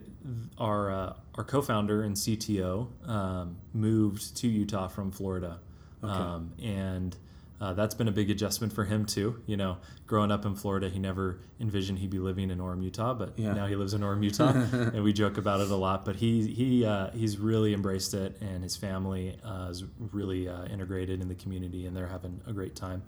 our 0.57 0.91
uh, 0.91 1.13
our 1.35 1.43
co-founder 1.43 2.01
and 2.03 2.15
CTO 2.15 2.87
um, 3.07 3.57
moved 3.73 4.35
to 4.37 4.47
Utah 4.47 4.87
from 4.87 5.11
Florida, 5.11 5.59
um, 6.03 6.53
and 6.61 7.15
uh, 7.59 7.73
that's 7.73 7.95
been 7.95 8.07
a 8.07 8.11
big 8.11 8.29
adjustment 8.29 8.71
for 8.71 8.85
him 8.85 9.05
too. 9.05 9.41
You 9.47 9.57
know, 9.57 9.77
growing 10.05 10.31
up 10.31 10.45
in 10.45 10.55
Florida, 10.55 10.89
he 10.89 10.99
never 10.99 11.39
envisioned 11.59 11.97
he'd 11.99 12.11
be 12.11 12.19
living 12.19 12.51
in 12.51 12.59
Orem, 12.59 12.83
Utah, 12.83 13.15
but 13.15 13.33
Yeah. 13.37 13.53
now 13.53 13.65
he 13.65 13.75
lives 13.75 13.93
in 13.95 14.01
Orem, 14.01 14.23
Utah, 14.23 14.51
and 14.93 15.03
we 15.03 15.11
joke 15.11 15.37
about 15.39 15.59
it 15.61 15.69
a 15.71 15.75
lot. 15.75 16.05
But 16.05 16.17
he 16.17 16.45
he 16.53 16.85
uh, 16.85 17.09
he's 17.11 17.37
really 17.39 17.73
embraced 17.73 18.13
it, 18.13 18.37
and 18.41 18.61
his 18.61 18.75
family 18.75 19.37
uh, 19.43 19.69
is 19.71 19.83
really 20.11 20.47
uh, 20.47 20.65
integrated 20.65 21.19
in 21.21 21.27
the 21.29 21.35
community, 21.35 21.87
and 21.87 21.97
they're 21.97 22.07
having 22.07 22.41
a 22.45 22.53
great 22.53 22.75
time. 22.75 23.01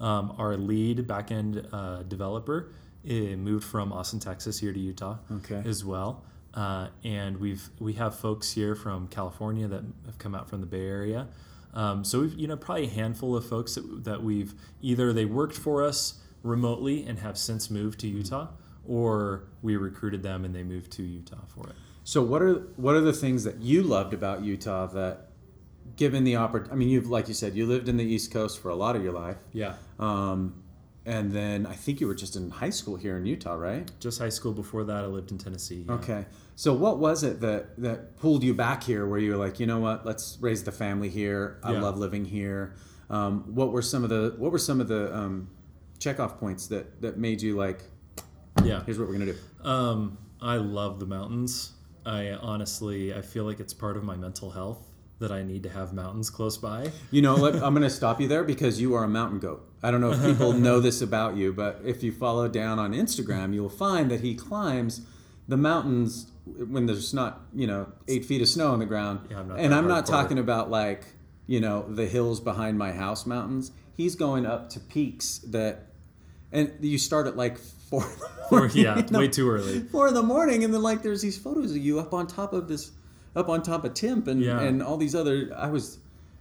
Um, 0.00 0.34
our 0.38 0.56
lead 0.56 0.98
backend 1.08 1.66
uh, 1.72 2.02
developer 2.04 2.70
eh, 3.08 3.34
moved 3.34 3.64
from 3.64 3.92
Austin, 3.92 4.20
Texas, 4.20 4.58
here 4.60 4.72
to 4.72 4.78
Utah 4.78 5.16
Okay. 5.32 5.62
as 5.68 5.84
well. 5.84 6.22
Uh, 6.54 6.88
and 7.02 7.38
we've 7.38 7.68
we 7.80 7.94
have 7.94 8.14
folks 8.14 8.52
here 8.52 8.74
from 8.76 9.08
California 9.08 9.66
that 9.66 9.82
have 10.06 10.18
come 10.18 10.34
out 10.34 10.48
from 10.48 10.60
the 10.60 10.66
Bay 10.66 10.86
Area. 10.86 11.26
Um, 11.76 12.02
so 12.04 12.20
we've 12.22 12.34
you 12.34 12.46
know 12.48 12.56
probably 12.56 12.86
a 12.86 12.90
handful 12.90 13.36
of 13.36 13.46
folks 13.46 13.74
that, 13.76 14.04
that 14.04 14.22
we've 14.22 14.54
either 14.80 15.12
they 15.12 15.26
worked 15.26 15.56
for 15.56 15.84
us 15.84 16.20
remotely 16.42 17.04
and 17.06 17.18
have 17.20 17.36
since 17.36 17.70
moved 17.70 18.00
to 18.00 18.08
Utah, 18.08 18.48
or 18.86 19.44
we 19.62 19.76
recruited 19.76 20.22
them 20.22 20.44
and 20.44 20.54
they 20.54 20.62
moved 20.62 20.90
to 20.92 21.02
Utah 21.02 21.44
for 21.48 21.68
it. 21.68 21.76
So 22.04 22.22
what 22.22 22.40
are 22.42 22.54
what 22.76 22.94
are 22.94 23.00
the 23.00 23.12
things 23.12 23.44
that 23.44 23.60
you 23.60 23.82
loved 23.82 24.14
about 24.14 24.42
Utah 24.42 24.86
that, 24.86 25.28
given 25.96 26.24
the 26.24 26.36
opportunity, 26.36 26.72
I 26.72 26.76
mean, 26.76 26.88
you've 26.88 27.08
like 27.10 27.28
you 27.28 27.34
said, 27.34 27.54
you 27.54 27.66
lived 27.66 27.88
in 27.88 27.96
the 27.98 28.04
East 28.04 28.32
Coast 28.32 28.58
for 28.60 28.70
a 28.70 28.76
lot 28.76 28.96
of 28.96 29.02
your 29.04 29.12
life, 29.12 29.36
Yeah, 29.52 29.74
um, 29.98 30.62
and 31.04 31.30
then 31.32 31.66
I 31.66 31.74
think 31.74 32.00
you 32.00 32.06
were 32.06 32.14
just 32.14 32.36
in 32.36 32.50
high 32.50 32.70
school 32.70 32.96
here 32.96 33.16
in 33.18 33.26
Utah, 33.26 33.54
right? 33.54 33.90
just 34.00 34.18
high 34.18 34.28
school. 34.30 34.52
Before 34.52 34.84
that, 34.84 35.04
I 35.04 35.06
lived 35.06 35.30
in 35.30 35.38
Tennessee. 35.38 35.84
yeah. 35.86 35.94
Okay. 35.94 36.24
So 36.58 36.72
what 36.72 36.98
was 36.98 37.22
it 37.22 37.40
that 37.42 37.78
that 37.82 38.16
pulled 38.16 38.42
you 38.42 38.54
back 38.54 38.82
here, 38.82 39.06
where 39.06 39.18
you 39.18 39.30
were 39.32 39.36
like, 39.36 39.60
you 39.60 39.66
know 39.66 39.78
what, 39.78 40.04
let's 40.06 40.38
raise 40.40 40.64
the 40.64 40.72
family 40.72 41.08
here. 41.10 41.60
I 41.62 41.72
Yeah. 41.72 41.82
love 41.82 41.98
living 41.98 42.24
here. 42.24 42.74
Um, 43.10 43.54
what 43.54 43.70
were 43.72 43.82
some 43.82 44.02
of 44.02 44.10
the 44.10 44.34
what 44.38 44.50
were 44.50 44.58
some 44.58 44.80
of 44.80 44.88
the 44.88 45.14
um, 45.14 45.48
checkoff 46.00 46.38
points 46.38 46.66
that 46.68 47.02
that 47.02 47.18
made 47.18 47.42
you 47.42 47.56
like, 47.56 47.82
Yeah. 48.64 48.82
here's 48.84 48.98
what 48.98 49.06
we're 49.06 49.14
gonna 49.18 49.32
do. 49.32 49.38
Um, 49.68 50.18
I 50.40 50.56
love 50.56 50.98
the 50.98 51.06
mountains. 51.06 51.72
I 52.06 52.32
honestly, 52.32 53.12
I 53.14 53.20
feel 53.20 53.44
like 53.44 53.60
it's 53.60 53.74
part 53.74 53.96
of 53.96 54.02
my 54.04 54.16
mental 54.16 54.50
health 54.50 54.88
that 55.18 55.32
I 55.32 55.42
need 55.42 55.62
to 55.64 55.70
have 55.70 55.92
mountains 55.92 56.30
close 56.30 56.56
by. 56.56 56.90
You 57.10 57.20
know, 57.22 57.34
let, 57.36 57.54
I'm 57.56 57.72
going 57.74 57.82
to 57.82 57.90
stop 57.90 58.20
you 58.20 58.28
there 58.28 58.44
because 58.44 58.78
you 58.80 58.92
are 58.94 59.02
a 59.02 59.08
mountain 59.08 59.38
goat. 59.40 59.66
I 59.82 59.90
don't 59.90 60.02
know 60.02 60.10
if 60.12 60.22
people 60.22 60.52
know 60.66 60.78
this 60.78 61.00
about 61.00 61.36
you, 61.36 61.54
but 61.54 61.80
if 61.84 62.02
you 62.02 62.12
follow 62.12 62.48
down 62.48 62.78
on 62.78 62.92
Instagram, 62.92 63.54
you'll 63.54 63.70
find 63.70 64.10
that 64.10 64.20
he 64.20 64.34
climbs 64.34 65.00
the 65.48 65.56
mountains 65.56 66.30
when 66.46 66.86
there's 66.86 67.12
not, 67.12 67.40
you 67.54 67.66
know, 67.66 67.92
eight 68.08 68.24
feet 68.24 68.40
of 68.40 68.48
snow 68.48 68.72
on 68.72 68.78
the 68.78 68.86
ground. 68.86 69.26
Yeah, 69.30 69.40
I'm 69.40 69.48
not 69.48 69.58
and 69.58 69.74
I'm 69.74 69.88
not 69.88 70.06
talking 70.06 70.38
about 70.38 70.70
like, 70.70 71.04
you 71.46 71.60
know, 71.60 71.84
the 71.88 72.06
hills 72.06 72.40
behind 72.40 72.78
my 72.78 72.92
house 72.92 73.26
mountains. 73.26 73.72
He's 73.96 74.14
going 74.14 74.46
up 74.46 74.68
to 74.70 74.80
peaks 74.80 75.38
that, 75.48 75.86
and 76.52 76.72
you 76.80 76.98
start 76.98 77.26
at 77.26 77.36
like 77.36 77.58
four. 77.90 78.02
in 78.04 78.08
the 78.18 78.26
Or, 78.52 78.60
morning, 78.60 78.76
yeah, 78.76 79.02
way 79.10 79.26
too 79.26 79.50
early. 79.50 79.80
four 79.90 80.06
in 80.06 80.14
the 80.14 80.22
morning, 80.22 80.62
and 80.62 80.72
then 80.72 80.82
like 80.82 81.02
there's 81.02 81.20
these 81.22 81.36
photos 81.36 81.72
of 81.72 81.78
you 81.78 81.98
up 81.98 82.14
on 82.14 82.26
top 82.28 82.52
of 82.52 82.68
this, 82.68 82.92
up 83.34 83.48
on 83.48 83.60
top 83.62 83.84
of 83.84 83.92
Timp 83.94 84.28
and 84.28 84.40
Yeah. 84.40 84.60
and 84.60 84.80
all 84.82 84.96
these 84.96 85.14
other. 85.16 85.50
I 85.56 85.66
was, 85.68 85.98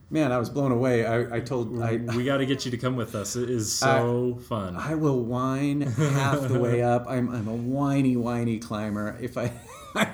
man, 0.09 0.31
I 0.31 0.37
was 0.37 0.49
blown 0.49 0.71
away. 0.71 1.05
I, 1.05 1.37
I 1.37 1.39
told 1.39 1.81
I 1.81 1.97
we 1.97 2.23
got 2.23 2.37
to 2.37 2.45
get 2.45 2.65
you 2.65 2.71
to 2.71 2.77
come 2.77 2.95
with 2.95 3.15
us. 3.15 3.35
It 3.35 3.49
is 3.49 3.71
so 3.71 4.39
fun. 4.47 4.75
I 4.75 4.95
will 4.95 5.23
whine 5.23 5.81
half 5.81 6.47
the 6.47 6.59
way 6.59 6.81
up. 6.93 7.05
I'm 7.07 7.29
I'm 7.29 7.47
a 7.47 7.55
whiny 7.55 8.15
whiny 8.15 8.59
climber. 8.59 9.17
If 9.21 9.37
I 9.37 9.51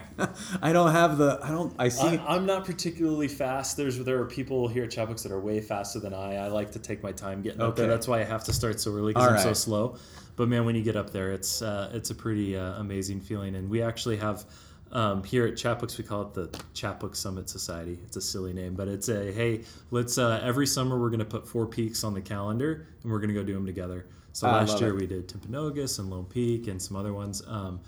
I 0.62 0.72
don't 0.72 0.92
have 0.92 1.18
the 1.18 1.40
I 1.42 1.50
don't 1.50 1.74
I 1.80 1.90
see 1.90 2.18
I, 2.18 2.36
I'm 2.36 2.46
not 2.46 2.66
particularly 2.66 3.28
fast. 3.28 3.78
There's 3.78 3.98
there 4.04 4.20
are 4.20 4.26
people 4.26 4.68
here 4.68 4.84
at 4.84 4.92
Chatbooks 4.92 5.24
that 5.24 5.32
are 5.32 5.40
way 5.40 5.62
faster 5.62 6.00
than 6.00 6.14
I. 6.14 6.36
I 6.36 6.48
like 6.48 6.72
to 6.72 6.80
take 6.80 7.04
my 7.04 7.12
time 7.12 7.42
getting 7.42 7.62
up 7.62 7.76
there. 7.76 7.88
That's 7.88 8.08
why 8.08 8.22
I 8.22 8.24
have 8.24 8.44
to 8.46 8.54
start 8.54 8.80
so 8.80 8.94
early 8.94 9.14
because 9.14 9.32
I'm 9.32 9.40
so 9.40 9.54
slow. 9.54 9.98
But 10.36 10.48
man, 10.48 10.66
when 10.66 10.76
you 10.76 10.82
get 10.82 10.96
up 10.96 11.12
there, 11.12 11.32
it's 11.32 11.62
uh, 11.62 11.92
it's 11.94 12.10
a 12.10 12.16
pretty 12.16 12.56
uh, 12.56 12.80
amazing 12.80 13.22
feeling. 13.22 13.56
And 13.56 13.70
we 13.70 13.82
actually 13.82 14.18
have 14.18 14.46
um, 14.92 15.24
here 15.24 15.46
at 15.46 15.54
Chatbooks 15.54 15.98
we 15.98 16.04
call 16.04 16.24
it 16.24 16.34
the 16.34 16.48
Chatbook 16.74 17.16
Summit 17.16 17.50
Society. 17.50 18.00
It's 18.06 18.18
a 18.18 18.22
silly 18.22 18.54
name, 18.54 18.76
but 18.76 18.88
it's 18.88 19.10
a 19.10 19.32
hey, 19.32 19.62
let's 19.92 20.18
uh, 20.18 20.42
every 20.44 20.68
summer 20.68 21.00
we're 21.00 21.10
gonna 21.10 21.26
put 21.26 21.48
four 21.48 21.66
peaks 21.66 22.04
on 22.04 22.14
the 22.14 22.22
calendar 22.22 22.88
and 23.04 23.12
we're 23.12 23.20
gonna 23.20 23.34
go 23.34 23.44
do 23.44 23.54
them 23.54 23.66
together. 23.66 24.08
So 24.34 24.48
I 24.48 24.64
last 24.64 24.80
year 24.80 24.90
it. 24.90 24.96
we 24.96 25.08
did 25.08 25.28
Timpanogos 25.28 26.00
and 26.00 26.10
Lone 26.10 26.26
Peak 26.26 26.68
and 26.68 26.82
some 26.82 26.96
other 26.98 27.14
ones. 27.14 27.42
Um, 27.48 27.82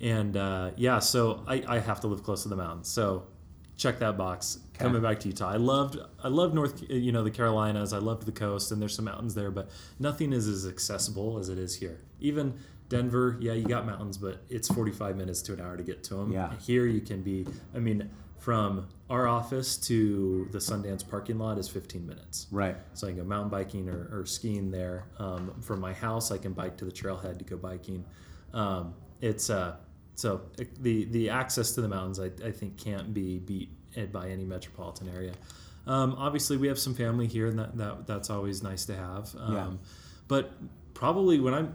and 0.00 0.36
uh, 0.36 0.70
yeah, 0.76 0.98
so 1.00 1.42
I, 1.46 1.62
I 1.66 1.78
have 1.78 2.00
to 2.00 2.06
live 2.06 2.22
close 2.22 2.44
to 2.44 2.48
the 2.48 2.56
mountains. 2.56 2.88
So 2.88 3.26
check 3.76 3.98
that 4.00 4.16
box. 4.16 4.58
Coming 4.74 5.02
back 5.02 5.18
to 5.20 5.28
Utah, 5.28 5.50
I 5.50 5.56
loved 5.56 5.98
I 6.22 6.28
loved 6.28 6.54
North, 6.54 6.84
you 6.88 7.10
know, 7.10 7.24
the 7.24 7.30
Carolinas. 7.30 7.92
I 7.92 7.98
loved 7.98 8.26
the 8.26 8.32
coast, 8.32 8.70
and 8.70 8.80
there's 8.80 8.94
some 8.94 9.06
mountains 9.06 9.34
there, 9.34 9.50
but 9.50 9.70
nothing 9.98 10.32
is 10.32 10.46
as 10.46 10.66
accessible 10.66 11.38
as 11.38 11.48
it 11.48 11.58
is 11.58 11.76
here. 11.76 11.98
Even 12.20 12.54
Denver, 12.88 13.36
yeah, 13.40 13.52
you 13.52 13.64
got 13.66 13.84
mountains, 13.86 14.16
but 14.16 14.42
it's 14.48 14.68
45 14.68 15.16
minutes 15.16 15.42
to 15.42 15.52
an 15.52 15.60
hour 15.60 15.76
to 15.76 15.82
get 15.82 16.02
to 16.04 16.14
them. 16.14 16.32
Yeah. 16.32 16.52
Here 16.60 16.86
you 16.86 17.00
can 17.00 17.22
be. 17.22 17.46
I 17.74 17.78
mean, 17.78 18.08
from 18.38 18.86
our 19.10 19.26
office 19.26 19.76
to 19.88 20.48
the 20.52 20.58
Sundance 20.58 21.06
parking 21.08 21.38
lot 21.38 21.58
is 21.58 21.68
15 21.68 22.06
minutes. 22.06 22.46
right. 22.50 22.76
So 22.94 23.06
I 23.06 23.10
can 23.10 23.18
go 23.20 23.24
mountain 23.24 23.50
biking 23.50 23.88
or, 23.88 24.08
or 24.12 24.24
skiing 24.26 24.70
there. 24.70 25.04
Um, 25.18 25.52
from 25.60 25.80
my 25.80 25.92
house, 25.92 26.30
I 26.30 26.38
can 26.38 26.52
bike 26.52 26.76
to 26.78 26.84
the 26.84 26.92
trailhead 26.92 27.38
to 27.38 27.44
go 27.44 27.56
biking. 27.56 28.04
Um, 28.54 28.94
it's 29.20 29.50
uh, 29.50 29.76
so 30.14 30.42
it- 30.58 30.82
the 30.82 31.04
the 31.06 31.28
access 31.30 31.72
to 31.72 31.80
the 31.80 31.88
mountains, 31.88 32.18
I, 32.20 32.30
I 32.46 32.52
think, 32.52 32.76
can't 32.78 33.12
be 33.12 33.38
beat 33.38 33.70
by 34.12 34.28
any 34.30 34.44
metropolitan 34.44 35.08
area. 35.14 35.32
Um, 35.86 36.14
obviously, 36.18 36.56
we 36.56 36.68
have 36.68 36.78
some 36.78 36.94
family 36.94 37.26
here, 37.26 37.46
and 37.48 37.58
that, 37.58 37.76
that 37.76 38.06
that's 38.06 38.30
always 38.30 38.62
nice 38.62 38.84
to 38.86 38.96
have. 38.96 39.34
Um, 39.38 39.54
Yeah. 39.54 39.70
But 40.28 40.52
probably 40.94 41.40
when 41.40 41.54
I'm 41.54 41.74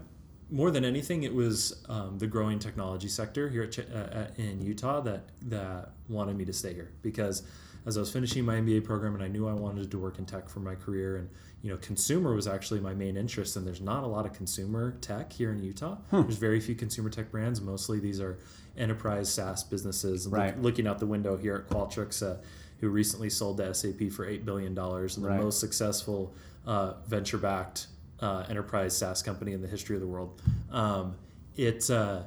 more 0.50 0.70
than 0.70 0.84
anything, 0.84 1.22
it 1.22 1.34
was 1.34 1.82
um, 1.88 2.18
the 2.18 2.26
growing 2.26 2.58
technology 2.58 3.08
sector 3.08 3.48
here 3.48 3.62
at, 3.62 3.72
Ch- 3.72 3.78
uh, 3.80 4.26
in 4.36 4.60
Utah 4.62 5.00
that 5.00 5.24
that 5.42 5.90
wanted 6.08 6.36
me 6.36 6.44
to 6.44 6.52
stay 6.52 6.74
here 6.74 6.90
because 7.02 7.42
as 7.86 7.96
I 7.96 8.00
was 8.00 8.10
finishing 8.12 8.44
my 8.44 8.56
MBA 8.56 8.84
program 8.84 9.14
and 9.14 9.22
I 9.22 9.28
knew 9.28 9.46
I 9.48 9.52
wanted 9.52 9.90
to 9.90 9.98
work 9.98 10.18
in 10.18 10.24
tech 10.26 10.48
for 10.48 10.60
my 10.60 10.74
career 10.74 11.16
and 11.16 11.28
you 11.62 11.70
know 11.70 11.76
consumer 11.78 12.34
was 12.34 12.46
actually 12.46 12.80
my 12.80 12.94
main 12.94 13.16
interest 13.16 13.56
and 13.56 13.66
there's 13.66 13.80
not 13.80 14.04
a 14.04 14.06
lot 14.06 14.26
of 14.26 14.32
consumer 14.32 14.96
tech 15.00 15.32
here 15.32 15.52
in 15.52 15.62
Utah. 15.62 15.96
There's 16.10 16.36
very 16.36 16.60
few 16.60 16.74
consumer 16.74 17.10
tech 17.10 17.30
brands. 17.30 17.60
Mostly 17.60 17.98
these 18.00 18.20
are 18.20 18.38
enterprise 18.76 19.32
SaaS 19.32 19.64
businesses. 19.64 20.26
Look- 20.26 20.38
Right. 20.38 20.60
looking 20.60 20.86
out 20.86 20.98
the 20.98 21.06
window 21.06 21.36
here 21.36 21.54
at 21.56 21.68
Qualtrics, 21.68 22.22
uh, 22.26 22.36
who 22.80 22.88
recently 22.88 23.30
sold 23.30 23.56
to 23.58 23.72
SAP 23.74 24.08
for 24.10 24.26
eight 24.26 24.44
billion 24.44 24.74
dollars, 24.74 25.16
and 25.16 25.24
the 25.24 25.30
Right. 25.30 25.40
most 25.42 25.58
successful 25.60 26.34
uh, 26.66 26.94
venture-backed 27.06 27.86
uh, 28.20 28.44
enterprise 28.48 28.96
SaaS 28.96 29.22
company 29.22 29.52
in 29.52 29.62
the 29.62 29.68
history 29.68 29.96
of 29.96 30.00
the 30.00 30.08
world. 30.08 30.40
Um, 30.70 31.16
it, 31.56 31.88
uh, 31.90 32.22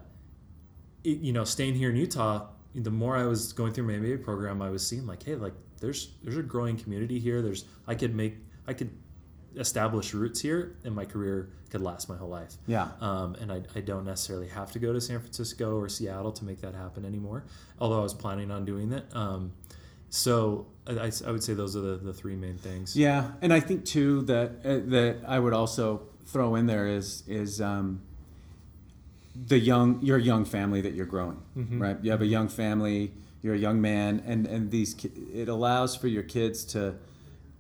it, 1.04 1.20
you 1.20 1.34
know, 1.34 1.44
staying 1.44 1.76
here 1.76 1.90
in 1.90 1.96
Utah, 1.96 2.48
the 2.76 2.92
more 2.92 3.16
I 3.18 3.24
was 3.24 3.54
going 3.54 3.74
through 3.74 3.88
my 3.88 3.94
MBA 3.94 4.24
program, 4.24 4.62
I 4.62 4.70
was 4.70 4.86
seeing 4.86 5.06
like, 5.08 5.24
hey, 5.24 5.36
like 5.36 5.54
there's 5.80 6.10
there's 6.24 6.38
a 6.38 6.44
growing 6.44 6.78
community 6.78 7.20
here. 7.20 7.42
There's 7.42 7.66
I 7.88 7.96
could 7.96 8.16
make 8.16 8.36
I 8.68 8.74
could 8.74 8.92
establish 9.56 10.14
roots 10.14 10.40
here, 10.42 10.76
and 10.84 10.94
my 10.94 11.06
career 11.06 11.50
could 11.70 11.82
last 11.82 12.10
my 12.10 12.16
whole 12.16 12.30
life. 12.30 12.54
Yeah. 12.68 12.90
Um, 13.02 13.36
and 13.42 13.52
I, 13.52 13.62
I 13.76 13.82
don't 13.82 14.06
necessarily 14.06 14.48
have 14.50 14.72
to 14.74 14.80
go 14.80 14.94
to 14.94 15.02
San 15.02 15.20
Francisco 15.20 15.78
or 15.78 15.90
Seattle 15.90 16.32
to 16.34 16.46
make 16.46 16.62
that 16.62 16.76
happen 16.76 17.06
anymore. 17.06 17.44
Although 17.80 18.00
I 18.00 18.04
was 18.04 18.14
planning 18.14 18.52
on 18.52 18.66
doing 18.66 18.90
that. 18.90 19.06
Um, 19.16 19.54
so 20.10 20.68
I, 20.88 21.12
I, 21.26 21.32
would 21.32 21.44
say 21.44 21.54
those 21.54 21.76
are 21.76 21.82
the, 21.82 21.98
the 21.98 22.14
three 22.14 22.36
main 22.36 22.58
things. 22.58 22.96
Yeah, 22.96 23.32
and 23.42 23.54
I 23.54 23.60
think 23.60 23.86
too 23.86 24.22
that 24.24 24.52
uh, 24.64 24.90
that 24.90 25.18
I 25.28 25.40
would 25.40 25.54
also 25.54 26.04
throw 26.26 26.56
in 26.56 26.66
there 26.66 26.88
is 26.88 27.24
is 27.28 27.60
um, 27.62 28.02
the 29.36 29.60
young 29.60 30.02
your 30.02 30.18
young 30.18 30.46
family 30.46 30.82
that 30.82 30.94
you're 30.94 31.06
growing, 31.06 31.42
right? 31.56 31.98
You 32.02 32.12
have 32.12 32.22
a 32.22 32.26
young 32.26 32.48
family, 32.48 33.12
you're 33.42 33.56
a 33.56 33.60
young 33.60 33.82
man, 33.82 34.24
and 34.26 34.48
and 34.48 34.72
these 34.72 34.96
it 35.34 35.50
allows 35.50 35.96
for 35.96 36.08
your 36.08 36.24
kids 36.24 36.64
to, 36.66 36.96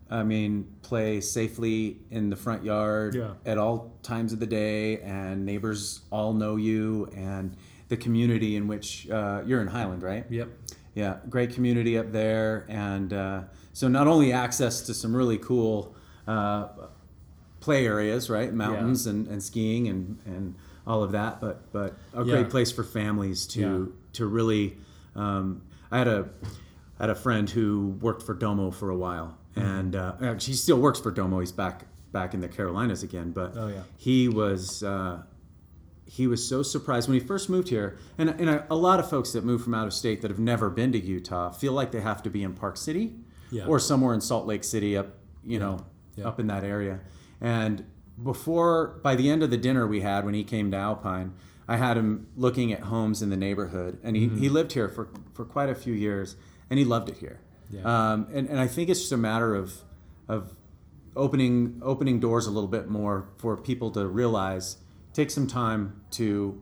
I 0.09 0.23
mean, 0.23 0.67
play 0.81 1.21
safely 1.21 1.97
in 2.09 2.29
the 2.29 2.35
front 2.35 2.63
yard 2.63 3.15
Yeah. 3.15 3.33
at 3.45 3.57
all 3.57 3.93
times 4.03 4.33
of 4.33 4.39
the 4.39 4.47
day, 4.47 5.01
and 5.01 5.45
neighbors 5.45 6.01
all 6.11 6.33
know 6.33 6.55
you, 6.55 7.09
and 7.15 7.55
the 7.89 7.97
community 7.97 8.55
in 8.55 8.67
which 8.67 9.09
uh, 9.09 9.41
you're 9.45 9.61
in 9.61 9.67
Highland, 9.67 10.03
right? 10.03 10.25
Yep. 10.29 10.49
Yeah, 10.97 11.17
great 11.29 11.53
community 11.53 11.95
up 11.95 12.11
there, 12.11 12.65
and 12.69 13.13
uh, 13.13 13.41
so 13.71 13.87
not 13.87 14.07
only 14.07 14.33
access 14.33 14.81
to 14.87 14.95
some 14.95 15.15
really 15.15 15.37
cool 15.37 15.93
uh, 16.27 16.69
play 17.59 17.85
areas, 17.85 18.31
right, 18.31 18.51
mountains 18.51 19.05
and, 19.05 19.27
and 19.27 19.41
skiing 19.43 19.87
and, 19.87 20.17
and 20.25 20.55
all 20.87 21.03
of 21.03 21.11
that, 21.11 21.39
but 21.39 21.71
but 21.71 21.93
a 22.15 22.23
Yeah. 22.23 22.33
great 22.33 22.49
place 22.49 22.71
for 22.71 22.83
families 22.83 23.45
to 23.47 23.59
Yeah. 23.61 23.85
to 24.13 24.25
really. 24.25 24.75
Um, 25.15 25.61
I 25.91 25.99
had 25.99 26.07
a 26.07 26.29
I 26.99 27.03
had 27.03 27.09
a 27.11 27.15
friend 27.15 27.47
who 27.47 27.95
worked 28.01 28.23
for 28.23 28.33
Domo 28.33 28.71
for 28.71 28.89
a 28.89 28.97
while, 28.97 29.37
Mm-hmm. 29.55 29.67
and 29.69 29.95
uh, 29.95 30.13
actually 30.21 30.53
he 30.53 30.57
still 30.57 30.79
works 30.79 30.99
for 30.99 31.11
Domo. 31.11 31.39
He's 31.41 31.51
back 31.51 31.85
back 32.11 32.33
in 32.33 32.41
the 32.41 32.47
Carolinas 32.47 33.03
again, 33.03 33.33
but 33.33 33.53
Oh, 33.55 33.67
yeah. 33.67 33.83
he 33.97 34.27
was. 34.29 34.81
Uh, 34.81 35.21
he 36.07 36.25
was 36.25 36.47
so 36.47 36.63
surprised 36.63 37.07
when 37.09 37.19
he 37.19 37.25
first 37.25 37.49
moved 37.49 37.67
here. 37.69 37.97
And, 38.17 38.29
and 38.29 38.49
a, 38.49 38.65
a 38.71 38.75
lot 38.75 38.99
of 38.99 39.09
folks 39.09 39.33
that 39.33 39.43
move 39.43 39.61
from 39.63 39.73
out 39.73 39.85
of 39.87 39.93
state 39.93 40.21
that 40.21 40.31
have 40.31 40.39
never 40.39 40.69
been 40.69 40.91
to 40.93 40.99
Utah 40.99 41.51
feel 41.51 41.73
like 41.73 41.91
they 41.91 42.01
have 42.01 42.23
to 42.23 42.29
be 42.29 42.43
in 42.43 42.53
Park 42.53 42.77
City 42.77 43.13
Yeah. 43.51 43.65
or 43.65 43.77
somewhere 43.79 44.13
in 44.13 44.21
Salt 44.21 44.45
Lake 44.47 44.63
City 44.63 44.95
up, 44.97 45.09
you 45.45 45.59
know, 45.59 45.85
Yeah. 46.15 46.27
up 46.29 46.39
in 46.39 46.47
that 46.47 46.63
area. 46.63 47.01
And 47.41 47.85
before, 48.23 48.99
by 49.03 49.15
the 49.15 49.29
end 49.29 49.43
of 49.43 49.49
the 49.51 49.57
dinner 49.57 49.85
we 49.85 50.01
had 50.01 50.25
when 50.25 50.33
he 50.33 50.43
came 50.43 50.71
to 50.71 50.77
Alpine, 50.77 51.33
I 51.67 51.75
had 51.77 51.97
him 51.97 52.27
looking 52.37 52.71
at 52.71 52.79
homes 52.83 53.21
in 53.21 53.29
the 53.29 53.37
neighborhood. 53.37 53.99
And 54.01 54.15
he, 54.15 54.27
Mm-hmm. 54.27 54.37
he 54.39 54.49
lived 54.49 54.71
here 54.71 54.87
for, 54.89 55.09
for 55.33 55.43
quite 55.45 55.69
a 55.69 55.75
few 55.75 55.93
years 55.93 56.35
and 56.69 56.79
he 56.79 56.85
loved 56.85 57.09
it 57.09 57.17
here. 57.17 57.39
Yeah. 57.69 57.81
Um, 57.83 58.27
and, 58.33 58.47
and 58.49 58.59
I 58.59 58.67
think 58.67 58.89
it's 58.89 59.01
just 59.01 59.11
a 59.11 59.17
matter 59.17 59.53
of, 59.53 59.73
of 60.29 60.55
opening 61.15 61.79
opening 61.83 62.19
doors 62.19 62.45
a 62.47 62.51
little 62.51 62.67
bit 62.69 62.87
more 62.89 63.27
for 63.37 63.57
people 63.57 63.89
to 63.91 64.07
realize 64.07 64.77
take 65.17 65.31
some 65.31 65.47
time 65.47 65.99
to 66.11 66.61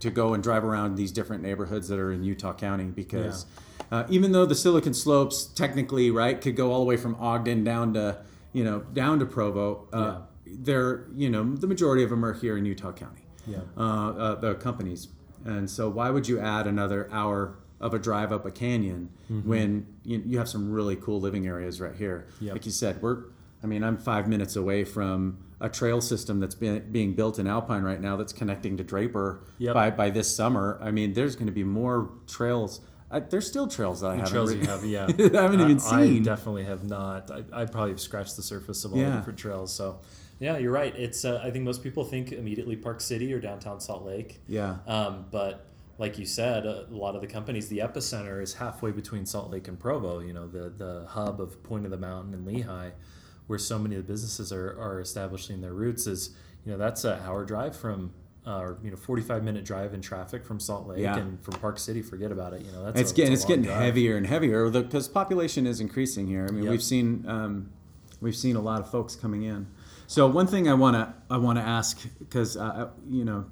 to 0.00 0.10
go 0.10 0.34
and 0.34 0.42
drive 0.42 0.64
around 0.64 0.96
these 0.96 1.12
different 1.12 1.40
neighborhoods 1.44 1.86
that 1.86 1.98
are 2.00 2.10
in 2.10 2.24
Utah 2.24 2.52
County 2.52 2.86
because 2.86 3.46
uh, 3.92 4.04
even 4.10 4.32
though 4.32 4.44
the 4.44 4.56
Silicon 4.56 4.92
Slopes 4.94 5.44
technically 5.44 6.10
right 6.10 6.40
could 6.40 6.56
go 6.56 6.72
all 6.72 6.80
the 6.80 6.84
way 6.86 6.96
from 6.96 7.14
Ogden 7.20 7.62
down 7.62 7.94
to 7.94 8.18
you 8.52 8.64
know 8.64 8.80
down 8.92 9.20
to 9.20 9.26
Provo 9.26 9.86
uh, 9.92 10.18
they're 10.44 11.06
you 11.14 11.30
know 11.30 11.54
the 11.54 11.68
majority 11.68 12.02
of 12.02 12.10
them 12.10 12.24
are 12.24 12.32
here 12.34 12.56
in 12.58 12.64
Utah 12.66 12.90
County 12.92 13.22
Yeah. 13.46 13.58
uh, 13.76 13.80
uh, 13.80 14.34
the 14.34 14.54
companies. 14.56 15.08
And 15.44 15.68
so, 15.68 15.88
why 15.88 16.08
would 16.10 16.28
you 16.28 16.38
add 16.38 16.66
another 16.68 17.08
hour 17.12 17.56
of 17.80 17.94
a 17.94 17.98
drive 17.98 18.30
up 18.32 18.46
a 18.46 18.50
canyon 18.52 19.10
when 19.44 19.86
you, 20.04 20.22
you 20.24 20.38
have 20.38 20.48
some 20.48 20.70
really 20.70 20.94
cool 20.94 21.20
living 21.20 21.48
areas 21.48 21.80
right 21.80 21.96
here? 21.96 22.26
Yep. 22.40 22.52
Like 22.54 22.64
you 22.64 22.70
said, 22.70 23.02
we're, 23.02 23.24
I 23.60 23.66
mean, 23.66 23.82
I'm 23.82 23.96
five 23.96 24.28
minutes 24.28 24.54
away 24.54 24.84
from 24.84 25.38
a 25.62 25.68
trail 25.68 26.00
system 26.00 26.40
that's 26.40 26.54
been, 26.54 26.90
being 26.92 27.14
built 27.14 27.38
in 27.38 27.46
Alpine 27.46 27.82
right 27.82 28.00
now 28.00 28.16
that's 28.16 28.32
connecting 28.32 28.76
to 28.76 28.84
Draper 28.84 29.44
Yep. 29.58 29.74
by, 29.74 29.90
by 29.90 30.10
this 30.10 30.34
summer. 30.34 30.78
I 30.82 30.90
mean, 30.90 31.12
there's 31.14 31.36
going 31.36 31.46
to 31.46 31.52
be 31.52 31.64
more 31.64 32.10
trails. 32.26 32.80
I, 33.10 33.20
there's 33.20 33.46
still 33.46 33.68
trails 33.68 34.00
that 34.00 34.08
I 34.08 34.16
haven't 34.16 34.30
trails 34.30 34.52
you 34.54 34.66
have, 34.66 34.84
yeah. 34.84 35.04
I 35.38 35.42
haven't 35.42 35.60
even 35.60 35.76
I 35.78 36.06
seen. 36.06 36.22
definitely 36.24 36.64
have 36.64 36.82
not. 36.84 37.30
I, 37.30 37.44
I 37.62 37.64
probably 37.66 37.90
have 37.92 38.00
scratched 38.00 38.36
the 38.36 38.42
surface 38.42 38.84
of 38.84 38.92
all 38.92 38.98
Yeah. 38.98 39.10
the 39.10 39.16
different 39.18 39.38
trails. 39.38 39.72
So, 39.72 40.00
yeah, 40.40 40.58
you're 40.58 40.72
right. 40.72 40.94
It's 40.96 41.24
uh, 41.24 41.40
I 41.44 41.50
think 41.52 41.64
most 41.64 41.82
people 41.82 42.04
think 42.04 42.32
immediately 42.32 42.74
Park 42.74 43.00
City 43.00 43.32
or 43.32 43.38
downtown 43.38 43.80
Salt 43.80 44.04
Lake. 44.04 44.40
Yeah. 44.48 44.76
Um, 44.88 45.26
but 45.30 45.66
like 45.98 46.18
you 46.18 46.26
said, 46.26 46.66
a 46.66 46.86
lot 46.90 47.14
of 47.14 47.20
the 47.20 47.28
companies, 47.28 47.68
the 47.68 47.78
epicenter 47.78 48.42
is 48.42 48.54
halfway 48.54 48.90
between 48.90 49.24
Salt 49.26 49.50
Lake 49.52 49.68
and 49.68 49.78
Provo. 49.78 50.18
You 50.18 50.32
know, 50.32 50.48
the 50.48 50.70
the 50.70 51.04
hub 51.08 51.40
of 51.40 51.62
Point 51.62 51.84
of 51.84 51.92
the 51.92 51.98
Mountain 51.98 52.34
and 52.34 52.44
Lehi, 52.48 52.90
where 53.46 53.58
so 53.58 53.78
many 53.78 53.96
of 53.96 54.06
the 54.06 54.12
businesses 54.12 54.52
are, 54.52 54.70
are 54.80 55.00
establishing 55.00 55.60
their 55.60 55.72
roots. 55.74 56.06
Is 56.06 56.30
you 56.64 56.72
know 56.72 56.78
that's 56.78 57.04
an 57.04 57.18
hour 57.24 57.44
drive 57.44 57.76
from. 57.76 58.12
Uh, 58.44 58.58
or 58.58 58.78
you 58.82 58.90
know, 58.90 58.96
forty-five 58.96 59.44
minute 59.44 59.64
drive 59.64 59.94
in 59.94 60.00
traffic 60.00 60.44
from 60.44 60.58
Salt 60.58 60.88
Lake 60.88 60.98
Yeah. 60.98 61.16
and 61.16 61.40
from 61.44 61.54
Park 61.60 61.78
City. 61.78 62.02
Forget 62.02 62.32
about 62.32 62.52
it. 62.52 62.62
You 62.62 62.72
know, 62.72 62.84
that's 62.86 63.00
it's 63.00 63.12
a, 63.12 63.14
getting 63.14 63.32
it's 63.32 63.44
getting 63.44 63.62
drive. 63.62 63.80
heavier 63.80 64.16
and 64.16 64.26
heavier 64.26 64.68
because 64.68 65.06
population 65.06 65.64
is 65.64 65.78
increasing 65.80 66.26
here. 66.26 66.44
I 66.48 66.52
mean, 66.52 66.64
Yep. 66.64 66.70
we've 66.72 66.82
seen 66.82 67.24
um, 67.28 67.70
we've 68.20 68.34
seen 68.34 68.56
a 68.56 68.60
lot 68.60 68.80
of 68.80 68.90
folks 68.90 69.14
coming 69.14 69.44
in. 69.44 69.68
So 70.08 70.26
one 70.26 70.48
thing 70.48 70.68
I 70.68 70.74
want 70.74 70.96
to 70.96 71.14
I 71.30 71.36
want 71.36 71.58
to 71.58 71.62
ask 71.62 72.00
because 72.18 72.56
uh, 72.56 72.88
you 73.08 73.24
know 73.24 73.44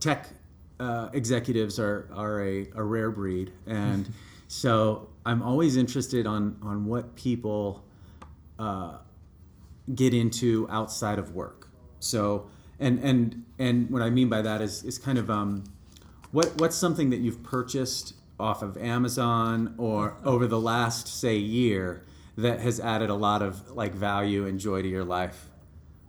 tech 0.00 0.28
uh, 0.78 1.10
executives 1.12 1.78
are 1.78 2.08
are 2.14 2.42
a, 2.42 2.68
a 2.74 2.82
rare 2.82 3.10
breed, 3.10 3.52
and 3.66 4.10
so 4.48 5.10
I'm 5.26 5.42
always 5.42 5.76
interested 5.76 6.26
on 6.26 6.56
on 6.62 6.86
what 6.86 7.14
people 7.16 7.84
uh, 8.60 8.92
get 9.94 10.12
into 10.14 10.68
outside 10.70 11.18
of 11.18 11.34
work. 11.34 11.68
So 11.98 12.22
and 12.78 12.98
and 13.10 13.44
and 13.58 13.90
what 13.90 14.02
I 14.02 14.10
mean 14.10 14.28
by 14.28 14.42
that 14.42 14.60
is 14.60 14.84
is 14.84 14.98
kind 14.98 15.18
of 15.18 15.30
um, 15.30 15.64
what 16.30 16.46
what's 16.60 16.76
something 16.76 17.10
that 17.10 17.20
you've 17.24 17.42
purchased 17.42 18.14
off 18.38 18.62
of 18.62 18.76
Amazon 18.78 19.74
or 19.78 20.16
over 20.24 20.46
the 20.46 20.60
last 20.60 21.08
say 21.08 21.36
year 21.36 22.02
that 22.36 22.60
has 22.60 22.80
added 22.80 23.10
a 23.10 23.14
lot 23.14 23.42
of 23.42 23.70
like 23.72 23.92
value 23.94 24.46
and 24.46 24.58
joy 24.58 24.80
to 24.82 24.88
your 24.88 25.04
life 25.04 25.38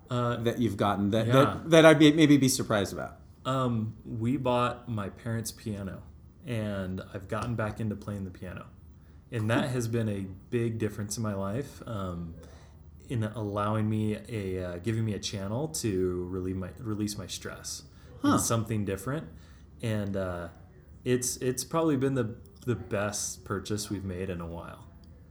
Uh, 0.09 0.35
that 0.43 0.59
you've 0.59 0.77
gotten 0.77 1.11
that 1.11 1.27
Yeah. 1.27 1.33
that, 1.33 1.69
that 1.71 1.85
I'd 1.85 1.99
be, 1.99 2.11
maybe 2.11 2.37
be 2.37 2.49
surprised 2.49 2.93
about. 2.93 3.13
Um, 3.45 3.95
we 4.05 4.37
bought 4.37 4.87
my 4.87 5.09
parents' 5.09 5.51
piano, 5.51 6.03
and 6.45 7.01
I've 7.13 7.27
gotten 7.27 7.55
back 7.55 7.79
into 7.79 7.95
playing 7.95 8.23
the 8.25 8.29
piano, 8.31 8.65
and 9.31 9.49
that 9.49 9.69
has 9.69 9.87
been 9.87 10.09
a 10.09 10.25
big 10.49 10.77
difference 10.77 11.17
in 11.17 11.23
my 11.23 11.33
life. 11.33 11.81
Um, 11.87 12.35
in 13.09 13.23
allowing 13.25 13.89
me 13.89 14.17
a 14.29 14.63
uh, 14.63 14.77
giving 14.77 15.03
me 15.03 15.13
a 15.13 15.19
channel 15.19 15.67
to 15.67 16.27
relieve 16.29 16.55
my 16.55 16.69
release 16.79 17.17
my 17.17 17.27
stress 17.27 17.83
Huh. 18.21 18.33
in 18.33 18.39
something 18.39 18.85
different, 18.85 19.27
and 19.81 20.15
uh, 20.15 20.47
it's 21.03 21.37
it's 21.37 21.63
probably 21.63 21.97
been 21.97 22.13
the 22.15 22.35
the 22.65 22.75
best 22.75 23.43
purchase 23.43 23.89
we've 23.89 24.05
made 24.05 24.29
in 24.29 24.39
a 24.39 24.45
while. 24.45 24.85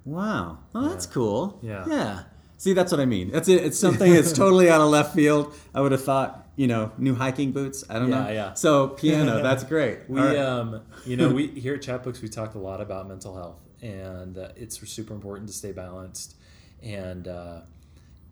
Wow, 0.05 0.59
well 0.75 0.89
that's 0.91 1.07
cool. 1.07 1.59
Yeah. 1.63 1.85
yeah. 1.89 2.23
See, 2.57 2.75
that's 2.75 2.93
what 2.93 3.01
I 3.01 3.07
mean. 3.07 3.31
That's 3.31 3.49
it. 3.49 3.65
It's 3.65 3.79
something 3.79 4.13
that's 4.13 4.33
totally 4.33 4.69
out 4.69 4.81
of 4.83 4.89
left 4.91 5.15
field. 5.15 5.55
I 5.75 5.81
would 5.81 5.93
have 5.93 6.05
thought, 6.05 6.49
you 6.57 6.67
know, 6.67 6.93
new 6.99 7.15
hiking 7.15 7.53
boots. 7.53 7.85
I 7.89 7.99
don't 7.99 8.11
Yeah, 8.11 8.25
know. 8.25 8.31
yeah. 8.31 8.53
So 8.55 8.89
piano, 8.89 9.43
that's 9.49 9.65
great. 9.65 10.01
We, 10.09 10.21
right. 10.21 10.37
um, 10.37 10.83
you 11.07 11.17
know, 11.17 11.31
we 11.31 11.47
here 11.47 11.75
at 11.77 11.81
Chatbooks 11.81 12.21
we 12.21 12.29
talk 12.29 12.55
a 12.57 12.59
lot 12.59 12.81
about 12.83 13.09
mental 13.09 13.35
health, 13.35 13.57
and 13.83 14.39
uh, 14.39 14.49
it's 14.57 14.81
super 14.89 15.15
important 15.15 15.49
to 15.49 15.55
stay 15.55 15.73
balanced, 15.73 16.37
and 16.83 17.29
uh, 17.29 17.61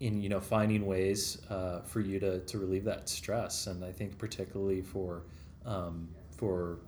in 0.00 0.20
you 0.20 0.28
know 0.28 0.40
finding 0.40 0.86
ways 0.86 1.42
uh, 1.50 1.80
for 1.80 2.00
you 2.00 2.18
to, 2.20 2.40
to 2.40 2.58
relieve 2.58 2.84
that 2.84 3.08
stress. 3.08 3.66
And 3.66 3.84
I 3.84 3.92
think 3.92 4.18
particularly 4.18 4.82
for 4.82 5.22
um, 5.64 6.08
for 6.36 6.78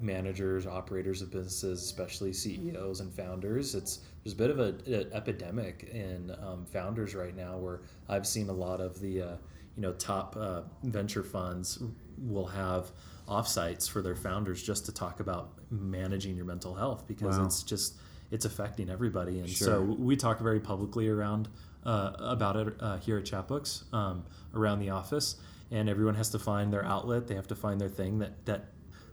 managers, 0.00 0.66
operators 0.66 1.22
of 1.22 1.30
businesses, 1.30 1.82
especially 1.82 2.32
CEOs 2.32 3.00
and 3.00 3.12
founders, 3.12 3.74
it's 3.74 4.00
there's 4.22 4.34
a 4.34 4.36
bit 4.36 4.50
of 4.50 4.58
a, 4.58 4.74
an 4.86 5.10
epidemic 5.12 5.88
in 5.92 6.34
um, 6.42 6.66
founders 6.66 7.14
right 7.14 7.36
now 7.36 7.56
where 7.56 7.80
I've 8.08 8.26
seen 8.26 8.48
a 8.48 8.52
lot 8.52 8.80
of 8.80 9.00
the 9.00 9.22
uh, 9.22 9.36
you 9.76 9.82
know 9.82 9.92
top 9.92 10.36
uh, 10.38 10.62
venture 10.82 11.22
funds 11.22 11.82
will 12.18 12.46
have 12.46 12.92
offsites 13.30 13.88
for 13.88 14.02
their 14.02 14.16
founders 14.16 14.62
just 14.62 14.84
to 14.86 14.92
talk 14.92 15.20
about 15.20 15.52
managing 15.70 16.36
your 16.36 16.44
mental 16.44 16.74
health 16.74 17.06
because 17.06 17.38
Wow. 17.38 17.44
it's 17.46 17.62
just 17.62 17.94
it's 18.30 18.44
affecting 18.44 18.90
everybody 18.90 19.38
and 19.38 19.48
Sure. 19.48 19.66
so 19.66 19.82
we 19.82 20.16
talk 20.16 20.40
very 20.40 20.60
publicly 20.60 21.08
around 21.08 21.48
uh, 21.84 22.12
about 22.18 22.56
it 22.56 22.74
uh, 22.80 22.96
here 22.98 23.16
at 23.18 23.24
Chatbooks 23.24 23.92
um, 23.94 24.24
around 24.54 24.80
the 24.80 24.90
office 24.90 25.36
and 25.70 25.88
everyone 25.88 26.14
has 26.16 26.30
to 26.30 26.38
find 26.38 26.72
their 26.72 26.84
outlet 26.84 27.26
they 27.28 27.34
have 27.36 27.46
to 27.48 27.54
find 27.56 27.80
their 27.80 27.88
thing 27.88 28.18
that 28.18 28.44
that 28.46 28.66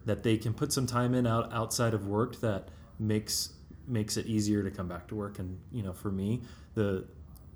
that 0.06 0.24
they 0.24 0.38
can 0.38 0.54
put 0.54 0.74
some 0.74 0.88
time 0.88 1.14
in 1.14 1.28
out 1.28 1.54
outside 1.54 1.94
of 1.94 2.08
work 2.08 2.40
that 2.42 2.70
makes 3.00 3.54
makes 3.88 4.18
it 4.18 4.26
easier 4.26 4.64
to 4.64 4.72
come 4.72 4.88
back 4.88 5.08
to 5.08 5.16
work 5.16 5.38
and 5.40 5.60
you 5.72 5.84
know 5.84 5.94
for 5.94 6.12
me 6.12 6.42
the 6.74 7.06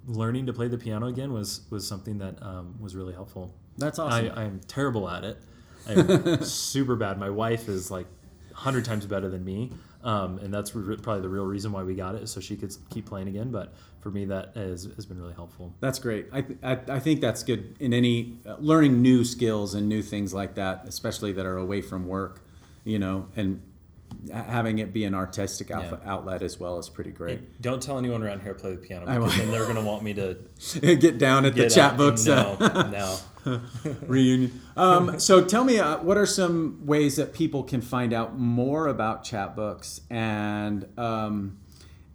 learning 0.07 0.45
to 0.45 0.53
play 0.53 0.68
the 0.68 0.78
piano 0.78 1.07
again 1.07 1.34
was 1.34 1.62
was 1.72 1.88
something 1.88 2.18
that 2.20 2.41
um, 2.41 2.76
was 2.80 2.95
really 2.95 3.14
helpful 3.14 3.53
That's 3.78 3.99
awesome. 3.99 4.32
I, 4.36 4.43
I'm 4.43 4.59
terrible 4.68 5.09
at 5.09 5.24
it. 5.24 5.38
I'm 5.88 6.44
super 6.44 6.96
bad. 6.96 7.18
My 7.20 7.30
wife 7.30 7.68
is 7.70 7.92
like 7.92 8.08
hundred 8.54 8.86
times 8.86 9.06
better 9.06 9.30
than 9.30 9.44
me, 9.44 9.72
um, 10.04 10.38
and 10.40 10.54
that's 10.54 10.76
re- 10.76 10.98
probably 10.98 11.22
the 11.22 11.30
real 11.30 11.46
reason 11.46 11.72
why 11.72 11.84
we 11.84 11.96
got 11.96 12.16
it, 12.16 12.28
so 12.30 12.40
she 12.40 12.56
could 12.56 12.76
keep 12.90 13.06
playing 13.06 13.28
again. 13.28 13.52
But 13.52 13.74
for 14.02 14.12
me, 14.12 14.26
that 14.26 14.56
has, 14.56 14.88
has 14.96 15.06
been 15.06 15.20
really 15.20 15.34
helpful. 15.34 15.74
That's 15.80 16.00
great. 16.00 16.28
I, 16.32 16.42
th- 16.42 16.60
I, 16.62 16.80
I 16.88 17.00
think 17.00 17.22
that's 17.22 17.44
good 17.44 17.76
in 17.80 17.94
any 17.94 18.38
uh, 18.46 18.56
learning 18.60 19.02
new 19.02 19.24
skills 19.24 19.74
and 19.74 19.88
new 19.88 20.02
things 20.02 20.34
like 20.34 20.56
that, 20.56 20.84
especially 20.88 21.32
that 21.34 21.46
are 21.46 21.58
away 21.58 21.82
from 21.82 22.08
work, 22.08 22.42
you 22.84 23.00
know, 23.00 23.28
and 23.36 23.62
having 24.34 24.80
it 24.80 24.93
be 24.93 25.03
an 25.05 25.14
artistic 25.14 25.72
outlet, 25.72 26.01
outlet 26.05 26.41
as 26.41 26.59
well 26.59 26.78
is 26.80 26.89
pretty 26.89 27.12
great. 27.12 27.62
Don't 27.62 27.82
tell 27.82 27.97
anyone 27.97 28.24
around 28.24 28.41
here 28.41 28.55
I 28.57 28.59
play 28.59 28.72
the 28.72 28.78
piano 28.78 29.05
I 29.07 29.18
because 29.18 29.38
then 29.38 29.51
they're 29.51 29.66
gonna 29.68 29.84
want 29.84 30.03
me 30.03 30.14
to 30.16 30.38
Get 30.82 31.18
down 31.18 31.45
at 31.45 31.55
the 31.55 31.64
Chatbooks 31.66 32.28
uh, 32.30 32.89
No, 32.89 32.89
no. 32.89 33.20
reunion. 34.07 34.62
Um, 34.78 35.20
so 35.20 35.43
tell 35.43 35.64
me, 35.64 35.80
uh, 35.80 35.97
what 35.99 36.18
are 36.18 36.26
some 36.28 36.86
ways 36.86 37.16
that 37.16 37.34
people 37.34 37.64
can 37.64 37.82
find 37.82 38.14
out 38.14 38.38
more 38.38 38.88
about 38.88 39.24
Chatbooks 39.24 40.01
and 40.12 40.88
um, 40.97 41.57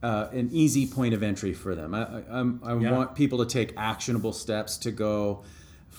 uh, 0.03 0.28
an 0.32 0.49
easy 0.53 0.86
point 0.86 1.14
of 1.14 1.22
entry 1.24 1.53
for 1.53 1.74
them? 1.74 1.94
I, 1.94 2.03
I, 2.03 2.22
I'm- 2.30 2.61
I 2.64 2.76
Yeah. 2.76 2.92
want 2.92 3.14
people 3.16 3.38
to 3.38 3.47
take 3.47 3.72
actionable 3.76 4.32
steps 4.32 4.78
to 4.78 4.92
go 4.92 5.42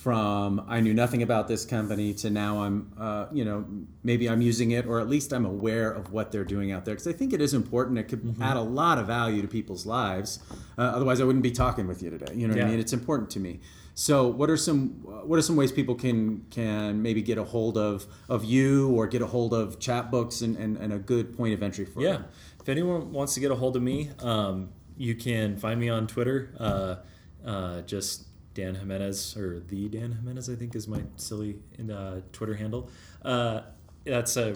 from 0.02 0.64
I 0.68 0.80
knew 0.80 0.94
nothing 0.94 1.24
about 1.24 1.48
this 1.48 1.66
company 1.66 2.14
to 2.16 2.30
now 2.30 2.62
I'm, 2.62 2.92
uh, 3.00 3.26
you 3.32 3.44
know, 3.44 3.66
maybe 4.04 4.30
I'm 4.30 4.42
using 4.42 4.72
it 4.72 4.86
or 4.86 5.00
at 5.00 5.10
least 5.10 5.34
I'm 5.34 5.46
aware 5.46 5.90
of 5.92 6.12
what 6.12 6.32
they're 6.32 6.44
doing 6.46 6.72
out 6.72 6.86
there 6.86 6.94
because 6.94 7.08
I 7.08 7.14
think 7.14 7.34
it 7.34 7.42
is 7.42 7.54
important. 7.54 7.98
It 7.98 8.04
could 8.08 8.18
Mm-hmm. 8.28 8.42
add 8.44 8.58
a 8.58 8.62
lot 8.62 8.98
of 8.98 9.08
value 9.08 9.42
to 9.42 9.48
people's 9.48 9.86
lives. 9.86 10.40
Uh, 10.78 10.82
otherwise, 10.82 11.22
I 11.22 11.24
wouldn't 11.24 11.44
be 11.44 11.52
talking 11.52 11.88
with 11.88 12.02
you 12.04 12.10
today. 12.10 12.34
You 12.36 12.48
know 12.48 12.56
what 12.56 12.64
I 12.64 12.68
mean? 12.70 12.80
It's 12.80 12.94
important 12.94 13.30
to 13.32 13.40
me. 13.40 13.60
So, 13.96 14.28
what 14.28 14.50
are 14.50 14.58
some 14.58 14.90
what 15.30 15.40
are 15.40 15.42
some 15.42 15.56
ways 15.56 15.72
people 15.72 15.96
can 15.96 16.46
can 16.52 17.02
maybe 17.02 17.22
get 17.22 17.38
a 17.40 17.44
hold 17.44 17.78
of 17.78 18.06
of 18.30 18.44
you 18.44 18.90
or 18.96 19.08
get 19.08 19.22
a 19.22 19.28
hold 19.28 19.54
of 19.54 19.80
Chatbooks 19.80 20.42
and, 20.44 20.56
and, 20.58 20.78
and 20.78 20.94
a 20.94 21.00
good 21.00 21.36
point 21.36 21.54
of 21.54 21.64
entry 21.64 21.86
for 21.86 22.02
Yeah. 22.02 22.14
them? 22.14 22.26
If 22.62 22.70
anyone 22.70 23.12
wants 23.14 23.34
to 23.36 23.40
get 23.40 23.50
a 23.52 23.56
hold 23.56 23.76
of 23.76 23.82
me, 23.82 24.12
um, 24.20 24.70
you 24.98 25.16
can 25.16 25.58
find 25.58 25.80
me 25.80 25.90
on 25.90 26.06
Twitter. 26.06 26.54
Uh, 26.60 26.96
uh, 27.46 27.82
just 27.84 28.27
Dan 28.58 28.74
Jimenez 28.74 29.38
or 29.38 29.60
the 29.60 29.88
Dan 29.88 30.14
Jimenez, 30.14 30.50
I 30.50 30.56
think 30.56 30.76
is 30.76 30.88
my 30.88 31.04
silly 31.16 31.60
uh, 31.94 32.22
Twitter 32.34 32.56
handle. 32.56 32.90
Uh, 33.24 33.62
that's 34.04 34.36
a 34.36 34.56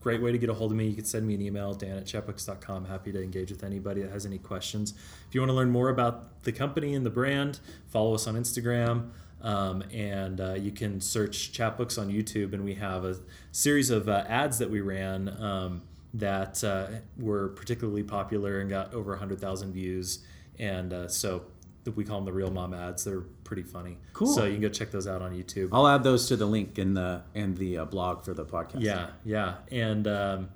great 0.00 0.22
way 0.22 0.32
to 0.32 0.38
get 0.38 0.48
a 0.48 0.54
hold 0.54 0.70
of 0.70 0.78
me. 0.78 0.86
You 0.86 0.96
can 0.96 1.04
send 1.04 1.26
me 1.26 1.34
an 1.34 1.42
email, 1.42 1.74
dan 1.74 1.98
at 1.98 2.06
chatbooks.com. 2.06 2.86
Happy 2.86 3.12
to 3.12 3.22
engage 3.22 3.50
with 3.50 3.62
anybody 3.62 4.00
that 4.00 4.10
has 4.10 4.24
any 4.24 4.38
questions. 4.38 4.94
If 5.28 5.34
you 5.34 5.42
want 5.42 5.50
to 5.50 5.54
learn 5.54 5.70
more 5.70 5.90
about 5.90 6.44
the 6.44 6.52
company 6.52 6.94
and 6.94 7.04
the 7.04 7.10
brand, 7.10 7.60
follow 7.88 8.14
us 8.14 8.26
on 8.26 8.36
Instagram. 8.36 9.10
Um, 9.42 9.82
and 9.92 10.40
uh, 10.40 10.54
you 10.54 10.70
can 10.70 11.02
search 11.02 11.52
Chatbooks 11.52 12.00
on 12.00 12.08
YouTube, 12.08 12.54
and 12.54 12.64
we 12.64 12.76
have 12.76 13.04
a 13.04 13.18
series 13.50 13.90
of 13.90 14.08
uh, 14.08 14.24
ads 14.28 14.58
that 14.60 14.70
we 14.70 14.80
ran 14.80 15.28
um, 15.42 15.82
that 16.14 16.64
uh, 16.64 16.86
were 17.18 17.48
particularly 17.48 18.02
popular 18.02 18.60
and 18.60 18.70
got 18.70 18.94
over 18.94 19.10
100,000 19.10 19.72
views. 19.74 20.20
And 20.58 20.94
uh, 20.94 21.08
so 21.08 21.42
we 21.90 22.04
call 22.04 22.18
them 22.18 22.24
the 22.24 22.32
Real 22.32 22.50
Mom 22.50 22.74
ads. 22.74 23.04
They're 23.04 23.24
pretty 23.52 23.68
funny. 23.68 23.98
Cool. 24.14 24.32
So 24.32 24.44
you 24.46 24.52
can 24.52 24.62
go 24.62 24.70
check 24.70 24.90
those 24.90 25.06
out 25.06 25.20
on 25.20 25.34
YouTube. 25.34 25.68
I'll 25.72 25.86
add 25.86 26.02
those 26.02 26.26
to 26.28 26.36
the 26.36 26.46
link 26.46 26.78
in 26.78 26.94
the 26.94 27.22
and 27.34 27.54
the 27.58 27.76
uh, 27.76 27.84
blog 27.84 28.24
for 28.24 28.32
the 28.32 28.46
podcast. 28.46 28.80
Yeah, 28.80 29.08
yeah, 29.26 29.56
and 29.70 30.08
um, 30.08 30.48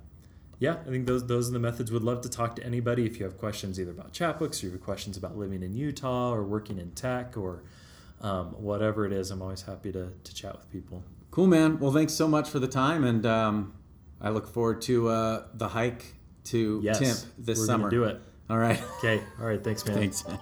yeah, 0.58 0.76
I 0.86 0.88
think 0.88 1.06
those 1.06 1.26
those 1.26 1.50
are 1.50 1.52
the 1.52 1.58
methods. 1.58 1.92
Would 1.92 2.02
love 2.02 2.22
to 2.22 2.30
talk 2.30 2.56
to 2.56 2.64
anybody 2.64 3.04
if 3.04 3.18
you 3.18 3.26
have 3.26 3.36
questions 3.36 3.78
either 3.78 3.90
about 3.90 4.14
chatbooks 4.14 4.62
or 4.62 4.66
you 4.66 4.72
have 4.72 4.80
questions 4.80 5.18
about 5.18 5.36
living 5.36 5.62
in 5.62 5.74
Utah 5.74 6.32
or 6.32 6.42
working 6.42 6.78
in 6.78 6.92
tech 6.92 7.36
or 7.36 7.64
um, 8.22 8.46
whatever 8.52 9.04
it 9.04 9.12
is. 9.12 9.30
I'm 9.30 9.42
always 9.42 9.60
happy 9.60 9.92
to 9.92 10.12
to 10.24 10.34
chat 10.34 10.56
with 10.56 10.70
people. 10.72 11.04
Cool, 11.30 11.48
man. 11.48 11.78
Well, 11.78 11.92
thanks 11.92 12.14
so 12.14 12.26
much 12.26 12.48
for 12.48 12.60
the 12.60 12.68
time, 12.68 13.04
and 13.04 13.26
um, 13.26 13.74
I 14.22 14.30
look 14.30 14.48
forward 14.48 14.80
to 14.82 15.08
uh, 15.08 15.42
the 15.52 15.68
hike 15.68 16.14
to 16.44 16.80
Yes, 16.82 16.98
Timp 16.98 17.34
this 17.36 17.58
we're 17.58 17.66
summer. 17.66 17.90
Do 17.90 18.04
it. 18.04 18.22
All 18.48 18.56
right. 18.56 18.82
Okay. 18.98 19.22
All 19.38 19.46
right. 19.46 19.62
Thanks, 19.62 19.84
man. 19.84 19.96
Thanks, 19.98 20.26
man. 20.26 20.38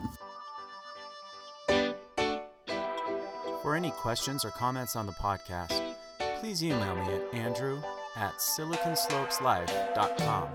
For 3.64 3.74
any 3.74 3.90
questions 3.92 4.44
or 4.44 4.50
comments 4.50 4.94
on 4.94 5.06
the 5.06 5.12
podcast, 5.12 5.94
please 6.38 6.62
email 6.62 6.94
me 6.96 7.14
at 7.14 7.22
andrew 7.32 7.80
at 8.14 8.34
siliconslopeslife.com. 8.34 10.48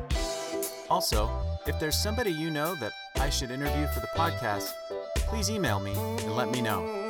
Also, 0.92 1.28
if 1.66 1.80
there's 1.80 1.98
somebody 1.98 2.32
you 2.32 2.52
know 2.52 2.76
that 2.76 2.92
I 3.16 3.32
should 3.32 3.50
interview 3.50 3.88
for 3.88 4.02
the 4.02 4.10
podcast, 4.16 4.74
please 5.16 5.50
email 5.50 5.80
me 5.80 5.94
and 5.94 6.36
let 6.36 6.52
me 6.52 6.62
know. 6.62 7.09